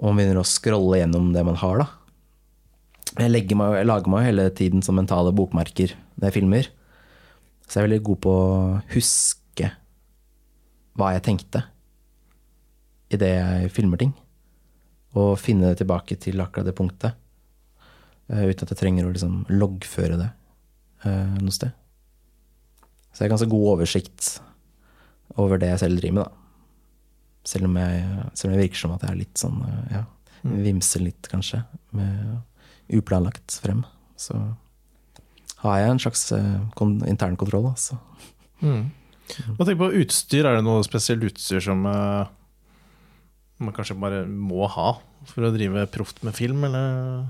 og 0.00 0.10
man 0.10 0.18
begynner 0.18 0.42
å 0.42 0.48
scrolle 0.48 1.02
gjennom 1.02 1.30
det 1.36 1.46
man 1.46 1.60
har, 1.62 1.84
da. 1.84 1.88
Jeg, 3.18 3.30
meg, 3.56 3.78
jeg 3.78 3.88
lager 3.88 4.10
meg 4.12 4.26
hele 4.26 4.50
tiden 4.54 4.82
som 4.84 4.98
mentale 4.98 5.30
bokmerker 5.34 5.94
når 6.18 6.28
jeg 6.28 6.36
filmer. 6.40 6.68
Så 7.66 7.78
jeg 7.78 7.82
er 7.82 7.88
veldig 7.88 8.04
god 8.06 8.20
på 8.24 8.34
å 8.34 8.50
huske 8.94 9.37
hva 10.98 11.12
jeg 11.14 11.24
tenkte 11.28 11.62
idet 13.14 13.30
jeg 13.38 13.70
filmer 13.72 14.00
ting. 14.00 14.12
Og 15.16 15.38
finne 15.40 15.70
det 15.70 15.80
tilbake 15.80 16.18
til 16.20 16.40
akkurat 16.42 16.66
det 16.68 16.76
punktet. 16.76 17.14
eh, 18.28 18.44
uten 18.50 18.66
at 18.66 18.74
jeg 18.74 18.80
trenger 18.82 19.06
å 19.06 19.12
liksom 19.14 19.46
loggføre 19.48 20.18
det 20.20 20.28
eh, 21.08 21.38
noe 21.40 21.54
sted. 21.54 21.72
Så 23.08 23.22
jeg 23.22 23.28
har 23.28 23.32
ganske 23.32 23.50
god 23.50 23.70
oversikt 23.72 24.34
over 25.40 25.58
det 25.60 25.70
jeg 25.72 25.80
selv 25.84 26.02
driver 26.02 26.18
med, 26.18 26.28
da. 26.28 26.34
Selv 27.48 27.70
om 27.70 27.78
jeg, 27.80 28.04
selv 28.36 28.50
om 28.50 28.54
jeg 28.58 28.66
virker 28.66 28.82
som 28.82 28.92
at 28.92 29.06
jeg 29.06 29.14
er 29.14 29.20
litt 29.22 29.40
sånn, 29.40 29.62
eh, 29.64 29.96
ja, 29.96 30.04
vimser 30.68 31.02
litt 31.06 31.30
kanskje, 31.32 31.62
med 31.96 32.98
uplanlagt 33.00 33.56
frem. 33.62 33.80
Så 34.20 34.36
har 35.64 35.80
jeg 35.80 35.90
en 35.90 36.00
slags 36.04 36.28
intern 36.32 36.68
kontroll, 36.76 37.08
internkontroll, 37.10 37.66
altså. 37.72 37.98
Mm. 38.60 38.90
Hva 39.28 39.64
tenker 39.64 39.76
du 39.76 39.82
på 39.84 40.02
utstyr? 40.02 40.46
Er 40.46 40.58
det 40.58 40.66
noe 40.66 40.84
spesielt 40.86 41.24
utstyr 41.28 41.62
som 41.64 41.84
uh, 41.88 42.28
man 43.62 43.74
kanskje 43.76 43.98
bare 43.98 44.24
må 44.26 44.68
ha 44.70 44.94
for 45.28 45.46
å 45.46 45.52
drive 45.54 45.86
proft 45.92 46.22
med 46.26 46.36
film, 46.36 46.64
eller? 46.68 47.26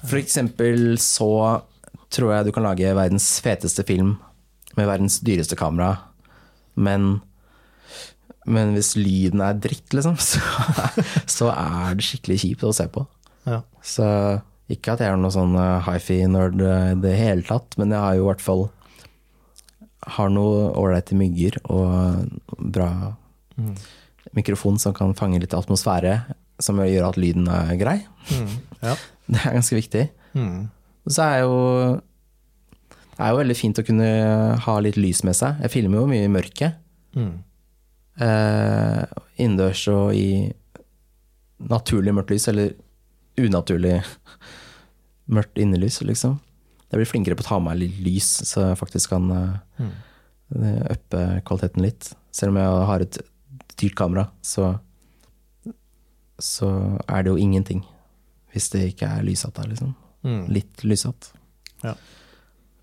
For 0.00 0.20
eksempel 0.20 0.96
så 1.02 1.30
tror 2.10 2.34
jeg 2.34 2.48
du 2.48 2.54
kan 2.54 2.66
lage 2.66 2.94
verdens 2.96 3.28
feteste 3.44 3.84
film 3.86 4.16
med 4.78 4.88
verdens 4.88 5.18
dyreste 5.26 5.58
kamera, 5.58 5.96
men, 6.78 7.20
men 8.46 8.74
hvis 8.74 8.94
lyden 8.98 9.42
er 9.44 9.58
dritt, 9.60 9.92
liksom, 9.94 10.16
så, 10.30 10.40
så 11.26 11.50
er 11.52 11.98
det 11.98 12.06
skikkelig 12.06 12.40
kjipt 12.44 12.66
å 12.66 12.74
se 12.74 12.86
på. 12.90 13.04
Ja. 13.48 13.62
Så 13.84 14.06
ikke 14.70 14.94
at 14.94 15.02
jeg 15.02 15.10
er 15.12 15.18
noe 15.18 15.34
sånn 15.34 15.56
eh, 15.58 15.88
hifi-nerd 15.88 16.60
i 16.62 16.74
det 17.02 17.16
hele 17.18 17.44
tatt, 17.46 17.74
men 17.80 17.92
jeg 17.94 18.02
har 18.04 18.16
jo 18.16 18.24
i 18.24 18.28
hvert 18.28 18.44
fall 18.44 18.68
har 20.06 20.30
noe 20.32 20.70
ålreite 20.80 21.16
mygger 21.18 21.58
og 21.68 22.28
bra 22.58 22.90
mikrofon 24.36 24.78
som 24.80 24.94
kan 24.96 25.14
fange 25.18 25.40
litt 25.42 25.54
atmosfære, 25.56 26.14
som 26.60 26.80
gjør 26.84 27.08
at 27.10 27.18
lyden 27.20 27.48
er 27.52 27.74
grei. 27.80 27.98
Mm. 28.30 28.54
ja. 28.84 28.94
Det 29.30 29.38
er 29.46 29.54
ganske 29.54 29.76
viktig. 29.76 30.06
Mm. 30.34 30.70
Så 31.06 31.22
er 31.22 31.36
jo 31.44 31.58
Det 33.14 33.20
er 33.22 33.30
jo 33.30 33.38
veldig 33.38 33.54
fint 33.54 33.78
å 33.78 33.84
kunne 33.86 34.08
ha 34.64 34.74
litt 34.82 34.96
lys 34.98 35.20
med 35.22 35.36
seg. 35.38 35.60
Jeg 35.62 35.70
filmer 35.70 36.00
jo 36.00 36.08
mye 36.10 36.24
i 36.26 36.32
mørket. 36.32 36.80
Mm. 37.14 37.34
Eh, 38.26 39.02
innendørs 39.38 39.84
og 39.92 40.16
i 40.16 40.50
naturlig 41.70 42.14
mørkt 42.16 42.32
lys, 42.32 42.48
eller 42.50 42.72
unaturlig 43.38 44.00
mørkt 45.36 45.60
innelys, 45.60 46.00
liksom. 46.02 46.40
Jeg 46.90 46.98
blir 46.98 47.08
flinkere 47.08 47.38
på 47.38 47.44
å 47.44 47.48
ta 47.48 47.58
med 47.60 47.70
meg 47.70 47.82
litt 47.84 47.98
lys, 48.02 48.28
så 48.50 48.70
jeg 48.70 48.78
faktisk 48.80 49.12
kan 49.14 49.30
eh, 49.34 49.90
eh, 50.58 50.80
uppe 50.96 51.24
kvaliteten 51.46 51.84
litt. 51.86 52.10
Selv 52.34 52.54
om 52.54 52.58
jeg 52.58 52.86
har 52.90 53.04
et 53.04 53.18
dyrt 53.78 53.96
kamera, 53.98 54.26
så, 54.42 54.72
så 56.42 56.70
er 57.06 57.22
det 57.22 57.30
jo 57.32 57.40
ingenting 57.40 57.84
hvis 58.50 58.72
det 58.72 58.88
ikke 58.90 59.06
er 59.06 59.22
lysete 59.22 59.60
der, 59.60 59.70
liksom. 59.70 59.92
Mm. 60.26 60.42
Litt 60.50 60.82
lysete. 60.82 61.30
Ja. 61.84 61.94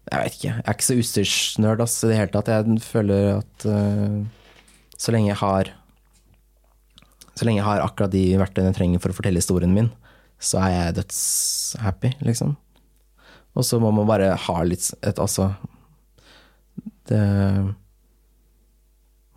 Jeg 0.08 0.24
vet 0.24 0.38
ikke. 0.38 0.54
Jeg 0.54 0.64
er 0.64 0.78
ikke 0.78 0.88
så 0.88 0.98
utstyrsnerd 1.02 1.84
ass, 1.84 1.98
i 2.00 2.12
det 2.12 2.20
hele 2.22 2.32
tatt. 2.32 2.52
Jeg 2.54 2.84
føler 2.86 3.42
at 3.42 3.66
uh, 3.68 4.22
så 4.98 5.14
lenge 5.14 5.34
jeg 5.34 5.40
har 5.42 5.74
Så 7.38 7.46
lenge 7.46 7.60
jeg 7.60 7.68
har 7.68 7.84
akkurat 7.84 8.14
de 8.16 8.24
verktøyene 8.40 8.72
jeg 8.72 8.78
trenger 8.80 9.02
for 9.04 9.14
å 9.14 9.18
fortelle 9.20 9.38
historien 9.38 9.76
min, 9.76 9.92
så 10.42 10.58
er 10.64 10.72
jeg 10.72 10.96
dødshappy, 10.98 12.16
liksom. 12.26 12.56
Og 13.58 13.66
så 13.66 13.80
må 13.82 13.90
man 13.96 14.08
bare 14.10 14.36
ha 14.38 14.56
litt 14.68 14.92
et 15.02 15.18
Altså 15.24 15.50
Det 17.10 17.22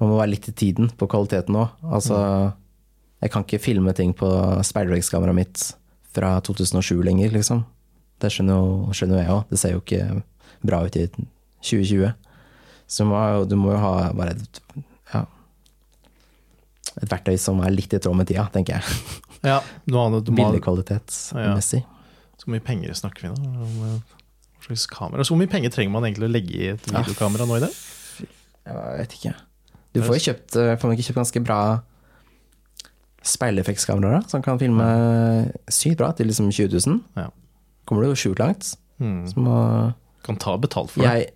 Man 0.01 0.11
må 0.11 0.19
være 0.19 0.35
litt 0.35 0.49
i 0.51 0.57
tiden 0.57 0.91
på 0.97 1.09
kvaliteten 1.11 1.57
òg. 1.61 1.75
Altså 1.85 2.19
Jeg 3.21 3.33
kan 3.33 3.45
ikke 3.45 3.61
filme 3.61 3.93
ting 3.97 4.15
på 4.17 4.29
speilveggskameraet 4.65 5.37
mitt 5.37 5.67
fra 6.11 6.41
2007 6.43 7.03
lenger, 7.07 7.31
liksom. 7.31 7.61
Det 8.21 8.31
skjønner 8.33 8.57
jo, 8.59 8.95
skjønner 8.97 9.21
jeg 9.21 9.31
òg. 9.31 9.43
Det 9.53 9.59
ser 9.61 9.75
jo 9.77 9.83
ikke 9.85 10.23
bra 10.67 10.81
ut 10.83 10.97
i 10.99 11.05
2020. 11.61 12.09
Så 12.91 13.05
må, 13.07 13.21
du 13.47 13.55
må 13.61 13.75
jo 13.77 13.83
ha 13.85 13.93
bare 14.17 14.33
et, 14.35 14.61
ja, 15.13 15.21
et 16.97 17.13
verktøy 17.13 17.37
som 17.39 17.61
er 17.63 17.77
litt 17.77 17.95
i 17.95 18.01
tråd 18.03 18.19
med 18.19 18.27
tida, 18.33 18.49
tenker 18.51 18.81
jeg. 18.81 19.21
ja. 19.53 19.61
Noe 19.93 20.09
annet 20.09 20.33
ha 20.33 20.39
Bildekvalitetsmessig. 20.41 21.85
Så 22.41 22.49
mye 22.53 22.63
penger 22.65 22.97
snakker 22.97 23.27
vi 23.29 23.35
da? 23.35 23.51
Om, 23.67 23.77
eh, 23.87 24.17
Hva 24.61 24.67
slags 24.71 24.87
kamera? 24.93 25.25
Så 25.25 25.35
hvor 25.35 25.41
mye 25.43 25.51
penger 25.53 25.73
trenger 25.75 25.93
man 25.93 26.07
egentlig 26.09 26.29
å 26.29 26.33
legge 26.33 26.57
i 26.57 26.67
et 26.75 26.89
videokamera 26.89 27.47
nå 27.49 27.59
i 27.59 27.63
det? 27.67 27.71
Jeg 28.71 28.99
vet 29.01 29.15
ikke. 29.19 29.35
Du 29.93 30.01
får 30.07 30.17
jo 30.19 30.25
kjøpt, 30.31 30.57
eh, 30.61 30.77
får 30.79 30.89
man 30.89 30.97
ikke 30.97 31.07
kjøpt 31.11 31.21
ganske 31.21 31.43
bra 31.45 31.61
speileffektskameraer 33.27 34.25
som 34.31 34.43
kan 34.45 34.59
filme 34.61 34.87
sykt 35.69 35.99
bra 36.01 36.11
til 36.17 36.31
liksom 36.31 36.49
20 36.53 36.73
000. 36.87 37.01
Ja. 37.21 37.29
Kommer 37.89 38.05
du 38.07 38.13
jo 38.13 38.19
sjukt 38.19 38.41
langt. 38.41 38.75
Mm. 39.01 39.25
Må 39.37 39.57
Kan 40.25 40.37
ta 40.41 40.57
betalt 40.61 40.91
for 40.93 41.03
det. 41.03 41.09
jeg 41.11 41.33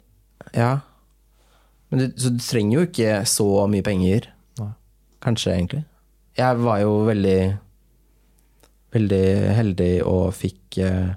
Ja. 0.54 0.80
Men 1.90 1.98
du, 2.00 2.08
så 2.16 2.30
du 2.32 2.38
trenger 2.38 2.78
jo 2.78 2.86
ikke 2.86 3.10
så 3.28 3.46
mye 3.70 3.82
penger, 3.84 4.26
Nei. 4.58 4.70
kanskje, 5.22 5.52
egentlig. 5.54 5.84
Jeg 6.36 6.56
var 6.58 6.80
jo 6.80 7.04
veldig 7.06 7.58
Veldig 8.94 9.24
heldig 9.58 9.92
og 10.06 10.28
fikk 10.38 10.78
eh, 10.84 11.14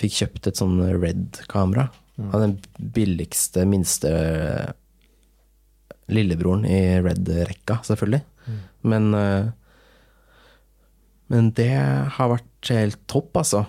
Fikk 0.00 0.14
kjøpt 0.16 0.46
et 0.48 0.56
sånn 0.60 0.78
Red-kamera. 1.00 1.90
Av 2.32 2.40
den 2.40 2.54
billigste, 2.96 3.66
minste 3.68 4.10
lillebroren 6.08 6.64
i 6.68 6.78
Red-rekka, 7.04 7.78
selvfølgelig. 7.84 8.22
Men 8.88 9.14
eh, 9.14 9.50
Men 11.30 11.52
det 11.54 11.68
har 12.16 12.32
vært 12.32 12.72
helt 12.72 12.98
topp, 13.06 13.36
altså. 13.38 13.60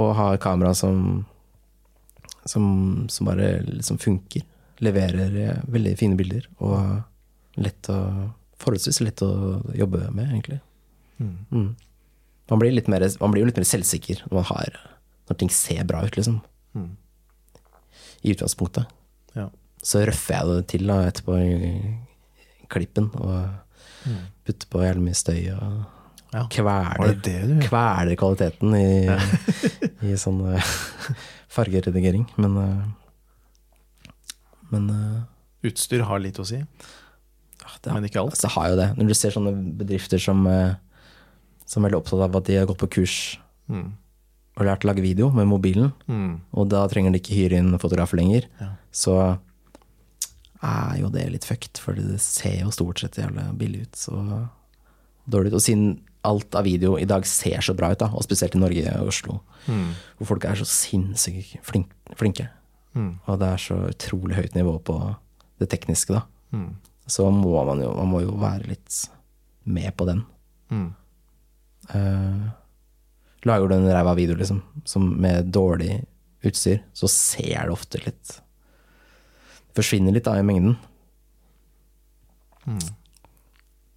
Å 0.00 0.06
ha 0.16 0.30
et 0.34 0.40
kamera 0.40 0.72
som 0.74 1.26
som, 2.44 3.06
som 3.08 3.26
bare 3.28 3.60
liksom 3.66 3.98
funker. 4.00 4.42
Leverer 4.80 5.34
eh, 5.36 5.58
veldig 5.68 5.96
fine 5.98 6.16
bilder. 6.16 6.46
Og 6.64 7.60
lett 7.60 7.90
å 7.92 7.98
forholdsvis 8.60 9.00
lett 9.04 9.22
å 9.24 9.60
jobbe 9.76 10.06
med, 10.10 10.30
egentlig. 10.30 10.60
Mm. 11.20 11.68
Man, 12.50 12.58
blir 12.62 12.88
mer, 12.90 13.06
man 13.20 13.34
blir 13.34 13.44
jo 13.44 13.50
litt 13.50 13.60
mer 13.60 13.68
selvsikker 13.68 14.24
når 14.26 14.38
man 14.40 14.46
har 14.48 14.78
Når 15.30 15.38
ting 15.38 15.50
ser 15.54 15.84
bra 15.86 16.00
ut, 16.02 16.16
liksom. 16.16 16.40
Mm. 16.74 16.96
I 18.26 18.32
utgangspunktet. 18.34 18.88
Ja. 19.36 19.46
Så 19.78 20.02
røffer 20.08 20.34
jeg 20.34 20.48
det 20.50 20.64
til 20.72 20.90
da, 20.90 20.96
etterpå 21.06 21.36
i 21.38 21.94
klippen, 22.70 23.12
og 23.14 24.10
putter 24.46 24.68
på 24.72 24.82
jævlig 24.82 25.06
mye 25.10 25.18
støy 25.18 25.40
og 25.54 25.80
Mm. 26.30 26.38
Ja. 26.38 26.44
Kveler, 26.46 27.14
det 27.26 27.32
det 27.50 27.56
kveler 27.66 28.14
kvaliteten 28.14 28.74
i, 28.78 29.10
i 30.06 30.12
sånn 30.14 30.36
eh, 30.52 30.68
fargeredigering. 31.56 32.28
Men 32.38 32.54
eh, 32.62 32.84
Men 34.70 34.84
eh, 34.94 35.66
Utstyr 35.66 36.04
har 36.06 36.22
litt 36.22 36.38
å 36.38 36.44
si, 36.46 36.60
ja, 36.60 37.72
det, 37.82 37.90
men 37.92 38.06
ikke 38.06 38.20
alt. 38.22 38.36
altså, 38.36 38.46
det 38.46 38.52
har 38.54 38.68
jo 38.70 38.76
det. 38.78 38.86
Når 38.96 39.08
du 39.10 39.14
ser 39.18 39.34
sånne 39.34 39.50
bedrifter 39.80 40.22
som, 40.22 40.46
som 41.70 41.84
er 41.84 41.88
veldig 41.90 42.00
opptatt 42.02 42.24
av 42.26 42.36
at 42.40 42.48
de 42.50 42.56
har 42.58 42.66
gått 42.70 42.80
på 42.82 42.88
kurs 42.98 43.16
Mm. 43.70 43.92
og 44.58 44.66
lært 44.66 44.82
å 44.82 44.88
lage 44.90 45.02
video 45.04 45.30
med 45.30 45.46
mobilen, 45.46 45.92
Mm. 46.08 46.40
og 46.52 46.68
da 46.68 46.80
trenger 46.90 47.12
de 47.14 47.20
ikke 47.20 47.36
hyre 47.38 47.58
inn 47.62 47.78
fotografer 47.78 48.18
lenger, 48.18 48.48
Ja. 48.60 48.72
så 48.92 49.38
er 50.62 50.98
jo 51.00 51.08
det 51.08 51.30
litt 51.32 51.44
fucked, 51.46 51.78
for 51.80 51.94
det 51.96 52.20
ser 52.20 52.58
jo 52.64 52.70
stort 52.74 52.98
sett 53.00 53.16
jævlig 53.16 53.46
billig 53.56 53.82
ut. 53.86 53.92
Så 53.96 54.48
dårlig 55.30 55.52
ut. 55.52 55.54
Og 55.54 55.64
siden 55.64 56.00
alt 56.24 56.54
av 56.58 56.64
video 56.64 56.96
i 57.00 57.06
dag 57.08 57.24
ser 57.24 57.62
så 57.64 57.74
bra 57.76 57.92
ut, 57.94 57.98
da, 58.02 58.10
og 58.12 58.22
spesielt 58.26 58.54
i 58.56 58.60
Norge 58.60 58.84
og 59.00 59.08
Oslo, 59.08 59.38
hvor 60.18 60.26
folk 60.34 60.44
er 60.44 60.58
så 60.60 60.66
sinnssykt 60.68 61.62
flink, 61.64 61.88
flinke, 62.18 62.48
og 63.26 63.38
det 63.40 63.48
er 63.48 63.62
så 63.62 63.78
utrolig 63.88 64.34
høyt 64.36 64.52
nivå 64.58 64.78
på 64.84 64.98
det 65.60 65.70
tekniske, 65.70 66.12
da, 66.18 66.22
Mm. 66.52 66.74
så 67.06 67.30
må 67.32 67.64
man 67.64 67.80
jo, 67.80 67.94
man 67.94 68.10
må 68.10 68.20
jo 68.22 68.32
være 68.36 68.66
litt 68.68 69.08
med 69.64 69.96
på 69.96 70.04
den. 70.06 70.24
Mm. 70.70 70.94
Eh, 71.94 72.48
lager 73.48 73.68
du 73.68 73.74
en 73.76 73.90
ræva 73.90 74.14
video 74.14 74.36
liksom, 74.36 74.62
som 74.84 75.08
med 75.20 75.50
dårlig 75.54 76.02
utstyr, 76.46 76.82
så 76.92 77.08
ser 77.08 77.66
det 77.66 77.74
ofte 77.74 78.00
litt 78.04 78.38
Forsvinner 79.70 80.10
litt 80.10 80.24
da 80.26 80.32
i 80.34 80.42
mengden. 80.42 80.72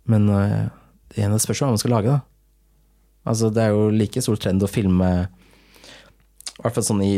Men 0.06 0.28
uh, 0.30 0.70
det 1.10 1.24
ene 1.26 1.40
spørs 1.42 1.64
hva 1.64 1.72
man 1.72 1.82
skal 1.82 1.96
lage, 1.96 2.14
da. 2.14 2.20
Altså, 3.26 3.50
det 3.50 3.64
er 3.64 3.74
jo 3.74 3.88
like 3.90 4.22
stor 4.22 4.38
trend 4.38 4.62
å 4.62 4.70
filme 4.70 5.08
I 5.24 6.60
hvert 6.60 6.78
fall 6.78 6.86
sånn 6.86 7.02
i 7.02 7.16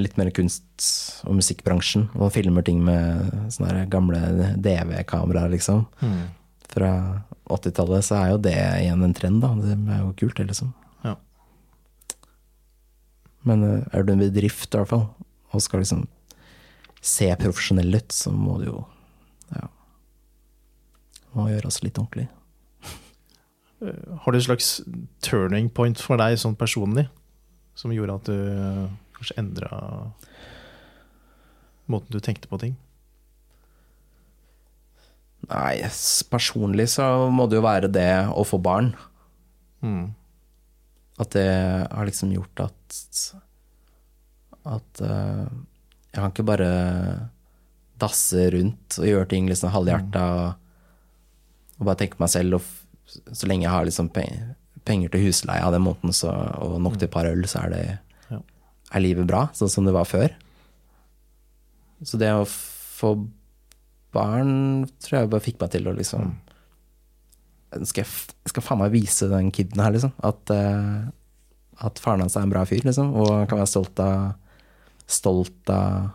litt 0.00 0.16
mer 0.16 0.30
kunst- 0.32 1.20
og 1.28 1.36
musikkbransjen. 1.36 2.08
Man 2.16 2.32
filmer 2.32 2.64
ting 2.64 2.80
med 2.86 3.52
sånne 3.52 3.84
gamle 3.92 4.54
DV-kameraer, 4.64 5.52
liksom. 5.52 5.84
Fra 6.72 6.92
80-tallet 7.46 8.04
så 8.06 8.18
er 8.18 8.32
jo 8.32 8.42
det 8.42 8.56
igjen 8.56 9.04
en 9.06 9.14
trend, 9.14 9.40
da. 9.44 9.52
Det 9.60 9.76
er 9.76 10.02
jo 10.02 10.12
kult, 10.18 10.36
det, 10.38 10.48
liksom. 10.50 10.72
Ja. 11.04 11.14
Men 13.46 13.64
eh, 13.66 13.86
er 13.94 14.06
du 14.06 14.12
en 14.14 14.24
bedrift, 14.24 14.68
i 14.72 14.80
hvert 14.80 14.90
fall, 14.90 15.06
og 15.54 15.62
skal 15.62 15.82
liksom 15.84 16.06
se 17.06 17.28
profesjonell 17.38 17.94
ut, 17.94 18.12
så 18.14 18.32
må 18.34 18.58
du 18.62 18.70
jo 18.70 18.84
Ja. 19.54 19.68
Må 21.36 21.50
gjøres 21.52 21.82
litt 21.84 21.98
ordentlig. 22.00 22.26
Har 23.78 24.32
du 24.32 24.38
et 24.38 24.46
slags 24.46 24.80
turning 25.20 25.68
point 25.68 26.00
for 26.00 26.16
deg 26.16 26.38
sånn 26.40 26.56
personlig, 26.56 27.06
som 27.76 27.92
gjorde 27.92 28.16
at 28.16 28.30
du 28.30 28.34
eh, 28.34 28.86
kanskje 29.18 29.36
endra 29.42 29.78
måten 31.86 32.10
du 32.10 32.18
tenkte 32.24 32.48
på 32.48 32.58
ting? 32.62 32.74
Nei, 35.46 35.76
personlig 36.32 36.88
så 36.96 37.06
må 37.30 37.46
det 37.46 37.60
jo 37.60 37.64
være 37.66 37.90
det 37.92 38.08
å 38.34 38.42
få 38.46 38.58
barn. 38.62 38.92
Mm. 39.84 40.08
At 41.22 41.30
det 41.36 41.46
har 41.92 42.08
liksom 42.08 42.32
gjort 42.34 42.64
at 42.66 42.96
At 44.66 45.00
uh, 45.06 45.46
jeg 46.10 46.18
kan 46.18 46.32
ikke 46.32 46.46
bare 46.48 46.70
dasse 48.00 48.48
rundt 48.52 48.96
og 48.98 49.06
gjøre 49.08 49.28
ting 49.30 49.46
liksom 49.48 49.70
halvhjerta 49.72 50.22
og, 50.36 50.48
og 51.78 51.86
bare 51.86 52.00
tenke 52.02 52.18
på 52.18 52.24
meg 52.26 52.32
selv. 52.34 52.58
Og 52.58 53.30
så 53.36 53.46
lenge 53.48 53.64
jeg 53.68 53.72
har 53.72 53.86
liksom 53.86 54.10
pe- 54.12 54.26
penger 54.86 55.12
til 55.14 55.24
husleie 55.28 55.62
av 55.64 55.72
den 55.76 55.84
måneden 55.86 56.12
så, 56.14 56.32
og 56.60 56.76
nok 56.82 56.98
til 56.98 57.06
et 57.08 57.14
par 57.14 57.28
øl, 57.30 57.46
så 57.48 57.62
er, 57.64 57.72
det, 57.72 57.84
Ja. 58.34 58.40
er 58.92 59.04
livet 59.04 59.26
bra, 59.30 59.46
sånn 59.56 59.70
som 59.72 59.86
det 59.88 59.94
var 59.96 60.04
før. 60.10 60.34
Så 62.04 62.18
det 62.20 62.28
å 62.34 62.42
få 62.48 63.14
barn 64.14 64.86
tror 65.02 65.18
jeg 65.18 65.30
bare 65.32 65.44
fikk 65.44 65.58
meg 65.60 65.72
til 65.74 65.88
å 65.90 65.94
liksom 65.96 66.34
skal 67.84 68.04
jeg, 68.04 68.34
skal 68.48 68.64
faen 68.64 68.80
meg 68.80 68.94
vise 68.94 69.28
den 69.28 69.50
kiden 69.54 69.82
her, 69.82 69.92
liksom. 69.92 70.12
At, 70.24 70.52
eh, 70.54 71.08
at 71.84 71.98
faren 72.00 72.22
hans 72.24 72.36
er 72.38 72.46
en 72.46 72.52
bra 72.52 72.62
fyr, 72.68 72.84
liksom. 72.86 73.10
Og 73.18 73.32
han 73.32 73.48
kan 73.50 73.60
være 73.62 73.72
stolt 73.72 74.02
av 74.02 74.34
Stolt 75.06 75.70
av 75.70 76.08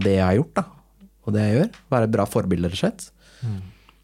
det 0.00 0.14
jeg 0.14 0.24
har 0.24 0.38
gjort, 0.38 0.54
da. 0.56 0.62
Og 1.28 1.34
det 1.34 1.42
jeg 1.44 1.56
gjør. 1.58 1.74
Være 1.92 2.06
et 2.08 2.14
bra 2.14 2.24
forbilde, 2.24 2.70
rett 2.70 2.78
og 2.78 2.80
slett. 2.80 3.02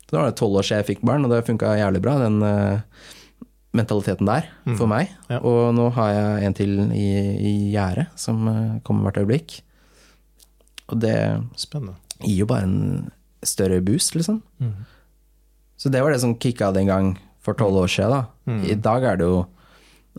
Så 0.05 0.11
da 0.11 0.19
var 0.21 0.29
det 0.29 0.37
tolv 0.37 0.59
år 0.61 0.67
siden 0.69 0.83
jeg 0.83 0.89
fikk 0.91 1.07
barn, 1.09 1.25
og 1.25 1.33
det 1.33 1.47
funka 1.47 1.71
jævlig 1.81 2.03
bra, 2.05 2.19
den 2.21 2.37
uh, 2.45 3.07
mentaliteten 3.73 4.29
der, 4.29 4.51
for 4.77 4.85
meg. 4.93 5.15
Ja. 5.33 5.41
Og 5.41 5.73
nå 5.79 5.89
har 5.97 6.13
jeg 6.13 6.51
en 6.51 6.59
til 6.61 6.77
i, 6.93 7.09
i 7.41 7.55
gjerdet, 7.73 8.11
som 8.21 8.45
uh, 8.45 8.77
kommer 8.85 9.09
hvert 9.09 9.25
øyeblikk. 9.25 9.57
Og 10.93 11.01
det 11.01 11.17
Spennende. 11.57 11.97
Gir 12.23 12.39
jo 12.43 12.47
bare 12.51 12.63
en 12.67 13.11
større 13.47 13.81
boost, 13.85 14.15
liksom. 14.17 14.41
Så 15.77 15.91
det 15.93 16.01
var 16.03 16.11
det 16.15 16.21
som 16.23 16.35
kicka 16.41 16.71
den 16.73 16.87
gang 16.89 17.11
for 17.45 17.55
tolv 17.55 17.77
år 17.85 17.91
siden. 17.93 18.11
Da. 18.11 18.53
I 18.67 18.75
dag 18.75 19.05
er 19.05 19.17
det 19.21 19.27
jo, 19.29 19.43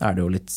er 0.01 0.13
det 0.13 0.21
jo 0.25 0.29
litt 0.35 0.51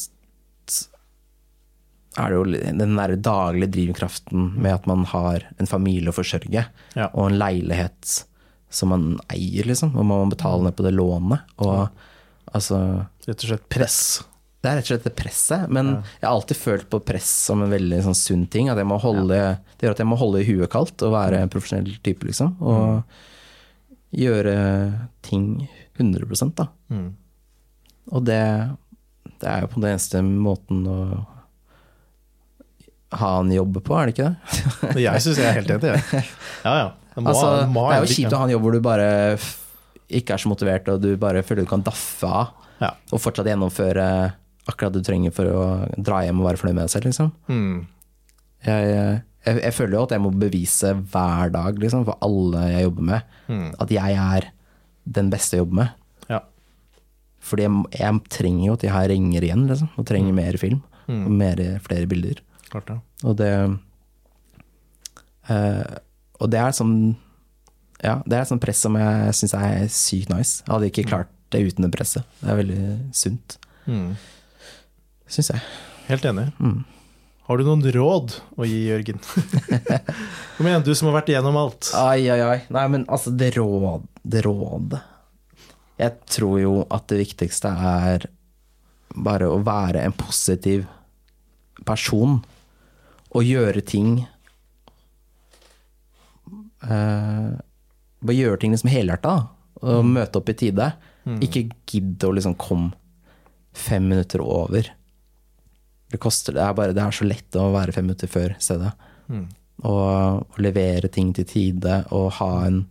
er 2.19 2.33
det 2.33 2.39
jo 2.41 2.73
den 2.81 2.97
der 2.99 3.13
daglige 3.23 3.71
drivkraften 3.71 4.49
med 4.61 4.73
at 4.75 4.87
man 4.91 5.05
har 5.13 5.45
en 5.63 5.69
familie 5.71 6.11
å 6.11 6.17
forsørge, 6.17 6.65
Ja. 6.97 7.07
og 7.15 7.31
en 7.31 7.39
leilighet 7.39 8.25
som 8.71 8.89
man 8.91 9.05
eier, 9.31 9.65
liksom, 9.67 9.95
og 9.97 10.05
man 10.05 10.25
må 10.27 10.31
betale 10.35 10.65
ned 10.67 10.75
på 10.77 10.83
det 10.87 10.93
lånet. 10.95 11.41
Og 11.59 11.89
altså 12.53 13.07
Rett 13.27 13.45
og 13.45 13.49
slett 13.53 13.69
press. 13.71 13.99
Det 14.61 14.69
er 14.69 14.75
rett 14.77 14.85
og 14.85 14.91
slett 14.93 15.07
det 15.09 15.15
presset, 15.17 15.69
men 15.73 15.87
jeg 16.21 16.27
har 16.27 16.35
alltid 16.35 16.59
følt 16.61 16.89
på 16.93 16.99
press 17.09 17.29
som 17.47 17.63
en 17.65 17.71
veldig 17.73 18.03
sånn 18.05 18.17
sunn 18.19 18.43
ting. 18.53 18.69
At 18.69 18.77
jeg 18.77 18.89
må 18.91 18.99
holde, 19.01 19.39
Det 19.79 19.87
gjør 19.87 19.95
at 19.97 20.03
jeg 20.03 20.11
må 20.11 20.19
holde 20.21 20.43
huet 20.45 20.69
kaldt 20.73 21.01
og 21.07 21.15
være 21.15 21.41
en 21.41 21.49
profesjonell 21.53 21.95
type, 22.05 22.27
liksom. 22.29 22.57
Og 22.61 23.03
gjøre 24.21 24.55
ting 25.25 25.69
100% 25.97 26.53
da. 26.61 26.67
Mm. 26.93 27.09
Og 28.13 28.25
det, 28.27 28.41
det 29.41 29.49
er 29.49 29.65
jo 29.65 29.71
på 29.73 29.81
den 29.81 29.93
eneste 29.95 30.21
måten 30.27 30.85
å 30.91 30.99
ha 33.21 33.31
en 33.41 33.51
jobb 33.53 33.81
på, 33.83 33.97
er 33.99 34.07
det 34.11 34.15
ikke 34.15 34.29
det? 34.29 35.01
Jeg 35.07 35.23
syns 35.25 35.41
jeg 35.41 35.49
er 35.49 35.57
helt 35.59 35.73
enig, 35.75 35.89
jeg. 35.91 36.27
Ja, 36.65 36.75
ja. 36.79 36.89
Det, 37.17 37.25
altså, 37.27 37.47
ha- 37.49 37.65
det 37.67 37.97
er 37.97 38.05
jo 38.05 38.13
kjipt 38.15 38.35
å 38.37 38.39
ha 38.39 38.47
en 38.47 38.53
jobb 38.55 38.63
hvor 38.69 38.77
du 38.77 38.83
bare 38.85 39.09
ikke 40.21 40.35
er 40.37 40.43
så 40.43 40.51
motivert, 40.51 40.87
og 40.93 41.01
du 41.03 41.09
bare 41.21 41.43
føler 41.47 41.67
du 41.67 41.71
kan 41.71 41.83
daffe 41.87 42.29
av, 42.31 42.53
Ja. 42.81 42.93
og 43.13 43.21
fortsatt 43.21 43.49
gjennomføre 43.51 44.05
akkurat 44.71 44.95
du 44.97 45.03
trenger 45.07 45.35
for 45.35 45.51
å 45.51 45.65
dra 45.99 46.23
hjem 46.27 46.41
og 46.43 46.49
være 46.49 46.61
fornøyd 46.63 46.77
med 46.79 46.87
deg 46.87 46.93
selv, 46.95 47.09
liksom. 47.11 47.33
Mm. 47.51 47.87
jeg, 48.67 48.91
jeg, 49.47 49.57
jeg 49.65 49.75
føler 49.77 49.97
jo 49.99 50.03
at 50.07 50.15
jeg 50.17 50.23
må 50.25 50.31
bevise 50.41 50.95
hver 51.13 51.53
dag, 51.55 51.79
liksom, 51.83 52.05
for 52.09 52.19
alle 52.25 52.67
jeg 52.75 52.87
jobber 52.89 53.09
med, 53.11 53.35
at 53.81 53.95
jeg 53.95 54.19
er 54.21 54.51
den 55.21 55.31
beste 55.33 55.57
jeg 55.57 55.65
jobber 55.65 55.79
med. 55.81 55.97
Ja. 56.31 56.41
Fordi 57.51 57.65
jeg, 57.67 57.83
jeg 57.99 58.21
trenger 58.37 58.67
jo 58.69 58.75
at 58.77 58.85
jeg 58.87 58.93
har 58.95 59.09
ringer 59.11 59.47
igjen, 59.49 59.65
liksom, 59.71 59.89
og 59.99 60.07
trenger 60.11 60.37
mer 60.37 60.59
film. 60.61 60.83
Og 61.11 61.31
mer, 61.35 61.59
flere 61.83 62.07
bilder. 62.07 62.39
Klart 62.71 62.91
ja. 62.93 62.99
Og 63.27 63.35
det 63.41 63.49
eh, 65.51 65.97
Og 66.41 66.51
det 66.53 66.61
er 66.61 66.77
sånn 66.77 66.95
Ja, 68.05 68.21
det 68.25 68.37
er 68.37 68.45
et 68.45 68.51
sånt 68.53 68.63
press 68.63 68.81
som 68.85 68.95
jeg 68.97 69.35
syns 69.37 69.55
er 69.59 69.89
sykt 69.93 70.31
nice. 70.33 70.61
Jeg 70.63 70.71
hadde 70.73 70.91
ikke 70.93 71.09
klart 71.11 71.33
det 71.51 71.65
uten 71.67 71.85
det 71.85 71.91
presset. 71.97 72.29
Det 72.41 72.53
er 72.53 72.61
veldig 72.63 72.85
sunt, 73.17 73.57
Mm. 73.91 74.13
Syns 75.31 75.53
jeg. 75.53 75.63
Helt 76.11 76.27
enig. 76.27 76.51
Mm. 76.59 76.83
Har 77.51 77.59
du 77.59 77.67
noen 77.67 77.83
råd 77.83 78.35
å 78.59 78.67
gi, 78.67 78.83
Jørgen? 78.91 79.19
Kom 80.57 80.69
igjen, 80.69 80.85
du 80.87 80.93
som 80.95 81.09
har 81.11 81.17
vært 81.21 81.33
igjennom 81.33 81.57
alt. 81.59 81.89
Ai, 81.99 82.29
ai, 82.31 82.39
ai. 82.47 82.59
Nei, 82.71 82.85
men 82.93 83.07
altså, 83.11 83.33
det 83.35 83.53
råd, 83.57 84.05
det 84.23 84.45
rådet 84.47 85.01
Jeg 85.99 86.15
tror 86.31 86.61
jo 86.61 86.75
at 86.95 87.09
det 87.11 87.19
viktigste 87.25 87.73
er 87.75 88.29
bare 89.11 89.49
å 89.51 89.59
være 89.67 90.05
en 90.07 90.15
positiv 90.15 90.85
person. 91.87 92.39
Og 93.35 93.47
gjøre 93.47 93.83
ting 93.87 94.21
uh, 96.87 97.51
Bare 98.21 98.37
gjøre 98.39 98.63
ting 98.63 98.75
liksom 98.75 98.95
helhjerta. 98.95 99.35
Og 99.81 100.07
møte 100.07 100.39
opp 100.39 100.55
i 100.55 100.59
tide. 100.63 100.93
Ikke 101.43 101.67
gidd 101.89 102.23
å 102.27 102.35
liksom 102.37 102.55
komme 102.61 102.95
fem 103.75 104.07
minutter 104.11 104.43
over. 104.43 104.87
Det 106.11 106.19
koster 106.23 106.57
det 106.57 106.63
er, 106.65 106.75
bare, 106.77 106.95
det 106.97 107.03
er 107.03 107.15
så 107.15 107.27
lett 107.29 107.59
å 107.59 107.71
være 107.75 107.95
fem 107.95 108.09
minutter 108.09 108.31
før 108.31 108.57
stedet. 108.63 108.93
Og, 109.31 109.51
og 109.87 110.59
levere 110.61 111.09
ting 111.13 111.31
til 111.37 111.47
tide 111.49 112.03
og 112.17 112.33
ha 112.41 112.55
en 112.67 112.83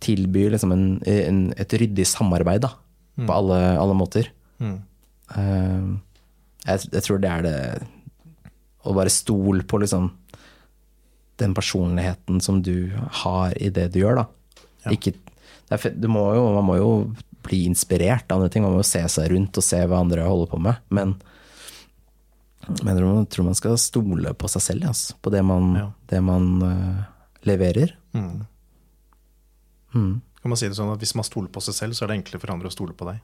Tilby 0.00 0.46
liksom 0.48 0.70
en, 0.72 0.84
en, 1.04 1.40
et 1.60 1.74
ryddig 1.76 2.06
samarbeid, 2.08 2.62
da. 2.64 2.70
På 3.20 3.34
alle, 3.34 3.58
alle 3.76 3.96
måter. 3.98 4.30
Mm. 4.56 4.78
Uh, 5.34 5.90
jeg, 6.64 6.88
jeg 6.94 7.04
tror 7.04 7.20
det 7.20 7.30
er 7.30 7.44
det 7.44 7.56
Å 8.80 8.94
bare 8.96 9.12
stole 9.12 9.64
på 9.68 9.78
liksom 9.82 10.08
den 11.40 11.54
personligheten 11.56 12.40
som 12.44 12.58
du 12.64 12.90
har 13.22 13.54
i 13.60 13.70
det 13.72 13.90
du 13.92 14.00
gjør, 14.02 14.22
da. 14.22 14.24
Ja. 14.86 14.94
Ikke, 14.96 15.12
du 15.92 16.08
må 16.12 16.24
jo, 16.36 16.48
man 16.56 16.66
må 16.68 16.76
jo 16.80 16.90
bli 17.44 17.62
inspirert 17.68 18.28
av 18.28 18.40
andre 18.40 18.50
ting. 18.52 18.64
Man 18.64 18.76
må 18.76 18.82
jo 18.82 18.88
se 18.88 19.00
seg 19.08 19.30
rundt 19.32 19.56
og 19.56 19.64
se 19.64 19.80
hva 19.84 20.00
andre 20.00 20.26
holder 20.26 20.50
på 20.50 20.60
med. 20.64 20.80
Men 20.92 21.14
men 22.68 22.96
jeg 22.96 23.28
tror 23.32 23.44
man- 23.44 23.54
skal 23.58 23.78
stole 23.78 24.34
på 24.34 24.48
seg 24.48 24.62
selv, 24.62 24.84
altså, 24.92 25.14
på 25.22 25.30
det 25.32 25.42
man, 25.44 25.74
Ja. 25.74 25.90
det 26.08 26.22
man 26.22 26.62
uh, 26.62 27.04
leverer. 27.44 27.94
Mm. 28.14 28.46
Mm. 29.94 30.20
Kan 30.42 30.48
man 30.48 30.56
si 30.56 30.68
det 30.68 30.76
sånn 30.76 30.92
at 30.92 31.00
Hvis 31.00 31.14
man 31.14 31.24
stoler 31.24 31.48
på 31.48 31.60
seg 31.60 31.74
selv, 31.74 31.92
så 31.94 32.04
er 32.04 32.08
det 32.12 32.18
enklere 32.24 32.40
for 32.40 32.52
andre 32.52 32.68
å 32.68 32.72
stole 32.72 32.92
på 32.92 33.06
deg. 33.08 33.20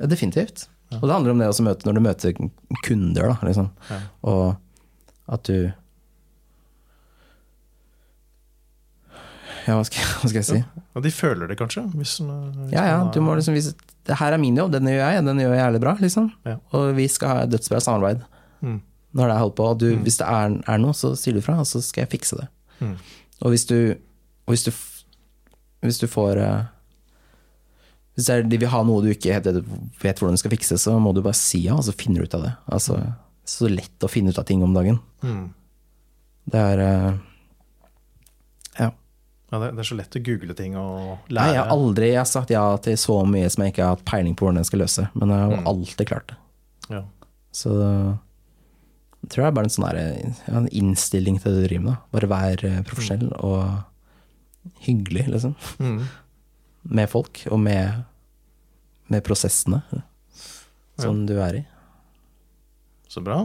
Ja, 0.00 0.06
definitivt. 0.06 0.68
Og 0.92 1.02
det 1.06 1.12
handler 1.12 1.30
om 1.30 1.38
det 1.38 1.46
å 1.48 1.62
møte, 1.64 1.86
når 1.86 1.94
du 1.94 2.00
møter 2.00 2.32
kunder, 2.82 3.28
da, 3.30 3.36
liksom. 3.46 3.70
Ja. 3.90 4.00
Og 4.24 4.56
at 5.28 5.44
du 5.44 5.72
ja, 9.66 9.76
hva, 9.76 9.84
skal, 9.86 10.02
hva 10.22 10.30
skal 10.30 10.40
jeg 10.40 10.48
si? 10.48 10.60
Og 10.96 11.04
de 11.04 11.12
føler 11.14 11.50
det 11.50 11.58
kanskje? 11.60 11.84
Hvis, 11.94 12.16
hvis 12.18 12.72
Ja, 12.74 12.84
ja, 12.88 12.98
du 13.12 13.20
må 13.22 13.36
liksom 13.38 13.54
vise 13.54 13.74
Det 14.08 14.16
her 14.18 14.34
er 14.34 14.40
min 14.42 14.56
jobb, 14.56 14.72
den 14.72 14.88
gjør 14.88 15.02
jeg, 15.04 15.24
den 15.28 15.42
gjør 15.42 15.54
jeg 15.54 15.60
jævlig 15.62 15.80
bra, 15.84 15.92
liksom. 16.00 16.30
Ja. 16.48 16.56
Og 16.74 16.94
vi 16.96 17.06
skal 17.12 17.28
ha 17.34 17.42
et 17.44 17.52
dødsbra 17.52 17.80
samarbeid 17.84 18.24
Mm. 18.62 18.80
når 19.12 19.26
det 19.26 19.34
er 19.34 19.40
holdt 19.42 19.56
på. 19.58 19.68
Du, 19.80 19.86
hvis 20.04 20.18
det 20.20 20.26
er, 20.26 20.56
er 20.68 20.78
noe, 20.78 20.92
så 20.94 21.14
sier 21.18 21.34
du 21.34 21.40
fra, 21.42 21.56
og 21.62 21.66
så 21.66 21.80
skal 21.82 22.04
jeg 22.04 22.10
fikse 22.18 22.36
det. 22.38 22.48
Mm. 22.80 22.92
Og 23.42 23.50
hvis 23.54 23.64
du, 23.66 23.76
og 24.46 24.52
hvis 24.54 24.64
du, 24.68 24.70
hvis 25.84 25.98
du 26.00 26.06
får 26.10 26.38
uh, 26.40 26.62
Hvis 28.14 28.26
det 28.26 28.34
er, 28.36 28.42
de 28.52 28.58
vil 28.60 28.68
ha 28.68 28.82
noe 28.84 29.00
du 29.04 29.08
ikke 29.12 29.38
vet 29.40 30.18
hvordan 30.20 30.36
du 30.36 30.40
skal 30.42 30.52
fikse, 30.52 30.76
så 30.82 30.98
må 31.00 31.12
du 31.16 31.22
bare 31.24 31.38
si 31.38 31.62
ja, 31.64 31.74
og 31.78 31.84
så 31.86 31.94
finner 31.96 32.20
du 32.20 32.28
ut 32.28 32.34
av 32.36 32.42
det. 32.44 32.52
Altså, 32.74 32.98
så 33.48 33.68
lett 33.70 34.04
å 34.04 34.10
finne 34.12 34.30
ut 34.34 34.38
av 34.38 34.44
ting 34.48 34.62
om 34.66 34.74
dagen. 34.76 34.98
Mm. 35.24 35.46
Det 36.50 36.60
er 36.74 36.82
uh, 36.84 37.10
Ja. 38.78 38.90
Ja, 39.50 39.58
det, 39.58 39.70
er 39.82 39.88
så 39.88 39.96
lett 39.98 40.14
å 40.14 40.20
google 40.22 40.54
ting 40.54 40.76
og 40.78 41.30
Nei, 41.34 41.48
jeg 41.54 41.58
har 41.58 41.72
aldri 41.74 42.12
jeg 42.12 42.20
har 42.20 42.28
sagt 42.30 42.52
ja 42.54 42.62
til 42.84 42.94
så 43.00 43.16
mye 43.26 43.48
som 43.50 43.64
jeg 43.64 43.72
ikke 43.74 43.82
har 43.88 43.96
hatt 43.96 44.04
peiling 44.06 44.36
på 44.38 44.46
hvordan 44.46 44.60
jeg 44.62 44.68
skal 44.68 44.82
løse, 44.84 45.06
men 45.18 45.32
jeg 45.34 45.40
har 45.42 45.56
Mm. 45.56 45.66
alltid 45.72 46.06
klart 46.12 46.28
det. 46.30 46.36
Ja. 46.94 47.00
Så 47.50 47.72
jeg 49.20 49.32
tror 49.32 49.44
det 49.44 49.48
er 49.50 49.56
bare 49.56 49.68
en 49.68 49.74
sånn 49.74 49.86
der, 49.86 49.98
ja, 50.48 50.56
en 50.56 50.68
innstilling 50.72 51.38
til 51.40 51.52
det 51.52 51.60
du 51.60 51.66
driver 51.68 51.86
med. 51.90 52.04
Bare 52.14 52.30
vær 52.30 52.64
eh, 52.66 52.80
profesjonell 52.88 53.34
og 53.36 54.70
hyggelig, 54.86 55.26
liksom. 55.34 55.56
Mm. 55.80 55.98
Med 56.96 57.10
folk, 57.12 57.42
og 57.52 57.60
med, 57.60 58.00
med 59.12 59.24
prosessene 59.26 59.82
som 61.00 61.24
du 61.28 61.34
er 61.40 61.60
i. 61.60 61.64
Så 63.10 63.22
bra. 63.24 63.42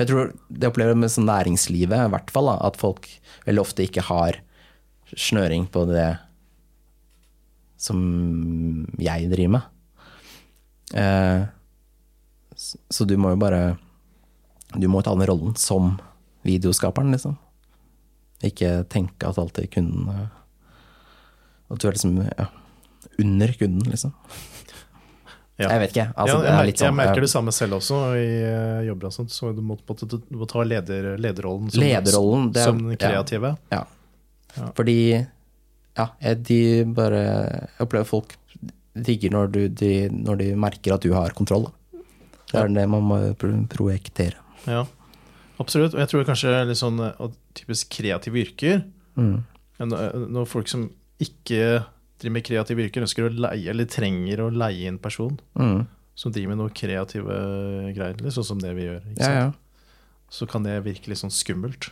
Jeg 0.00 0.08
tror 0.10 0.32
det 0.48 0.70
opplever 0.70 0.98
med 0.98 1.12
sånn 1.12 1.28
næringslivet, 1.28 2.08
i 2.08 2.12
hvert 2.14 2.34
fall, 2.34 2.50
da, 2.50 2.58
at 2.66 2.78
folk 2.80 3.06
veldig 3.46 3.62
ofte 3.62 3.86
ikke 3.86 4.06
har 4.08 4.40
snøring 5.12 5.68
på 5.70 5.84
det 5.90 6.10
som 7.82 7.98
jeg 9.02 9.30
driver 9.30 9.58
med. 9.58 9.70
Eh, 10.98 11.46
så 12.56 13.06
du 13.08 13.16
må 13.20 13.34
jo 13.34 13.40
bare 13.42 13.62
Du 14.78 14.88
må 14.88 15.02
ta 15.04 15.14
den 15.14 15.26
rollen 15.28 15.56
som 15.60 15.96
videoskaperen, 16.46 17.12
liksom. 17.14 17.36
Ikke 18.42 18.82
tenke 18.90 19.28
at 19.28 19.38
alltid 19.38 19.70
kunden 19.70 20.08
eh, 20.10 20.30
At 21.70 21.78
du 21.82 21.86
er 21.88 21.94
liksom 21.94 22.16
ja, 22.24 22.48
under 23.22 23.52
kunden, 23.58 23.90
liksom. 23.90 24.14
Ja. 25.60 25.68
Jeg 25.68 25.82
vet 25.82 25.92
ikke. 25.92 26.06
Altså, 26.16 26.36
ja, 26.38 26.42
jeg, 26.42 26.50
er 26.50 26.58
merker, 26.58 26.78
sånn, 26.80 26.88
jeg 26.88 26.96
merker 26.98 27.24
det 27.24 27.30
samme 27.30 27.52
selv 27.54 27.76
også 27.76 27.98
i 28.18 28.28
uh, 28.42 28.80
jobber 28.88 29.12
sånt. 29.14 29.34
Så 29.34 29.52
du 29.54 29.60
må, 29.62 29.76
på 29.76 29.94
du 30.00 30.16
må 30.40 30.48
ta 30.50 30.64
leder, 30.66 31.12
lederrollen 31.20 31.70
som, 31.70 31.82
Lederrollen, 31.82 32.48
det 32.56 32.64
som 32.66 32.80
den 32.82 32.98
kreative. 32.98 33.54
Ja. 33.70 33.84
Ja. 34.56 34.70
Fordi 34.76 34.96
ja, 35.96 36.06
de 36.36 36.58
bare 36.92 37.20
Jeg 37.22 37.84
opplever 37.84 38.08
folk 38.08 38.34
digger 38.92 39.32
når, 39.32 39.52
du, 39.52 39.60
de, 39.72 39.92
når 40.12 40.40
de 40.40 40.48
merker 40.60 40.96
at 40.96 41.04
du 41.04 41.12
har 41.14 41.32
kontroll. 41.36 41.68
Da. 41.68 42.02
Det 42.52 42.60
er 42.60 42.74
det 42.76 42.88
man 42.92 43.06
må 43.08 43.20
pro- 43.40 43.54
projektere. 43.72 44.41
Ja, 44.66 44.84
absolutt. 45.60 45.94
Og 45.94 46.00
jeg 46.00 46.08
tror 46.12 46.24
kanskje 46.28 46.52
litt 46.68 46.78
sånn 46.80 47.00
eh, 47.02 47.32
typisk 47.58 47.90
kreative 47.90 48.38
yrker 48.44 48.84
Mm. 49.16 49.42
eh, 49.80 49.86
Når 50.32 50.46
folk 50.48 50.68
som 50.68 50.90
ikke 51.20 51.84
driver 52.18 52.32
med 52.32 52.44
kreative 52.44 52.78
yrker, 52.86 53.02
ønsker 53.02 53.26
å 53.28 53.32
leie, 53.34 53.68
eller 53.68 53.84
trenger 53.84 54.38
å 54.40 54.50
leie 54.54 54.88
en 54.88 54.98
person 54.98 55.38
Mm. 55.58 55.86
som 56.14 56.32
driver 56.32 56.48
med 56.54 56.58
noe 56.58 56.70
kreative 56.70 57.92
greier, 57.94 58.16
sånn 58.30 58.44
som 58.44 58.58
det 58.58 58.74
vi 58.74 58.82
gjør, 58.86 59.02
Ja, 59.18 59.28
ja. 59.34 59.52
så 60.30 60.46
kan 60.48 60.62
det 60.62 60.82
virke 60.84 61.08
litt 61.08 61.18
sånn 61.18 61.30
skummelt. 61.30 61.90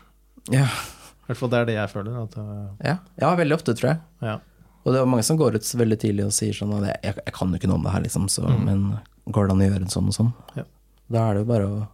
Ja, 0.51 0.64
I 0.64 1.27
hvert 1.33 1.37
fall 1.37 1.49
det 1.51 1.59
er 1.61 1.64
det 1.66 1.75
jeg 1.75 1.91
føler. 1.91 2.23
At, 2.23 2.37
eh, 2.39 2.87
ja. 2.89 2.99
ja, 3.21 3.37
veldig 3.37 3.55
ofte, 3.55 3.75
tror 3.75 3.91
jeg. 3.95 4.01
ja. 4.23 4.39
Og 4.87 4.95
det 4.95 5.01
er 5.03 5.05
mange 5.07 5.23
som 5.25 5.37
går 5.37 5.55
ut 5.57 5.62
veldig 5.77 5.99
tidlig 6.01 6.25
og 6.25 6.33
sier 6.33 6.55
sånn 6.57 6.73
jeg, 6.87 6.97
jeg 7.03 7.33
kan 7.35 7.51
jo 7.53 7.59
ikke 7.59 7.68
noe 7.68 7.77
om 7.77 7.83
det 7.85 7.93
her, 7.93 8.01
liksom, 8.01 8.25
så, 8.33 8.47
Mm. 8.49 8.64
men 8.64 9.01
går 9.31 9.47
det 9.47 9.53
an 9.53 9.61
å 9.61 9.68
gjøre 9.68 9.83
en 9.83 9.93
sånn 9.93 10.07
og 10.09 10.14
sånn? 10.14 10.33
Ja. 10.57 10.62
Da 11.11 11.18
er 11.31 11.35
det 11.35 11.41
jo 11.47 11.53
bare 11.53 11.66
å 11.68 11.89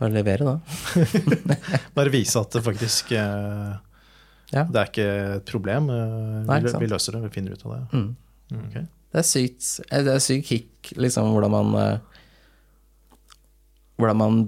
bare 0.00 0.12
levere, 0.12 0.44
da. 0.44 0.56
Bare 1.96 2.12
vise 2.12 2.36
at 2.40 2.52
det 2.52 2.62
faktisk 2.66 3.12
eh, 3.16 3.72
Ja. 4.52 4.62
Det 4.68 4.78
er 4.80 4.90
ikke 4.90 5.06
et 5.38 5.48
problem. 5.48 5.88
eh, 5.90 6.42
Nei, 6.46 6.58
vi, 6.66 6.72
vi 6.84 6.90
løser 6.90 7.16
det, 7.16 7.22
vi 7.24 7.32
finner 7.34 7.56
ut 7.56 7.64
av 7.66 7.72
det. 7.72 7.80
Mm. 7.96 8.10
Mm, 8.52 8.60
ok. 8.68 8.76
Det 9.14 9.22
er 9.22 9.26
sykt 9.26 9.70
eh, 9.88 10.02
Det 10.06 10.12
er 10.12 10.22
sykt 10.22 10.46
kick, 10.50 10.92
liksom, 11.00 11.32
hvordan 11.34 11.54
man 11.54 11.72
eh, 11.80 11.96
Hvordan 13.96 14.20
man 14.20 14.38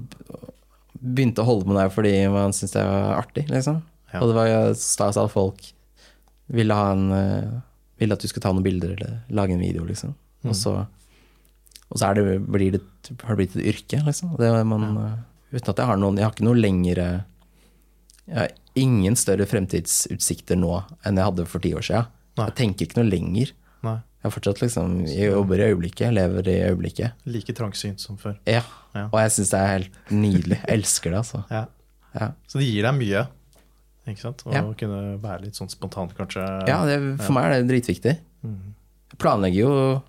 begynte 0.99 1.41
å 1.41 1.49
holde 1.49 1.65
på 1.65 1.73
med 1.73 1.81
det 1.81 1.89
fordi 1.95 2.13
man 2.35 2.53
syntes 2.53 2.75
det 2.77 2.85
var 2.85 3.17
artig, 3.23 3.47
liksom. 3.49 3.81
Ja. 4.13 4.21
Og 4.21 4.31
det 4.33 4.37
var 4.37 4.49
jo 4.51 4.61
stas 4.77 5.19
at 5.21 5.31
folk 5.33 5.65
ville 6.53 6.75
ha 6.77 6.93
en 6.93 7.09
Ville 8.01 8.15
at 8.17 8.23
du 8.23 8.29
skulle 8.31 8.45
ta 8.45 8.53
noen 8.55 8.65
bilder 8.67 8.95
eller 8.95 9.17
lage 9.35 9.55
en 9.57 9.63
video, 9.63 9.85
liksom. 9.89 10.13
Mm. 10.45 10.51
Og 10.53 10.57
så, 10.59 10.73
og 11.89 11.99
så 11.99 12.13
det, 12.15 12.25
blir 12.47 12.77
det, 12.77 12.83
har 13.25 13.35
det 13.35 13.39
blitt 13.41 13.57
et 13.57 13.71
yrke, 13.73 13.99
liksom. 14.07 14.37
Det 14.39 14.51
man, 14.71 14.85
uten 15.53 15.71
at 15.73 15.79
jeg 15.83 15.87
har 15.89 15.97
noen 16.01 16.17
Jeg 16.21 16.25
har 16.29 16.33
ikke 16.35 16.45
noe 16.49 16.59
lengre 16.61 17.07
Jeg 18.29 18.37
har 18.37 18.51
ingen 18.79 19.17
større 19.17 19.47
fremtidsutsikter 19.49 20.59
nå 20.61 20.75
enn 21.07 21.17
jeg 21.19 21.25
hadde 21.31 21.47
for 21.49 21.65
ti 21.65 21.73
år 21.75 21.83
siden. 21.87 22.07
Nei. 22.39 22.45
Jeg 22.51 22.55
tenker 22.61 22.87
ikke 22.87 22.99
noe 23.01 23.09
lenger. 23.11 23.53
Nei. 23.83 23.97
Jeg 24.23 24.35
fortsatt 24.35 24.61
liksom, 24.63 24.93
jeg 25.09 25.31
jobber 25.33 25.59
i 25.63 25.67
øyeblikket, 25.71 26.05
jeg 26.09 26.15
lever 26.19 26.49
i 26.53 26.57
øyeblikket. 26.69 27.25
Like 27.31 27.55
trangsynt 27.57 28.01
som 28.03 28.19
før. 28.21 28.37
Ja, 28.47 28.63
Ja. 28.95 29.07
og 29.13 29.19
jeg 29.21 29.31
syns 29.31 29.51
det 29.51 29.59
er 29.61 29.73
helt 29.73 29.99
nydelig. 30.11 30.59
Jeg 30.67 30.79
elsker 30.79 31.11
det, 31.11 31.19
altså. 31.25 31.45
Ja. 31.51 31.65
Ja, 32.15 32.29
Så 32.47 32.59
det 32.59 32.67
gir 32.69 32.83
deg 32.83 32.95
mye. 32.99 33.25
Ikke 34.09 34.21
sant? 34.25 34.43
Å 34.47 34.77
kunne 34.81 35.19
være 35.23 35.43
litt 35.45 35.55
sånn 35.59 35.69
spontant, 35.71 36.15
kanskje. 36.17 36.45
ja 36.69 36.79
det, 36.87 36.99
for 37.21 37.33
meg 37.37 37.45
er 37.45 37.63
det 37.63 37.69
dritviktig. 37.73 38.15
Mm. 38.45 38.75
Jeg 39.13 39.19
planlegger 39.19 39.61
jo 39.65 40.03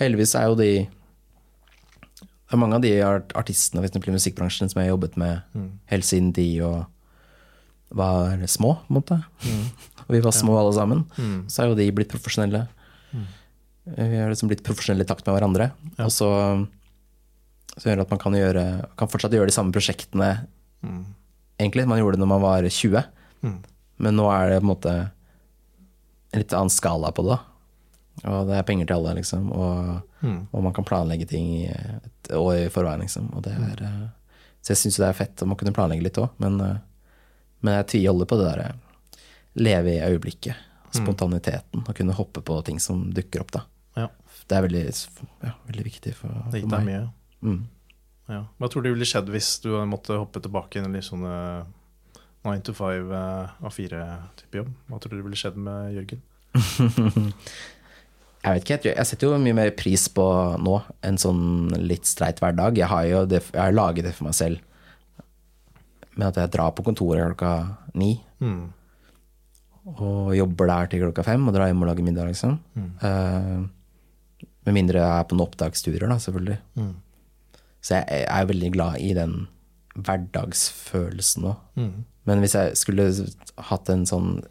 Heldigvis 0.00 0.34
er 0.34 0.46
jo 0.48 0.54
de 0.56 0.70
Det 0.86 0.88
mange 2.58 2.74
av 2.74 2.82
de 2.82 2.90
artistene 3.38 3.84
eksempel, 3.86 4.10
i 4.10 4.16
musikkbransjen 4.18 4.70
som 4.70 4.80
jeg 4.80 4.88
har 4.88 4.96
jobbet 4.96 5.16
med 5.16 5.42
Mm. 5.54 5.70
helt 5.86 6.04
siden 6.04 6.32
de 6.34 6.60
og 6.62 6.86
var 7.94 8.36
små, 8.46 8.78
på 8.86 8.90
en 8.90 8.96
måte. 9.02 9.24
Og 10.08 10.14
vi 10.16 10.20
var 10.20 10.32
små 10.32 10.56
alle 10.58 10.72
sammen. 10.74 11.04
Mm. 11.18 11.44
Så 11.48 11.62
er 11.62 11.68
jo 11.68 11.74
de 11.78 11.90
blitt 11.92 12.10
profesjonelle. 12.10 12.66
Vi 13.84 14.16
har 14.18 14.30
liksom 14.30 14.48
blitt 14.50 14.62
profesjonelle 14.66 15.02
i 15.02 15.06
takt 15.06 15.26
med 15.26 15.34
hverandre. 15.36 15.70
Ja. 15.98 16.04
Og 16.06 16.10
så, 16.10 16.28
så 17.76 17.84
gjør 17.86 17.96
det 18.00 18.06
at 18.06 18.10
man 18.10 18.18
kan, 18.22 18.32
gjøre, 18.34 18.64
kan 18.98 19.08
fortsatt 19.10 19.30
gjøre 19.34 19.46
de 19.50 19.54
samme 19.54 19.72
prosjektene 19.72 20.46
Mm. 20.82 21.04
egentlig. 21.60 21.86
Man 21.86 21.98
gjorde 22.00 22.16
det 22.16 22.20
når 22.24 22.28
man 22.34 22.40
var 22.42 22.62
20, 22.62 23.04
Mm. 23.42 23.58
men 23.98 24.16
nå 24.16 24.26
er 24.32 24.48
det 24.48 24.60
på 24.62 24.64
en 24.64 24.74
måte 24.74 24.92
en 26.32 26.38
litt 26.40 26.52
annen 26.56 26.70
skala 26.70 27.10
på 27.12 27.22
det. 27.26 27.36
da. 27.36 27.38
Og 28.24 28.46
det 28.50 28.56
er 28.58 28.66
penger 28.68 28.86
til 28.90 28.96
alle, 29.00 29.14
liksom. 29.20 29.50
Og, 29.52 30.06
Mm. 30.20 30.48
og 30.52 30.62
man 30.62 30.72
kan 30.76 30.84
planlegge 30.84 31.24
ting 31.26 31.46
i 31.62 31.66
et 31.70 32.28
år 32.36 32.66
i 32.66 32.68
forveien, 32.68 33.00
liksom. 33.00 33.30
Og 33.34 33.42
det 33.46 33.52
er, 33.56 33.80
mm. 33.80 34.02
så 34.60 34.74
jeg 34.74 34.76
syns 34.76 34.98
det 35.00 35.06
er 35.08 35.16
fett 35.16 35.42
om 35.42 35.54
å 35.54 35.56
kunne 35.56 35.72
planlegge 35.72 36.04
litt 36.04 36.18
òg, 36.20 36.28
men, 36.38 36.60
eh, 36.60 36.76
men 37.62 37.74
jeg 37.78 37.86
tviholder 37.94 38.28
på 38.28 38.36
det 38.36 38.48
derre 38.50 38.74
leve 39.56 39.94
i 39.96 40.02
øyeblikket. 40.04 40.54
Spontaniteten. 40.92 41.84
Å 41.88 41.94
kunne 41.94 42.12
hoppe 42.18 42.42
på 42.42 42.58
ting 42.66 42.78
som 42.82 43.06
dukker 43.14 43.40
opp, 43.40 43.52
da. 43.52 43.62
Ja. 43.96 44.08
Det 44.48 44.56
er 44.58 44.62
veldig, 44.66 44.84
ja, 45.42 45.52
veldig 45.68 45.84
viktig 45.84 46.14
for, 46.18 46.28
Det 46.50 46.60
for 46.68 46.68
meg. 46.80 46.84
mye. 46.84 47.12
Mm. 47.42 47.60
Ja. 48.28 48.44
Hva 48.60 48.68
tror 48.68 48.82
du 48.82 48.92
ville 48.92 49.06
skjedd 49.08 49.30
hvis 49.32 49.60
du 49.62 49.70
måtte 49.86 50.18
hoppe 50.18 50.42
tilbake 50.42 50.76
i 50.76 50.84
en 50.84 50.92
litt 50.92 51.04
sånne 51.08 51.64
nine 52.44 52.60
9 52.60 52.62
to 52.64 52.72
5 52.74 53.12
av 53.12 53.72
4-type 53.72 54.60
jobb? 54.60 54.68
Hva 54.90 55.00
tror 55.00 55.16
du 55.16 55.22
ville 55.22 55.36
skjedd 55.40 55.56
med 55.56 55.94
Jørgen? 55.94 56.22
Jeg 58.40 58.56
vet 58.56 58.64
ikke, 58.64 58.94
jeg, 58.96 59.06
setter 59.06 59.28
jo 59.28 59.38
mye 59.42 59.56
mer 59.56 59.70
pris 59.76 60.06
på 60.16 60.24
nå 60.64 60.78
en 61.04 61.18
sånn 61.20 61.42
litt 61.76 62.08
streit 62.08 62.40
hverdag. 62.40 62.78
Jeg 62.80 62.88
har 62.88 63.04
jo 63.10 63.24
det, 63.28 63.42
jeg 63.52 63.60
har 63.60 63.74
laget 63.76 64.06
det 64.08 64.14
for 64.16 64.30
meg 64.30 64.36
selv 64.38 64.62
med 66.16 66.26
at 66.30 66.38
jeg 66.40 66.52
drar 66.56 66.72
på 66.76 66.84
kontoret 66.84 67.26
klokka 67.32 67.52
ni 67.94 68.14
Mm. 68.40 68.72
og 70.00 70.30
jobber 70.36 70.66
der 70.70 70.86
til 70.88 71.00
klokka 71.02 71.22
fem 71.24 71.44
og 71.48 71.52
drar 71.54 71.68
hjem 71.68 71.82
og 71.82 71.88
lager 71.90 72.04
middag, 72.06 72.30
liksom. 72.30 72.54
Eh, 73.04 73.60
med 74.64 74.74
mindre 74.76 75.00
jeg 75.00 75.20
er 75.20 75.26
på 75.28 75.36
noen 75.36 75.44
oppdagsturer, 75.48 76.08
da, 76.08 76.16
selvfølgelig. 76.16 76.56
Mm. 76.80 76.94
Så 77.84 77.94
jeg, 77.98 78.06
jeg 78.08 78.26
er 78.40 78.48
veldig 78.48 78.70
glad 78.72 78.96
i 79.00 79.12
den 79.16 79.34
hverdagsfølelsen 79.96 81.48
òg. 81.50 81.56
Mm. 81.76 82.04
Men 82.28 82.42
hvis 82.44 82.54
jeg 82.56 82.76
skulle 82.80 83.08
hatt 83.70 83.88
en 83.92 84.06
sånn 84.08 84.42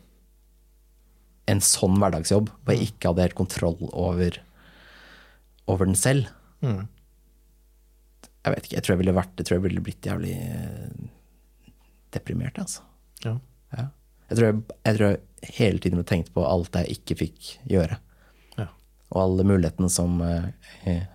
en 1.50 1.62
sånn 1.66 1.98
hverdagsjobb 2.02 2.52
hvor 2.52 2.76
jeg 2.76 2.92
ikke 2.92 3.12
hadde 3.12 3.26
helt 3.28 3.40
kontroll 3.40 3.80
over, 3.90 4.38
over 5.70 5.90
den 5.90 5.98
selv 6.00 6.30
Mm. 6.64 6.88
Jeg 8.44 8.54
vet 8.54 8.66
ikke, 8.66 8.76
jeg 8.76 8.84
tror 8.84 8.94
jeg 8.94 9.02
ville 9.04 9.16
vært 9.16 9.40
Jeg 9.40 9.48
tror 9.48 9.58
jeg 9.58 9.66
ville 9.66 9.84
blitt 9.84 10.08
jævlig 10.10 10.34
eh, 10.36 11.08
deprimert, 12.16 12.58
altså. 12.60 12.84
Ja. 13.24 13.36
Ja. 13.76 13.86
Jeg, 14.30 14.38
tror 14.38 14.46
jeg, 14.48 14.62
jeg 14.88 14.98
tror 14.98 15.12
jeg 15.12 15.54
hele 15.60 15.82
tiden 15.84 16.00
ville 16.00 16.10
tenkt 16.10 16.32
på 16.34 16.46
alt 16.48 16.76
jeg 16.80 16.98
ikke 16.98 17.20
fikk 17.20 17.50
gjøre. 17.70 18.00
Ja. 18.58 18.66
Og 19.14 19.22
alle 19.22 19.46
mulighetene 19.52 19.92
som 19.94 20.18
eh, 20.26 20.50
eh, 20.90 21.06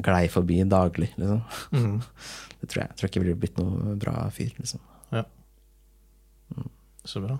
glei 0.00 0.24
forbi 0.32 0.62
daglig, 0.70 1.10
liksom. 1.20 1.44
Mm. 1.76 2.00
Det 2.60 2.68
tror 2.70 2.82
jeg. 2.82 2.90
Jeg 2.90 2.98
tror 3.00 3.10
ikke 3.10 3.20
jeg 3.20 3.26
ville 3.26 3.40
blitt 3.40 3.60
noe 3.60 3.94
bra 4.00 4.14
fyr, 4.34 4.50
liksom. 4.58 4.82
Ja. 5.14 5.26
Så 7.08 7.22
bra. 7.24 7.38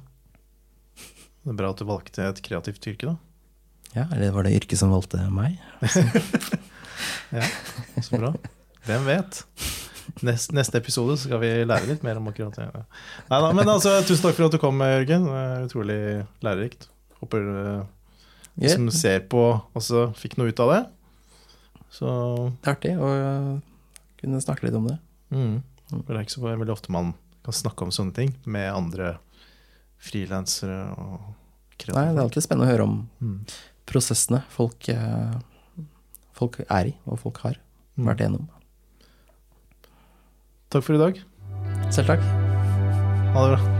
Det 1.44 1.52
er 1.54 1.56
bra 1.56 1.70
at 1.72 1.80
du 1.80 1.86
valgte 1.88 2.26
et 2.28 2.40
kreativt 2.44 2.86
yrke, 2.90 3.14
da. 3.14 3.16
Ja, 3.96 4.04
eller 4.14 4.30
var 4.36 4.46
det 4.46 4.52
yrket 4.58 4.78
som 4.78 4.92
valgte 4.94 5.22
meg? 5.34 5.58
Ja, 7.32 7.46
Så 8.02 8.18
bra. 8.18 8.32
Hvem 8.84 9.06
vet? 9.06 9.38
Neste, 10.26 10.52
neste 10.56 10.80
episode 10.82 11.14
skal 11.22 11.38
vi 11.40 11.48
lære 11.64 11.86
litt 11.88 12.02
mer 12.04 12.18
om 12.20 12.26
akkurat 12.28 12.56
det. 12.58 12.66
Nei 13.30 13.38
da, 13.44 13.50
men 13.56 13.70
altså, 13.70 13.92
tusen 14.04 14.24
takk 14.26 14.36
for 14.36 14.48
at 14.48 14.56
du 14.56 14.58
kom, 14.60 14.82
Jørgen. 14.84 15.24
Utrolig 15.64 15.96
lærerikt. 16.44 16.88
Håper 17.22 17.46
du 17.46 17.52
de 18.60 18.66
Ja, 18.66 18.74
som 18.74 18.90
ser 18.92 19.22
på, 19.30 19.44
også 19.78 20.08
fikk 20.18 20.36
noe 20.40 20.50
ut 20.52 20.60
av 20.60 20.72
det. 20.74 20.80
Så 21.94 22.10
det 22.60 22.68
er 22.68 22.74
artig 22.74 22.92
å 22.98 23.08
øh, 23.14 23.54
kunne 24.20 24.42
snakke 24.44 24.66
litt 24.68 24.76
om 24.78 24.90
det. 24.90 24.98
mm. 25.32 25.56
Det 25.90 26.14
er 26.14 26.20
ikke 26.22 26.36
så 26.36 26.44
veldig 26.44 26.70
ofte 26.74 26.92
man 26.94 27.14
kan 27.46 27.56
snakke 27.56 27.82
om 27.86 27.90
sånne 27.94 28.12
ting 28.14 28.34
med 28.46 28.68
andre 28.70 29.16
frilansere 30.00 30.80
og 30.98 31.36
Nei, 31.80 32.02
det 32.12 32.18
er 32.18 32.22
alltid 32.26 32.44
spennende 32.44 32.66
å 32.68 32.72
høre 32.74 32.84
om 32.84 33.08
Mm. 33.22 33.38
prosessene 33.88 34.42
folk, 34.52 34.84
øh, 34.88 35.40
folk 36.36 36.60
er 36.68 36.90
i, 36.90 36.94
og 37.06 37.18
folk 37.18 37.38
har 37.38 37.56
Mm. 37.96 38.04
vært 38.06 38.20
igjennom. 38.20 38.48
Takk 40.70 40.84
for 40.84 40.94
i 40.94 40.98
dag. 40.98 41.20
Selv 41.90 42.06
takk. 42.06 42.20
Ha 43.32 43.48
det 43.48 43.58
bra. 43.58 43.79